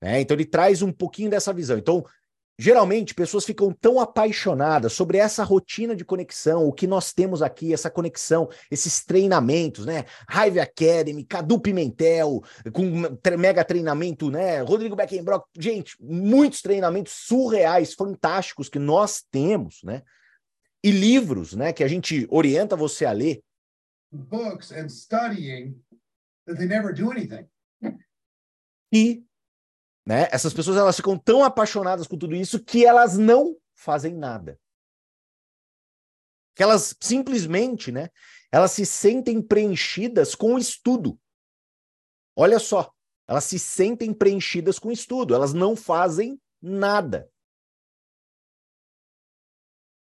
Né? 0.00 0.20
Então 0.20 0.34
ele 0.34 0.44
traz 0.44 0.82
um 0.82 0.92
pouquinho 0.92 1.30
dessa 1.30 1.52
visão. 1.52 1.78
Então, 1.78 2.04
Geralmente, 2.62 3.12
pessoas 3.12 3.44
ficam 3.44 3.72
tão 3.72 3.98
apaixonadas 3.98 4.92
sobre 4.92 5.18
essa 5.18 5.42
rotina 5.42 5.96
de 5.96 6.04
conexão, 6.04 6.64
o 6.64 6.72
que 6.72 6.86
nós 6.86 7.12
temos 7.12 7.42
aqui, 7.42 7.74
essa 7.74 7.90
conexão, 7.90 8.48
esses 8.70 9.04
treinamentos, 9.04 9.84
né? 9.84 10.04
Hive 10.30 10.60
Academy, 10.60 11.24
Cadu 11.24 11.58
Pimentel, 11.58 12.40
com 12.72 12.84
mega 13.36 13.64
treinamento, 13.64 14.30
né? 14.30 14.60
Rodrigo 14.60 14.94
Beckenbrock, 14.94 15.44
gente, 15.58 15.96
muitos 16.00 16.62
treinamentos 16.62 17.12
surreais, 17.14 17.94
fantásticos 17.94 18.68
que 18.68 18.78
nós 18.78 19.24
temos, 19.28 19.82
né? 19.82 20.04
E 20.84 20.92
livros, 20.92 21.54
né, 21.54 21.72
que 21.72 21.82
a 21.82 21.88
gente 21.88 22.28
orienta 22.30 22.76
você 22.76 23.04
a 23.04 23.10
ler. 23.10 23.42
Books 24.12 24.70
and 24.70 24.88
studying 24.88 25.82
that 26.46 26.56
they 26.58 26.68
never 26.68 26.94
do 26.94 27.10
anything. 27.10 27.44
E 28.92 29.24
né? 30.06 30.28
Essas 30.32 30.52
pessoas 30.52 30.76
elas 30.76 30.96
ficam 30.96 31.18
tão 31.18 31.44
apaixonadas 31.44 32.06
com 32.06 32.18
tudo 32.18 32.34
isso 32.34 32.62
que 32.62 32.84
elas 32.84 33.16
não 33.16 33.56
fazem 33.74 34.14
nada. 34.14 34.58
Que 36.54 36.62
elas 36.62 36.94
simplesmente, 37.00 37.90
né, 37.90 38.10
elas 38.50 38.72
se 38.72 38.84
sentem 38.84 39.40
preenchidas 39.40 40.34
com 40.34 40.54
o 40.54 40.58
estudo. 40.58 41.18
Olha 42.36 42.58
só, 42.58 42.92
elas 43.26 43.44
se 43.44 43.58
sentem 43.58 44.12
preenchidas 44.12 44.78
com 44.78 44.88
o 44.88 44.92
estudo, 44.92 45.34
elas 45.34 45.54
não 45.54 45.74
fazem 45.74 46.40
nada. 46.60 47.28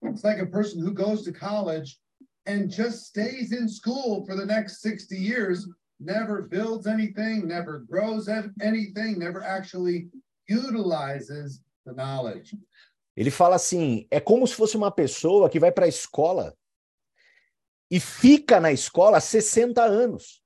It's 0.03 0.23
like 0.23 0.41
a 0.41 0.47
person 0.47 0.83
who 0.83 0.93
goes 0.93 1.23
to 1.23 1.33
college 1.33 1.99
and 2.47 2.69
just 2.69 3.07
stays 3.07 3.53
in 3.53 3.69
school 3.69 4.25
for 4.27 4.37
the 4.37 4.45
next 4.45 4.83
60 4.83 5.17
years 5.17 5.67
never 6.01 6.43
builds 6.43 6.87
anything, 6.87 7.47
never 7.47 7.85
grows 7.89 8.29
anything, 8.29 9.19
never 9.19 9.43
actually 9.43 10.09
utilizes 10.49 11.61
the 11.85 11.93
knowledge. 11.93 12.57
Ele 13.17 13.31
fala 13.31 13.57
assim: 13.57 14.07
é 14.11 14.21
como 14.21 14.47
se 14.47 14.55
fosse 14.55 14.77
uma 14.77 14.91
pessoa 14.91 15.49
que 15.49 15.61
vai 15.61 15.71
para 15.71 15.85
a 15.85 15.89
escola 15.89 16.55
e 17.91 18.01
fica 18.01 18.61
na 18.61 18.73
escola 18.73 19.21
60 19.21 19.83
anos. 19.83 20.43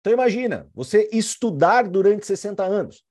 Então 0.00 0.12
imagina, 0.12 0.68
você 0.72 1.08
estudar 1.12 1.88
durante 1.88 2.26
60 2.26 2.64
anos. 2.64 3.02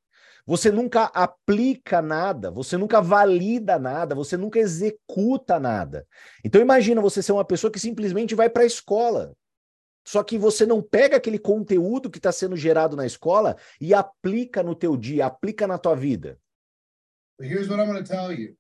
Você 0.46 0.72
nunca 0.72 1.04
aplica 1.14 2.02
nada, 2.02 2.50
você 2.50 2.78
nunca 2.78 3.02
valida 3.02 3.78
nada, 3.78 4.16
você 4.16 4.38
nunca 4.38 4.58
executa 4.58 5.60
nada. 5.60 6.08
Então 6.42 6.62
imagina 6.62 7.02
você 7.02 7.22
ser 7.22 7.34
uma 7.34 7.44
pessoa 7.44 7.70
que 7.70 7.80
simplesmente 7.80 8.34
vai 8.34 8.50
para 8.50 8.64
a 8.64 8.66
escola, 8.66 9.34
só 10.08 10.24
que 10.24 10.38
você 10.38 10.66
não 10.66 10.82
pega 10.82 11.18
aquele 11.18 11.38
conteúdo 11.38 12.10
que 12.10 12.18
está 12.18 12.32
sendo 12.32 12.56
gerado 12.56 12.96
na 12.96 13.06
escola 13.06 13.58
e 13.80 13.94
aplica 13.94 14.64
no 14.64 14.74
teu 14.74 14.96
dia, 14.96 15.26
aplica 15.26 15.68
na 15.68 15.78
tua 15.78 15.98
vida. 15.98 16.40
Here's 17.42 17.68
what 17.68 17.82
I'm 17.82 17.92
going 17.92 18.02
to 18.02 18.10
tell 18.10 18.32
you. 18.32 18.56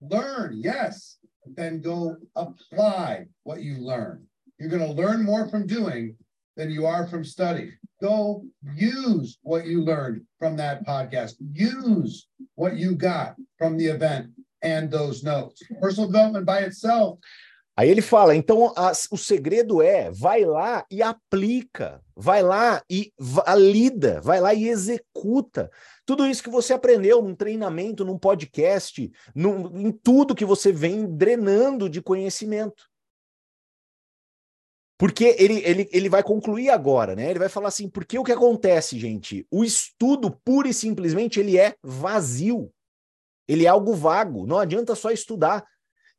Learn, 0.00 0.52
yes, 0.54 1.18
then 1.56 1.80
go 1.80 2.16
apply 2.36 3.26
what 3.42 3.62
you 3.62 3.84
learn. 3.84 4.28
You're 4.60 4.70
going 4.70 4.86
to 4.86 4.92
learn 4.92 5.24
more 5.24 5.48
from 5.48 5.66
doing 5.66 6.14
than 6.56 6.70
you 6.70 6.86
are 6.86 7.08
from 7.08 7.24
studying. 7.24 7.72
Go 8.00 8.44
use 8.76 9.38
what 9.42 9.66
you 9.66 9.82
learned 9.82 10.22
from 10.38 10.56
that 10.58 10.86
podcast. 10.86 11.34
Use 11.52 12.28
what 12.54 12.76
you 12.76 12.94
got 12.94 13.34
from 13.58 13.76
the 13.76 13.86
event 13.86 14.28
and 14.62 14.88
those 14.88 15.24
notes. 15.24 15.62
Personal 15.80 16.06
development 16.06 16.46
by 16.46 16.60
itself 16.60 17.18
Aí 17.78 17.90
ele 17.90 18.00
fala, 18.00 18.34
então 18.34 18.72
a, 18.74 18.92
o 19.10 19.18
segredo 19.18 19.82
é, 19.82 20.10
vai 20.10 20.46
lá 20.46 20.86
e 20.90 21.02
aplica, 21.02 22.02
vai 22.16 22.42
lá 22.42 22.82
e 22.88 23.12
valida, 23.18 24.18
vai 24.22 24.40
lá 24.40 24.54
e 24.54 24.66
executa. 24.66 25.70
Tudo 26.06 26.26
isso 26.26 26.42
que 26.42 26.48
você 26.48 26.72
aprendeu 26.72 27.20
num 27.20 27.34
treinamento, 27.34 28.02
num 28.02 28.18
podcast, 28.18 29.12
num, 29.34 29.78
em 29.78 29.92
tudo 29.92 30.34
que 30.34 30.44
você 30.44 30.72
vem 30.72 31.06
drenando 31.06 31.90
de 31.90 32.00
conhecimento. 32.00 32.88
Porque 34.98 35.36
ele, 35.38 35.60
ele, 35.62 35.88
ele 35.92 36.08
vai 36.08 36.22
concluir 36.22 36.70
agora, 36.70 37.14
né? 37.14 37.28
Ele 37.28 37.38
vai 37.38 37.50
falar 37.50 37.68
assim, 37.68 37.90
porque 37.90 38.18
o 38.18 38.24
que 38.24 38.32
acontece, 38.32 38.98
gente? 38.98 39.46
O 39.50 39.62
estudo, 39.62 40.30
pura 40.30 40.68
e 40.68 40.72
simplesmente, 40.72 41.38
ele 41.38 41.58
é 41.58 41.76
vazio. 41.82 42.72
Ele 43.46 43.66
é 43.66 43.68
algo 43.68 43.94
vago. 43.94 44.46
Não 44.46 44.58
adianta 44.58 44.94
só 44.94 45.10
estudar. 45.10 45.66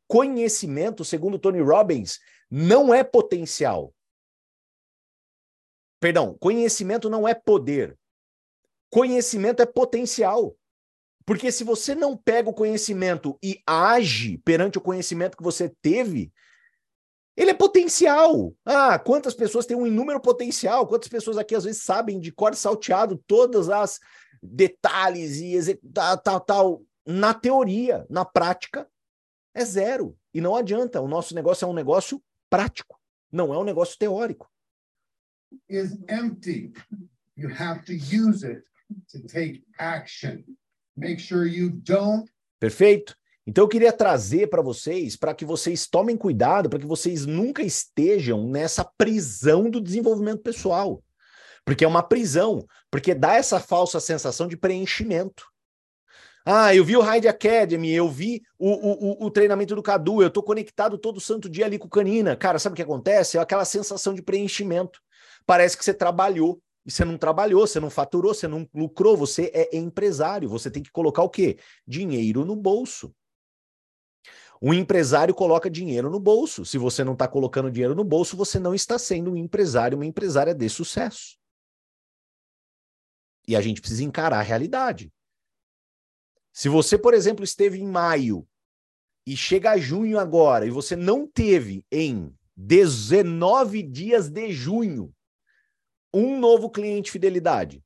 Conhecimento, 0.07 1.03
segundo 1.03 1.37
Tony 1.37 1.61
Robbins, 1.61 2.19
não 2.49 2.93
é 2.93 3.03
potencial. 3.03 3.93
Perdão, 5.99 6.37
conhecimento 6.39 7.09
não 7.09 7.27
é 7.27 7.33
poder. 7.33 7.97
Conhecimento 8.89 9.61
é 9.61 9.65
potencial. 9.65 10.55
Porque 11.25 11.51
se 11.51 11.63
você 11.65 11.93
não 11.93 12.15
pega 12.15 12.49
o 12.49 12.53
conhecimento 12.53 13.37
e 13.43 13.61
age 13.67 14.37
perante 14.45 14.77
o 14.77 14.81
conhecimento 14.81 15.35
que 15.35 15.43
você 15.43 15.69
teve, 15.81 16.31
ele 17.35 17.51
é 17.51 17.53
potencial. 17.53 18.55
Ah, 18.65 18.97
quantas 18.97 19.33
pessoas 19.33 19.65
têm 19.65 19.75
um 19.75 19.85
inúmero 19.85 20.21
potencial? 20.21 20.87
Quantas 20.87 21.09
pessoas 21.09 21.37
aqui 21.37 21.53
às 21.53 21.65
vezes 21.65 21.83
sabem 21.83 22.19
de 22.19 22.31
cor 22.31 22.55
salteado 22.55 23.21
todas 23.27 23.69
as 23.69 23.99
detalhes 24.41 25.37
e 25.37 25.53
executar 25.53 26.17
tal, 26.21 26.39
tal, 26.39 26.81
na 27.05 27.33
teoria, 27.33 28.05
na 28.09 28.23
prática, 28.23 28.89
é 29.57 29.65
zero. 29.65 30.15
E 30.33 30.39
não 30.39 30.55
adianta, 30.55 31.01
o 31.01 31.07
nosso 31.07 31.33
negócio 31.33 31.65
é 31.65 31.67
um 31.67 31.73
negócio 31.73 32.23
prático, 32.49 32.99
não 33.31 33.53
é 33.53 33.57
um 33.57 33.63
negócio 33.63 33.97
teórico. 33.97 34.49
Is 35.69 35.97
empty. 36.09 36.73
You 37.35 37.49
have 37.49 37.83
to 37.85 37.93
use 37.93 38.45
it 38.45 38.63
to 39.11 39.27
take 39.27 39.63
action. 39.79 40.43
Make 40.95 41.19
sure 41.19 41.47
you 41.47 41.69
don't. 41.69 42.29
Perfeito. 42.59 43.15
Então 43.45 43.63
eu 43.63 43.67
queria 43.69 43.93
trazer 43.93 44.47
para 44.47 44.61
vocês, 44.61 45.15
para 45.15 45.33
que 45.33 45.45
vocês 45.45 45.87
tomem 45.87 46.17
cuidado, 46.17 46.69
para 46.69 46.79
que 46.79 46.85
vocês 46.85 47.25
nunca 47.25 47.63
estejam 47.63 48.47
nessa 48.49 48.83
prisão 48.83 49.69
do 49.69 49.79
desenvolvimento 49.79 50.41
pessoal. 50.41 51.01
Porque 51.63 51.85
é 51.85 51.87
uma 51.87 52.03
prisão, 52.03 52.65
porque 52.91 53.15
dá 53.15 53.35
essa 53.35 53.59
falsa 53.59 53.99
sensação 53.99 54.47
de 54.47 54.57
preenchimento. 54.57 55.45
Ah, 56.49 56.73
eu 56.73 56.85
vi 56.85 56.95
o 56.95 57.01
Hyde 57.01 57.27
Academy, 57.27 57.91
eu 57.91 58.07
vi 58.07 58.41
o, 58.57 58.69
o, 58.69 59.25
o, 59.25 59.29
treinamento 59.29 59.75
do 59.75 59.83
Cadu, 59.83 60.21
eu 60.23 60.29
tô 60.29 60.41
conectado 60.41 60.97
todo 60.97 61.19
santo 61.19 61.49
dia 61.49 61.65
ali 61.65 61.77
com 61.77 61.87
o 61.87 61.89
Canina. 61.89 62.37
Cara, 62.37 62.57
sabe 62.57 62.71
o 62.71 62.75
que 62.77 62.81
acontece? 62.81 63.37
É 63.37 63.41
aquela 63.41 63.65
sensação 63.65 64.13
de 64.13 64.21
preenchimento. 64.21 65.01
Parece 65.45 65.77
que 65.77 65.83
você 65.83 65.93
trabalhou, 65.93 66.61
e 66.85 66.91
você 66.91 67.03
não 67.03 67.17
trabalhou, 67.17 67.67
você 67.67 67.81
não 67.81 67.89
faturou, 67.89 68.33
você 68.33 68.47
não 68.47 68.65
lucrou, 68.73 69.17
você 69.17 69.51
é 69.53 69.75
empresário, 69.75 70.47
você 70.47 70.71
tem 70.71 70.81
que 70.81 70.89
colocar 70.89 71.21
o 71.21 71.29
quê? 71.29 71.59
Dinheiro 71.85 72.45
no 72.45 72.55
bolso. 72.55 73.13
Um 74.61 74.73
empresário 74.73 75.35
coloca 75.35 75.69
dinheiro 75.69 76.09
no 76.09 76.17
bolso. 76.19 76.63
Se 76.63 76.77
você 76.77 77.03
não 77.03 77.11
está 77.11 77.27
colocando 77.27 77.69
dinheiro 77.69 77.93
no 77.93 78.05
bolso, 78.05 78.37
você 78.37 78.57
não 78.57 78.73
está 78.73 78.97
sendo 78.97 79.31
um 79.31 79.35
empresário, 79.35 79.97
uma 79.97 80.05
empresária 80.05 80.55
de 80.55 80.69
sucesso. 80.69 81.37
E 83.45 83.53
a 83.53 83.59
gente 83.59 83.81
precisa 83.81 84.05
encarar 84.05 84.39
a 84.39 84.43
realidade. 84.43 85.11
Se 86.57 86.69
você, 86.69 86.97
por 86.97 87.13
exemplo, 87.13 87.43
esteve 87.43 87.79
em 87.79 87.85
maio 87.85 88.43
e 89.27 89.37
chega 89.37 89.73
a 89.73 89.77
junho 89.77 90.17
agora 90.17 90.65
e 90.65 90.71
você 90.71 90.95
não 90.95 91.27
teve 91.27 91.85
em 91.91 92.33
19 92.55 93.83
dias 93.83 94.27
de 94.27 94.51
junho 94.51 95.13
um 96.11 96.39
novo 96.39 96.67
cliente 96.71 97.11
fidelidade, 97.11 97.83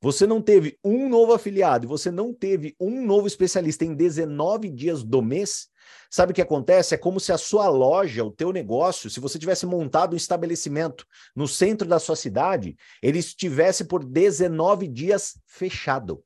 você 0.00 0.24
não 0.24 0.40
teve 0.40 0.78
um 0.84 1.08
novo 1.08 1.32
afiliado 1.32 1.84
e 1.84 1.88
você 1.88 2.12
não 2.12 2.32
teve 2.32 2.76
um 2.78 3.04
novo 3.04 3.26
especialista 3.26 3.84
em 3.84 3.92
19 3.92 4.70
dias 4.70 5.02
do 5.02 5.20
mês, 5.20 5.66
sabe 6.08 6.30
o 6.30 6.34
que 6.34 6.42
acontece? 6.42 6.94
É 6.94 6.98
como 6.98 7.18
se 7.18 7.32
a 7.32 7.38
sua 7.38 7.68
loja, 7.68 8.22
o 8.22 8.30
teu 8.30 8.52
negócio, 8.52 9.10
se 9.10 9.18
você 9.18 9.36
tivesse 9.36 9.66
montado 9.66 10.14
um 10.14 10.16
estabelecimento 10.16 11.04
no 11.34 11.48
centro 11.48 11.88
da 11.88 11.98
sua 11.98 12.14
cidade, 12.14 12.76
ele 13.02 13.18
estivesse 13.18 13.84
por 13.84 14.04
19 14.04 14.86
dias 14.86 15.40
fechado. 15.44 16.22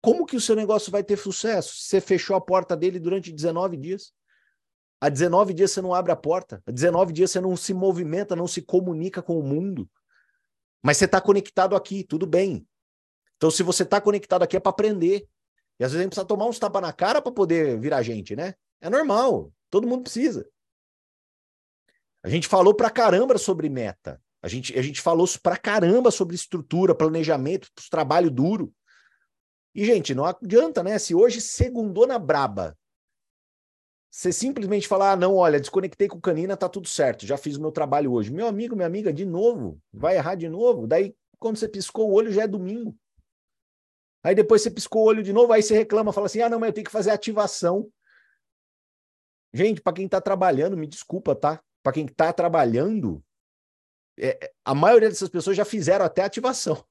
Como 0.00 0.26
que 0.26 0.36
o 0.36 0.40
seu 0.40 0.54
negócio 0.54 0.92
vai 0.92 1.02
ter 1.02 1.16
sucesso 1.16 1.74
se 1.76 1.88
você 1.88 2.00
fechou 2.00 2.36
a 2.36 2.40
porta 2.40 2.76
dele 2.76 3.00
durante 3.00 3.32
19 3.32 3.76
dias? 3.76 4.12
Há 5.00 5.08
19 5.08 5.54
dias 5.54 5.70
você 5.70 5.80
não 5.80 5.94
abre 5.94 6.12
a 6.12 6.16
porta, 6.16 6.62
há 6.66 6.70
19 6.70 7.12
dias 7.12 7.30
você 7.30 7.40
não 7.40 7.56
se 7.56 7.72
movimenta, 7.72 8.34
não 8.34 8.48
se 8.48 8.62
comunica 8.62 9.22
com 9.22 9.38
o 9.38 9.42
mundo. 9.42 9.88
Mas 10.82 10.96
você 10.96 11.04
está 11.04 11.20
conectado 11.20 11.76
aqui, 11.76 12.04
tudo 12.04 12.26
bem. 12.26 12.66
Então, 13.36 13.50
se 13.50 13.62
você 13.62 13.84
está 13.84 14.00
conectado 14.00 14.42
aqui, 14.42 14.56
é 14.56 14.60
para 14.60 14.70
aprender. 14.70 15.28
E 15.78 15.84
às 15.84 15.92
vezes 15.92 16.00
a 16.00 16.02
gente 16.02 16.10
precisa 16.10 16.26
tomar 16.26 16.46
uns 16.46 16.58
tapas 16.58 16.82
na 16.82 16.92
cara 16.92 17.22
para 17.22 17.30
poder 17.30 17.78
virar 17.78 18.02
gente, 18.02 18.34
né? 18.34 18.54
É 18.80 18.90
normal, 18.90 19.52
todo 19.70 19.86
mundo 19.86 20.02
precisa. 20.02 20.48
A 22.22 22.28
gente 22.28 22.48
falou 22.48 22.74
pra 22.74 22.90
caramba 22.90 23.38
sobre 23.38 23.68
meta. 23.68 24.20
A 24.42 24.48
gente, 24.48 24.76
a 24.76 24.82
gente 24.82 25.00
falou 25.00 25.26
pra 25.42 25.56
caramba 25.56 26.10
sobre 26.10 26.34
estrutura, 26.34 26.94
planejamento, 26.94 27.68
trabalho 27.90 28.30
duro. 28.30 28.72
E, 29.74 29.84
gente, 29.84 30.14
não 30.14 30.24
adianta, 30.24 30.82
né? 30.82 30.98
Se 30.98 31.14
hoje 31.14 31.40
segundou 31.40 32.06
na 32.06 32.18
braba, 32.18 32.76
você 34.10 34.32
simplesmente 34.32 34.88
falar, 34.88 35.12
ah, 35.12 35.16
não, 35.16 35.36
olha, 35.36 35.60
desconectei 35.60 36.08
com 36.08 36.20
canina, 36.20 36.56
tá 36.56 36.68
tudo 36.68 36.88
certo, 36.88 37.26
já 37.26 37.36
fiz 37.36 37.56
o 37.56 37.60
meu 37.60 37.70
trabalho 37.70 38.12
hoje. 38.12 38.32
Meu 38.32 38.46
amigo, 38.46 38.74
minha 38.74 38.86
amiga, 38.86 39.12
de 39.12 39.24
novo, 39.24 39.80
vai 39.92 40.16
errar 40.16 40.34
de 40.34 40.48
novo. 40.48 40.86
Daí, 40.86 41.14
quando 41.38 41.56
você 41.56 41.68
piscou 41.68 42.10
o 42.10 42.12
olho, 42.12 42.32
já 42.32 42.42
é 42.42 42.46
domingo. 42.48 42.96
Aí 44.22 44.34
depois 44.34 44.62
você 44.62 44.70
piscou 44.70 45.02
o 45.02 45.06
olho 45.06 45.22
de 45.22 45.32
novo, 45.32 45.52
aí 45.52 45.62
você 45.62 45.74
reclama, 45.74 46.12
fala 46.12 46.26
assim: 46.26 46.40
ah, 46.40 46.48
não, 46.48 46.58
mas 46.58 46.68
eu 46.68 46.72
tenho 46.74 46.86
que 46.86 46.90
fazer 46.90 47.10
ativação. 47.10 47.90
Gente, 49.52 49.80
para 49.80 49.92
quem 49.92 50.06
está 50.06 50.20
trabalhando, 50.20 50.76
me 50.76 50.86
desculpa, 50.86 51.34
tá? 51.34 51.62
Para 51.82 51.92
quem 51.92 52.04
está 52.04 52.32
trabalhando, 52.32 53.22
é, 54.18 54.52
a 54.64 54.74
maioria 54.74 55.08
dessas 55.08 55.28
pessoas 55.28 55.56
já 55.56 55.64
fizeram 55.64 56.04
até 56.04 56.22
ativação. 56.22 56.84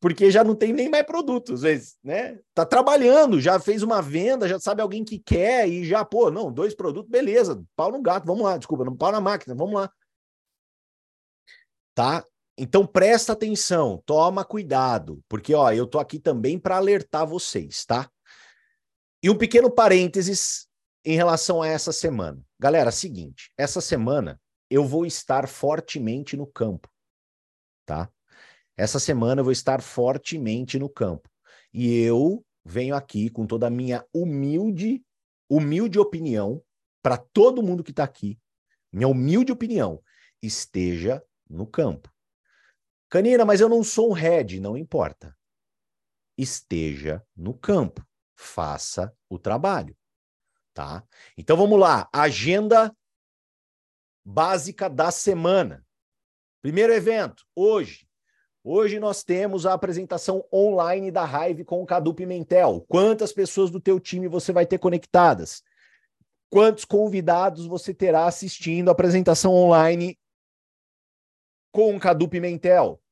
Porque 0.00 0.30
já 0.30 0.42
não 0.42 0.54
tem 0.54 0.72
nem 0.72 0.88
mais 0.88 1.06
produto, 1.06 1.54
às 1.54 1.62
vezes, 1.62 1.96
né? 2.02 2.38
Tá 2.52 2.66
trabalhando, 2.66 3.40
já 3.40 3.60
fez 3.60 3.82
uma 3.82 4.02
venda, 4.02 4.48
já 4.48 4.58
sabe 4.58 4.82
alguém 4.82 5.04
que 5.04 5.18
quer 5.18 5.68
e 5.68 5.84
já, 5.84 6.04
pô, 6.04 6.28
não, 6.30 6.52
dois 6.52 6.74
produtos, 6.74 7.08
beleza, 7.08 7.62
pau 7.76 7.92
no 7.92 8.02
gato, 8.02 8.26
vamos 8.26 8.42
lá, 8.42 8.56
desculpa, 8.56 8.84
não 8.84 8.96
pau 8.96 9.12
na 9.12 9.20
máquina, 9.20 9.54
vamos 9.54 9.74
lá. 9.74 9.92
Tá? 11.94 12.24
Então 12.58 12.86
presta 12.86 13.32
atenção, 13.32 14.02
toma 14.04 14.44
cuidado, 14.44 15.22
porque 15.28 15.54
ó, 15.54 15.70
eu 15.70 15.86
tô 15.86 15.98
aqui 15.98 16.18
também 16.18 16.58
para 16.58 16.76
alertar 16.76 17.26
vocês, 17.26 17.84
tá? 17.84 18.10
E 19.22 19.30
um 19.30 19.38
pequeno 19.38 19.70
parênteses 19.70 20.66
em 21.04 21.16
relação 21.16 21.62
a 21.62 21.68
essa 21.68 21.92
semana. 21.92 22.44
Galera, 22.58 22.90
seguinte, 22.90 23.52
essa 23.56 23.80
semana 23.80 24.40
eu 24.68 24.84
vou 24.84 25.06
estar 25.06 25.48
fortemente 25.48 26.36
no 26.36 26.46
campo, 26.46 26.88
tá? 27.86 28.10
Essa 28.76 28.98
semana 28.98 29.40
eu 29.40 29.44
vou 29.44 29.52
estar 29.52 29.82
fortemente 29.82 30.78
no 30.78 30.88
campo. 30.88 31.28
E 31.72 32.00
eu 32.00 32.44
venho 32.64 32.94
aqui 32.94 33.28
com 33.30 33.46
toda 33.46 33.66
a 33.66 33.70
minha 33.70 34.04
humilde, 34.12 35.04
humilde 35.48 35.98
opinião 35.98 36.62
para 37.02 37.16
todo 37.16 37.62
mundo 37.62 37.82
que 37.82 37.90
está 37.90 38.04
aqui. 38.04 38.38
Minha 38.92 39.08
humilde 39.08 39.52
opinião, 39.52 40.02
esteja 40.42 41.22
no 41.48 41.66
campo. 41.66 42.12
Canina, 43.08 43.44
mas 43.44 43.60
eu 43.60 43.68
não 43.68 43.82
sou 43.82 44.10
um 44.10 44.14
head, 44.14 44.60
não 44.60 44.76
importa. 44.76 45.36
Esteja 46.36 47.24
no 47.36 47.52
campo, 47.52 48.06
faça 48.34 49.14
o 49.28 49.38
trabalho, 49.38 49.96
tá? 50.72 51.06
Então 51.36 51.56
vamos 51.56 51.78
lá, 51.78 52.08
agenda 52.12 52.94
básica 54.24 54.88
da 54.88 55.10
semana. 55.10 55.86
Primeiro 56.62 56.92
evento, 56.92 57.44
hoje. 57.54 58.08
Hoje 58.64 59.00
nós 59.00 59.24
temos 59.24 59.66
a 59.66 59.72
apresentação 59.72 60.44
online 60.52 61.10
da 61.10 61.24
Hive 61.24 61.64
com 61.64 61.82
o 61.82 61.86
Cadu 61.86 62.14
Pimentel. 62.14 62.84
Quantas 62.88 63.32
pessoas 63.32 63.70
do 63.70 63.80
teu 63.80 63.98
time 63.98 64.28
você 64.28 64.52
vai 64.52 64.64
ter 64.64 64.78
conectadas? 64.78 65.62
Quantos 66.48 66.84
convidados 66.84 67.66
você 67.66 67.92
terá 67.92 68.26
assistindo 68.26 68.88
a 68.88 68.92
apresentação 68.92 69.52
online 69.52 70.18
com 71.72 71.96
o 71.96 72.00
Cadu 72.00 72.28
Pimentel? 72.28 73.02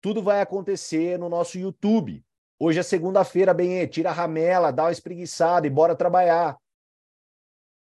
Tudo 0.00 0.22
vai 0.22 0.40
acontecer 0.40 1.18
no 1.18 1.28
nosso 1.28 1.58
YouTube. 1.58 2.24
Hoje 2.58 2.80
é 2.80 2.82
segunda-feira, 2.82 3.54
bem, 3.54 3.86
tira 3.86 4.10
a 4.10 4.12
ramela, 4.12 4.72
dá 4.72 4.84
uma 4.84 4.92
espreguiçada 4.92 5.66
e 5.66 5.70
bora 5.70 5.94
trabalhar. 5.94 6.58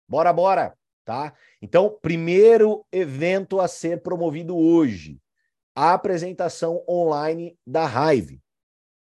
Bora, 0.07 0.34
bora 0.34 0.76
tá? 1.03 1.34
Então, 1.61 1.97
primeiro 2.01 2.86
evento 2.91 3.59
a 3.59 3.68
ser 3.68 4.01
promovido 4.01 4.57
hoje, 4.57 5.20
a 5.76 5.94
apresentação 5.94 6.84
online 6.88 7.58
da 7.66 7.86
Hive. 7.86 8.42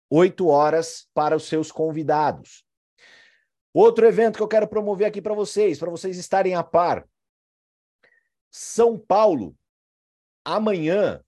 Oito 0.09 0.47
horas 0.47 1.07
para 1.13 1.35
os 1.35 1.47
seus 1.47 1.71
convidados. 1.71 2.65
Outro 3.73 4.05
evento 4.05 4.37
que 4.37 4.43
eu 4.43 4.47
quero 4.47 4.67
promover 4.67 5.07
aqui 5.07 5.21
para 5.21 5.35
vocês, 5.35 5.77
para 5.77 5.91
vocês 5.91 6.17
estarem 6.17 6.55
a 6.55 6.63
par. 6.63 7.07
São 8.49 8.97
Paulo, 8.97 9.55
amanhã 10.43 11.23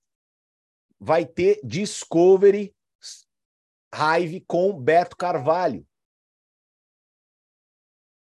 vai 0.99 1.25
ter 1.25 1.59
Discovery 1.63 2.75
Hive 3.93 4.41
com 4.41 4.79
Beto 4.79 5.15
Carvalho. 5.15 5.85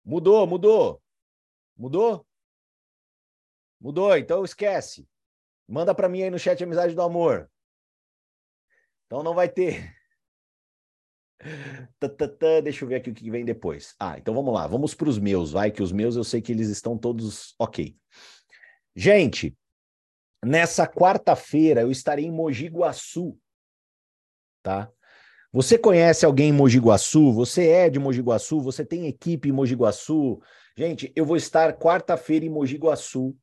Mudou, 0.05 0.47
mudou. 0.47 1.03
Mudou? 1.77 2.27
Mudou, 3.81 4.17
então 4.17 4.45
esquece. 4.45 5.07
Manda 5.69 5.95
para 5.95 6.09
mim 6.09 6.23
aí 6.23 6.31
no 6.31 6.39
chat 6.39 6.65
Amizade 6.65 6.95
do 6.95 7.03
Amor. 7.03 7.51
Então 9.07 9.23
não 9.23 9.35
vai 9.35 9.51
ter. 9.51 9.95
Deixa 12.65 12.85
eu 12.85 12.89
ver 12.89 12.97
aqui 12.97 13.11
o 13.11 13.15
que 13.15 13.31
vem 13.31 13.45
depois. 13.45 13.95
Ah, 14.01 14.19
então 14.19 14.35
vamos 14.35 14.53
lá. 14.55 14.67
Vamos 14.67 14.95
para 14.95 15.09
os 15.09 15.19
meus, 15.19 15.53
vai, 15.53 15.71
que 15.71 15.83
os 15.83 15.93
meus 15.93 16.17
eu 16.17 16.25
sei 16.25 16.41
que 16.41 16.53
eles 16.53 16.69
estão 16.69 16.97
todos 16.97 17.55
ok. 17.59 17.95
Gente, 18.97 19.57
nessa 20.43 20.87
quarta-feira 20.87 21.83
eu 21.83 21.91
estarei 21.91 22.25
em 22.25 22.33
Mogi 22.33 22.67
Guaçu, 22.67 23.39
tá? 24.63 24.91
Você 25.53 25.79
conhece 25.79 26.27
alguém 26.27 26.49
em 26.49 26.53
Mogi 26.53 26.79
Guaçu? 26.79 27.33
Você 27.33 27.69
é 27.69 27.91
de 27.91 27.99
Mogi 27.99 28.21
Guaçu? 28.21 28.61
Você 28.61 28.85
tem 28.85 29.07
equipe 29.07 29.49
em 29.49 29.53
Mogi 29.53 29.75
Guaçu? 29.75 30.41
Gente, 30.77 31.13
eu 31.15 31.25
vou 31.25 31.37
estar 31.37 31.79
quarta-feira 31.79 32.45
em 32.45 32.51
Mogi 32.51 32.77
Guaçu 32.77 33.37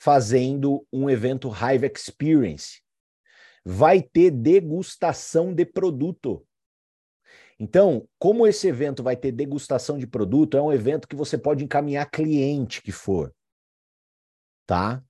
fazendo 0.00 0.86
um 0.90 1.10
evento 1.10 1.50
Hive 1.50 1.92
Experience. 1.94 2.80
Vai 3.62 4.00
ter 4.00 4.30
degustação 4.30 5.54
de 5.54 5.66
produto. 5.66 6.42
Então, 7.58 8.08
como 8.18 8.46
esse 8.46 8.66
evento 8.66 9.02
vai 9.02 9.14
ter 9.14 9.30
degustação 9.30 9.98
de 9.98 10.06
produto, 10.06 10.56
é 10.56 10.62
um 10.62 10.72
evento 10.72 11.06
que 11.06 11.14
você 11.14 11.36
pode 11.36 11.62
encaminhar 11.62 12.10
cliente 12.10 12.80
que 12.80 12.90
for. 12.90 13.30
Tá? 14.66 15.04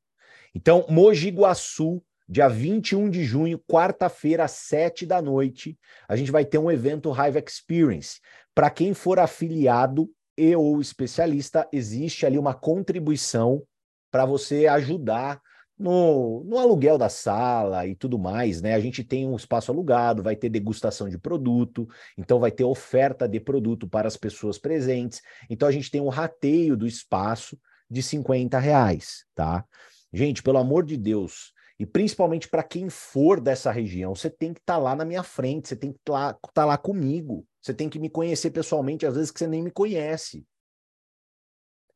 Então, 0.52 0.84
Mogi 0.88 1.30
Guaçu, 1.30 2.02
dia 2.28 2.48
21 2.48 3.08
de 3.08 3.22
junho, 3.22 3.62
quarta-feira, 3.70 4.42
às 4.42 4.52
7 4.52 5.06
da 5.06 5.22
noite, 5.22 5.78
a 6.08 6.16
gente 6.16 6.32
vai 6.32 6.44
ter 6.44 6.58
um 6.58 6.68
evento 6.68 7.12
Hive 7.12 7.44
Experience. 7.46 8.18
Para 8.52 8.68
quem 8.68 8.92
for 8.92 9.20
afiliado 9.20 10.10
e 10.36 10.56
ou 10.56 10.80
especialista, 10.80 11.68
existe 11.72 12.26
ali 12.26 12.36
uma 12.36 12.54
contribuição 12.54 13.64
para 14.10 14.24
você 14.24 14.66
ajudar 14.66 15.40
no, 15.78 16.44
no, 16.44 16.58
aluguel 16.58 16.98
da 16.98 17.08
sala 17.08 17.86
e 17.86 17.94
tudo 17.94 18.18
mais, 18.18 18.60
né? 18.60 18.74
A 18.74 18.80
gente 18.80 19.02
tem 19.02 19.26
um 19.26 19.34
espaço 19.34 19.72
alugado, 19.72 20.22
vai 20.22 20.36
ter 20.36 20.50
degustação 20.50 21.08
de 21.08 21.16
produto, 21.16 21.88
então 22.18 22.38
vai 22.38 22.50
ter 22.50 22.64
oferta 22.64 23.26
de 23.26 23.40
produto 23.40 23.88
para 23.88 24.06
as 24.06 24.16
pessoas 24.16 24.58
presentes. 24.58 25.22
Então 25.48 25.66
a 25.66 25.72
gente 25.72 25.90
tem 25.90 26.00
um 26.00 26.10
rateio 26.10 26.76
do 26.76 26.86
espaço 26.86 27.58
de 27.90 28.02
50 28.02 28.58
reais, 28.58 29.24
tá? 29.34 29.64
Gente, 30.12 30.42
pelo 30.42 30.58
amor 30.58 30.84
de 30.84 30.98
Deus, 30.98 31.54
e 31.78 31.86
principalmente 31.86 32.46
para 32.46 32.62
quem 32.62 32.90
for 32.90 33.40
dessa 33.40 33.70
região, 33.70 34.14
você 34.14 34.28
tem 34.28 34.52
que 34.52 34.60
estar 34.60 34.74
tá 34.74 34.78
lá 34.78 34.94
na 34.94 35.04
minha 35.04 35.22
frente, 35.22 35.68
você 35.68 35.76
tem 35.76 35.92
que 35.92 35.98
estar 35.98 36.34
tá, 36.34 36.48
tá 36.52 36.64
lá 36.66 36.76
comigo, 36.76 37.46
você 37.58 37.72
tem 37.72 37.88
que 37.88 37.98
me 37.98 38.10
conhecer 38.10 38.50
pessoalmente, 38.50 39.06
às 39.06 39.14
vezes 39.14 39.30
que 39.30 39.38
você 39.38 39.46
nem 39.46 39.62
me 39.62 39.70
conhece. 39.70 40.44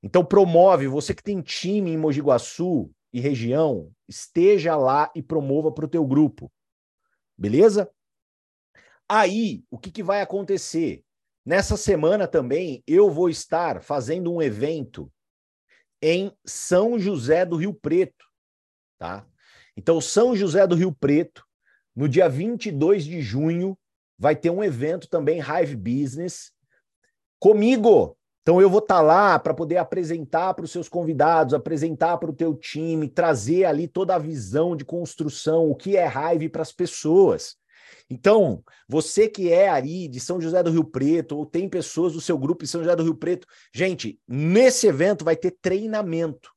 Então 0.05 0.23
promove, 0.23 0.87
você 0.87 1.15
que 1.15 1.23
tem 1.23 1.41
time 1.41 1.91
em 1.91 1.97
Mogi 1.97 2.21
Guaçu 2.21 2.91
e 3.11 3.21
região, 3.21 3.91
esteja 4.07 4.77
lá 4.77 5.11
e 5.15 5.23
promova 5.23 5.73
para 5.73 5.87
o 5.87 5.89
teu 5.89 6.07
grupo. 6.07 6.53
Beleza? 7.39 7.91
Aí, 9.09 9.65
o 9.71 9.79
que, 9.79 9.91
que 9.91 10.03
vai 10.03 10.21
acontecer? 10.21 11.03
Nessa 11.43 11.75
semana 11.79 12.29
também 12.29 12.85
eu 12.87 13.11
vou 13.11 13.31
estar 13.31 13.83
fazendo 13.83 14.31
um 14.31 14.43
evento 14.43 15.11
em 16.03 16.31
São 16.45 16.99
José 16.99 17.47
do 17.47 17.57
Rio 17.57 17.73
Preto, 17.73 18.27
tá? 18.99 19.27
Então, 19.75 20.03
São 20.03 20.37
José 20.37 20.67
do 20.67 20.75
Rio 20.75 20.93
Preto, 20.95 21.43
no 21.97 22.07
dia 22.11 22.29
22 22.29 23.07
de 23.07 23.23
junho, 23.23 23.75
vai 24.19 24.37
ter 24.37 24.51
um 24.51 24.63
evento 24.63 25.09
também 25.09 25.41
Hive 25.41 25.77
Business 25.77 26.53
comigo, 27.39 28.19
então 28.45 28.61
eu 28.61 28.69
vou 28.69 28.81
estar 28.81 28.97
tá 28.97 29.01
lá 29.01 29.39
para 29.39 29.55
poder 29.55 29.79
apresentar 29.79 30.53
para 30.53 30.67
os 30.67 30.71
seus 30.71 30.87
convidados, 30.87 31.55
apresentar 31.55 32.19
para 32.19 32.29
o 32.29 32.35
teu 32.35 32.55
time, 32.55 33.09
trazer 33.09 33.65
ali 33.65 33.89
toda 33.89 34.15
a 34.15 34.19
visão 34.19 34.77
de 34.77 34.85
construção, 34.85 35.71
o 35.71 35.75
que 35.75 35.97
é 35.97 36.05
raiva 36.05 36.47
para 36.51 36.61
as 36.61 36.71
pessoas. 36.71 37.57
Então, 38.11 38.63
você 38.87 39.29
que 39.29 39.51
é 39.51 39.71
aí 39.71 40.07
de 40.07 40.21
São 40.21 40.39
José 40.39 40.63
do 40.63 40.71
Rio 40.71 40.85
Preto, 40.85 41.39
ou 41.39 41.47
tem 41.47 41.71
pessoas 41.71 42.13
do 42.13 42.21
seu 42.21 42.37
grupo 42.37 42.65
em 42.65 42.67
São 42.67 42.83
José 42.83 42.95
do 42.95 43.03
Rio 43.03 43.15
Preto, 43.15 43.47
gente, 43.73 44.21
nesse 44.29 44.87
evento 44.87 45.25
vai 45.25 45.37
ter 45.37 45.53
treinamento. 45.63 46.51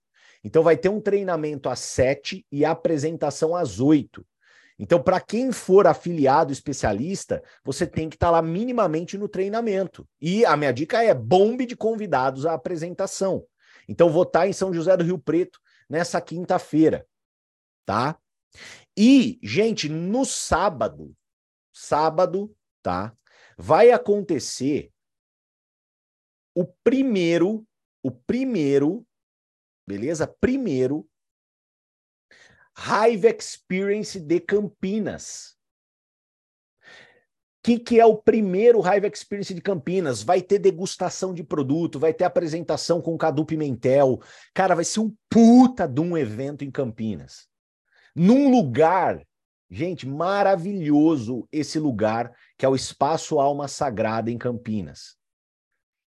Então, 0.44 0.64
vai 0.64 0.76
ter 0.76 0.90
um 0.90 1.00
treinamento 1.00 1.70
às 1.70 1.80
sete 1.80 2.46
e 2.52 2.66
a 2.66 2.72
apresentação 2.72 3.56
às 3.56 3.80
oito. 3.80 4.26
Então, 4.80 5.02
para 5.02 5.20
quem 5.20 5.52
for 5.52 5.88
afiliado 5.88 6.54
especialista, 6.54 7.44
você 7.64 7.88
tem 7.88 8.10
que 8.10 8.16
estar 8.16 8.28
tá 8.28 8.32
lá 8.32 8.42
minimamente 8.42 9.18
no 9.18 9.28
treinamento. 9.28 10.08
E 10.22 10.46
a 10.46 10.56
minha 10.56 10.72
dica 10.72 11.04
é 11.04 11.14
bombe 11.14 11.66
de 11.66 11.76
convidados 11.76 12.46
à 12.46 12.54
apresentação. 12.54 13.44
Então, 13.90 14.10
vou 14.10 14.24
estar 14.24 14.42
tá 14.42 14.48
em 14.48 14.54
São 14.54 14.74
José 14.74 14.96
do 14.96 15.04
Rio 15.04 15.18
Preto 15.18 15.60
nessa 15.90 16.22
quinta-feira, 16.22 17.08
tá? 17.86 18.20
E, 18.96 19.40
gente, 19.42 19.90
no 19.90 20.26
sábado, 20.26 21.16
sábado, 21.74 22.56
tá? 22.84 23.16
Vai 23.58 23.92
acontecer 23.92 24.92
o 26.54 26.66
primeiro, 26.84 27.66
o 28.04 28.12
primeiro, 28.12 29.06
beleza? 29.88 30.28
Primeiro 30.28 31.08
Hive 32.78 33.28
Experience 33.28 34.20
de 34.20 34.40
Campinas. 34.40 35.58
que, 37.68 37.78
que 37.78 38.00
é 38.00 38.06
o 38.06 38.16
primeiro 38.16 38.80
Hive 38.80 39.08
Experience 39.08 39.54
de 39.54 39.62
Campinas? 39.62 40.24
Vai 40.24 40.42
ter 40.42 40.58
degustação 40.58 41.34
de 41.34 41.44
produto, 41.44 42.00
vai 42.00 42.14
ter 42.14 42.24
apresentação 42.24 43.02
com 43.02 43.14
o 43.14 43.18
Cadu 43.18 43.46
Pimentel. 43.46 44.22
Cara, 44.54 44.74
vai 44.74 44.86
ser 44.86 45.02
um 45.02 45.14
puta 45.30 45.86
de 45.86 46.00
um 46.00 46.18
evento 46.18 46.64
em 46.64 46.72
Campinas. 46.72 47.50
Num 48.16 48.50
lugar, 48.50 49.22
gente, 49.70 50.08
maravilhoso 50.08 51.46
esse 51.52 51.78
lugar, 51.78 52.32
que 52.58 52.66
é 52.66 52.70
o 52.70 52.76
Espaço 52.76 53.38
Alma 53.38 53.68
Sagrada 53.68 54.32
em 54.32 54.38
Campinas. 54.38 55.18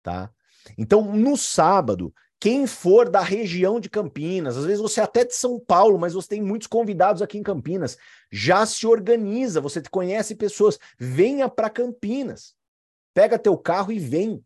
Tá? 0.03 0.33
Então, 0.79 1.15
no 1.15 1.37
sábado, 1.37 2.15
quem 2.41 2.67
for 2.67 3.09
da 3.09 3.21
região 3.21 3.79
de 3.79 3.91
Campinas, 3.91 4.57
às 4.57 4.65
vezes 4.65 4.81
você 4.81 5.01
é 5.01 5.05
até 5.05 5.25
de 5.25 5.35
São 5.35 5.61
Paulo, 5.61 5.99
mas 5.99 6.15
você 6.15 6.29
tem 6.29 6.43
muitos 6.43 6.67
convidados 6.67 7.21
aqui 7.21 7.37
em 7.37 7.43
Campinas, 7.43 7.99
já 8.33 8.65
se 8.65 8.87
organiza, 8.87 9.61
você 9.61 9.83
conhece 9.83 10.35
pessoas, 10.35 10.79
venha 10.99 11.49
para 11.49 11.69
Campinas. 11.69 12.55
Pega 13.13 13.39
teu 13.39 13.59
carro 13.59 13.93
e 13.93 13.99
vem 13.99 14.43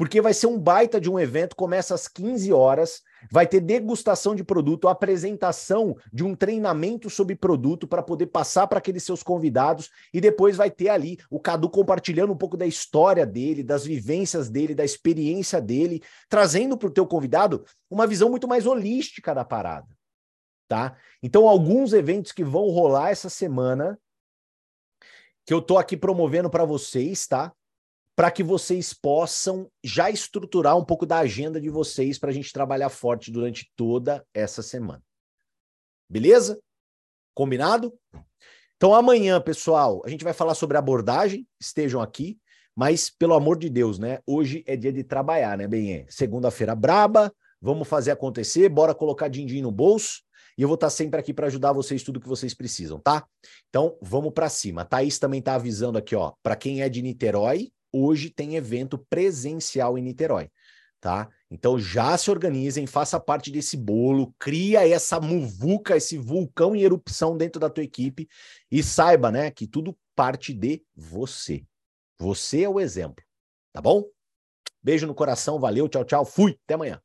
porque 0.00 0.22
vai 0.22 0.32
ser 0.32 0.46
um 0.46 0.58
baita 0.58 0.98
de 0.98 1.10
um 1.10 1.20
evento, 1.20 1.54
começa 1.54 1.94
às 1.94 2.08
15 2.08 2.50
horas, 2.54 3.02
vai 3.30 3.46
ter 3.46 3.60
degustação 3.60 4.34
de 4.34 4.44
produto, 4.44 4.88
apresentação 4.88 5.96
de 6.12 6.24
um 6.24 6.34
treinamento 6.34 7.10
sobre 7.10 7.34
produto 7.34 7.86
para 7.86 8.02
poder 8.02 8.26
passar 8.26 8.66
para 8.66 8.78
aqueles 8.78 9.02
seus 9.02 9.22
convidados 9.22 9.90
e 10.12 10.20
depois 10.20 10.56
vai 10.56 10.70
ter 10.70 10.88
ali 10.88 11.18
o 11.28 11.40
Cadu 11.40 11.68
compartilhando 11.68 12.32
um 12.32 12.36
pouco 12.36 12.56
da 12.56 12.66
história 12.66 13.26
dele, 13.26 13.62
das 13.62 13.84
vivências 13.84 14.48
dele, 14.48 14.74
da 14.74 14.84
experiência 14.84 15.60
dele, 15.60 16.02
trazendo 16.28 16.76
para 16.78 16.88
o 16.88 16.92
teu 16.92 17.06
convidado 17.06 17.64
uma 17.90 18.06
visão 18.06 18.30
muito 18.30 18.46
mais 18.46 18.66
holística 18.66 19.34
da 19.34 19.44
parada, 19.44 19.88
tá? 20.68 20.96
Então 21.22 21.48
alguns 21.48 21.92
eventos 21.92 22.32
que 22.32 22.44
vão 22.44 22.68
rolar 22.68 23.10
essa 23.10 23.28
semana 23.28 23.98
que 25.44 25.52
eu 25.52 25.60
tô 25.60 25.78
aqui 25.78 25.96
promovendo 25.96 26.48
para 26.48 26.64
vocês, 26.64 27.26
tá? 27.26 27.52
Para 28.20 28.30
que 28.30 28.42
vocês 28.42 28.92
possam 28.92 29.72
já 29.82 30.10
estruturar 30.10 30.76
um 30.76 30.84
pouco 30.84 31.06
da 31.06 31.20
agenda 31.20 31.58
de 31.58 31.70
vocês 31.70 32.18
para 32.18 32.28
a 32.28 32.32
gente 32.34 32.52
trabalhar 32.52 32.90
forte 32.90 33.30
durante 33.30 33.72
toda 33.74 34.22
essa 34.34 34.60
semana. 34.60 35.02
Beleza? 36.06 36.60
Combinado? 37.34 37.98
Então, 38.76 38.94
amanhã, 38.94 39.40
pessoal, 39.40 40.02
a 40.04 40.10
gente 40.10 40.22
vai 40.22 40.34
falar 40.34 40.54
sobre 40.54 40.76
abordagem, 40.76 41.48
estejam 41.58 42.02
aqui, 42.02 42.38
mas 42.76 43.08
pelo 43.08 43.32
amor 43.32 43.56
de 43.56 43.70
Deus, 43.70 43.98
né? 43.98 44.18
Hoje 44.26 44.62
é 44.66 44.76
dia 44.76 44.92
de 44.92 45.02
trabalhar, 45.02 45.56
né? 45.56 45.64
É 45.90 46.04
segunda-feira 46.10 46.74
braba, 46.74 47.32
vamos 47.58 47.88
fazer 47.88 48.10
acontecer, 48.10 48.68
bora 48.68 48.94
colocar 48.94 49.28
din-din 49.28 49.62
no 49.62 49.72
bolso. 49.72 50.20
E 50.58 50.62
eu 50.62 50.68
vou 50.68 50.74
estar 50.74 50.90
sempre 50.90 51.18
aqui 51.18 51.32
para 51.32 51.46
ajudar 51.46 51.72
vocês 51.72 52.02
tudo 52.02 52.20
que 52.20 52.28
vocês 52.28 52.52
precisam, 52.52 53.00
tá? 53.00 53.26
Então, 53.70 53.96
vamos 54.02 54.34
para 54.34 54.50
cima. 54.50 54.82
A 54.82 54.84
Thaís 54.84 55.18
também 55.18 55.40
está 55.40 55.54
avisando 55.54 55.96
aqui, 55.96 56.14
ó, 56.14 56.34
para 56.42 56.54
quem 56.54 56.82
é 56.82 56.88
de 56.90 57.00
Niterói, 57.00 57.72
hoje 57.92 58.30
tem 58.30 58.56
evento 58.56 58.98
presencial 58.98 59.96
em 59.98 60.02
Niterói, 60.02 60.50
tá? 61.00 61.28
Então 61.50 61.78
já 61.78 62.16
se 62.16 62.30
organizem, 62.30 62.86
faça 62.86 63.18
parte 63.18 63.50
desse 63.50 63.76
bolo, 63.76 64.34
cria 64.38 64.88
essa 64.88 65.20
muvuca, 65.20 65.96
esse 65.96 66.16
vulcão 66.16 66.74
em 66.76 66.82
erupção 66.82 67.36
dentro 67.36 67.60
da 67.60 67.70
tua 67.70 67.84
equipe 67.84 68.28
e 68.70 68.82
saiba, 68.82 69.30
né, 69.30 69.50
que 69.50 69.66
tudo 69.66 69.96
parte 70.14 70.52
de 70.52 70.82
você. 70.94 71.64
Você 72.18 72.62
é 72.62 72.68
o 72.68 72.78
exemplo, 72.78 73.24
tá 73.72 73.80
bom? 73.80 74.04
Beijo 74.82 75.06
no 75.06 75.14
coração, 75.14 75.58
valeu, 75.58 75.88
tchau, 75.88 76.04
tchau, 76.04 76.24
fui, 76.24 76.58
até 76.64 76.74
amanhã. 76.74 77.00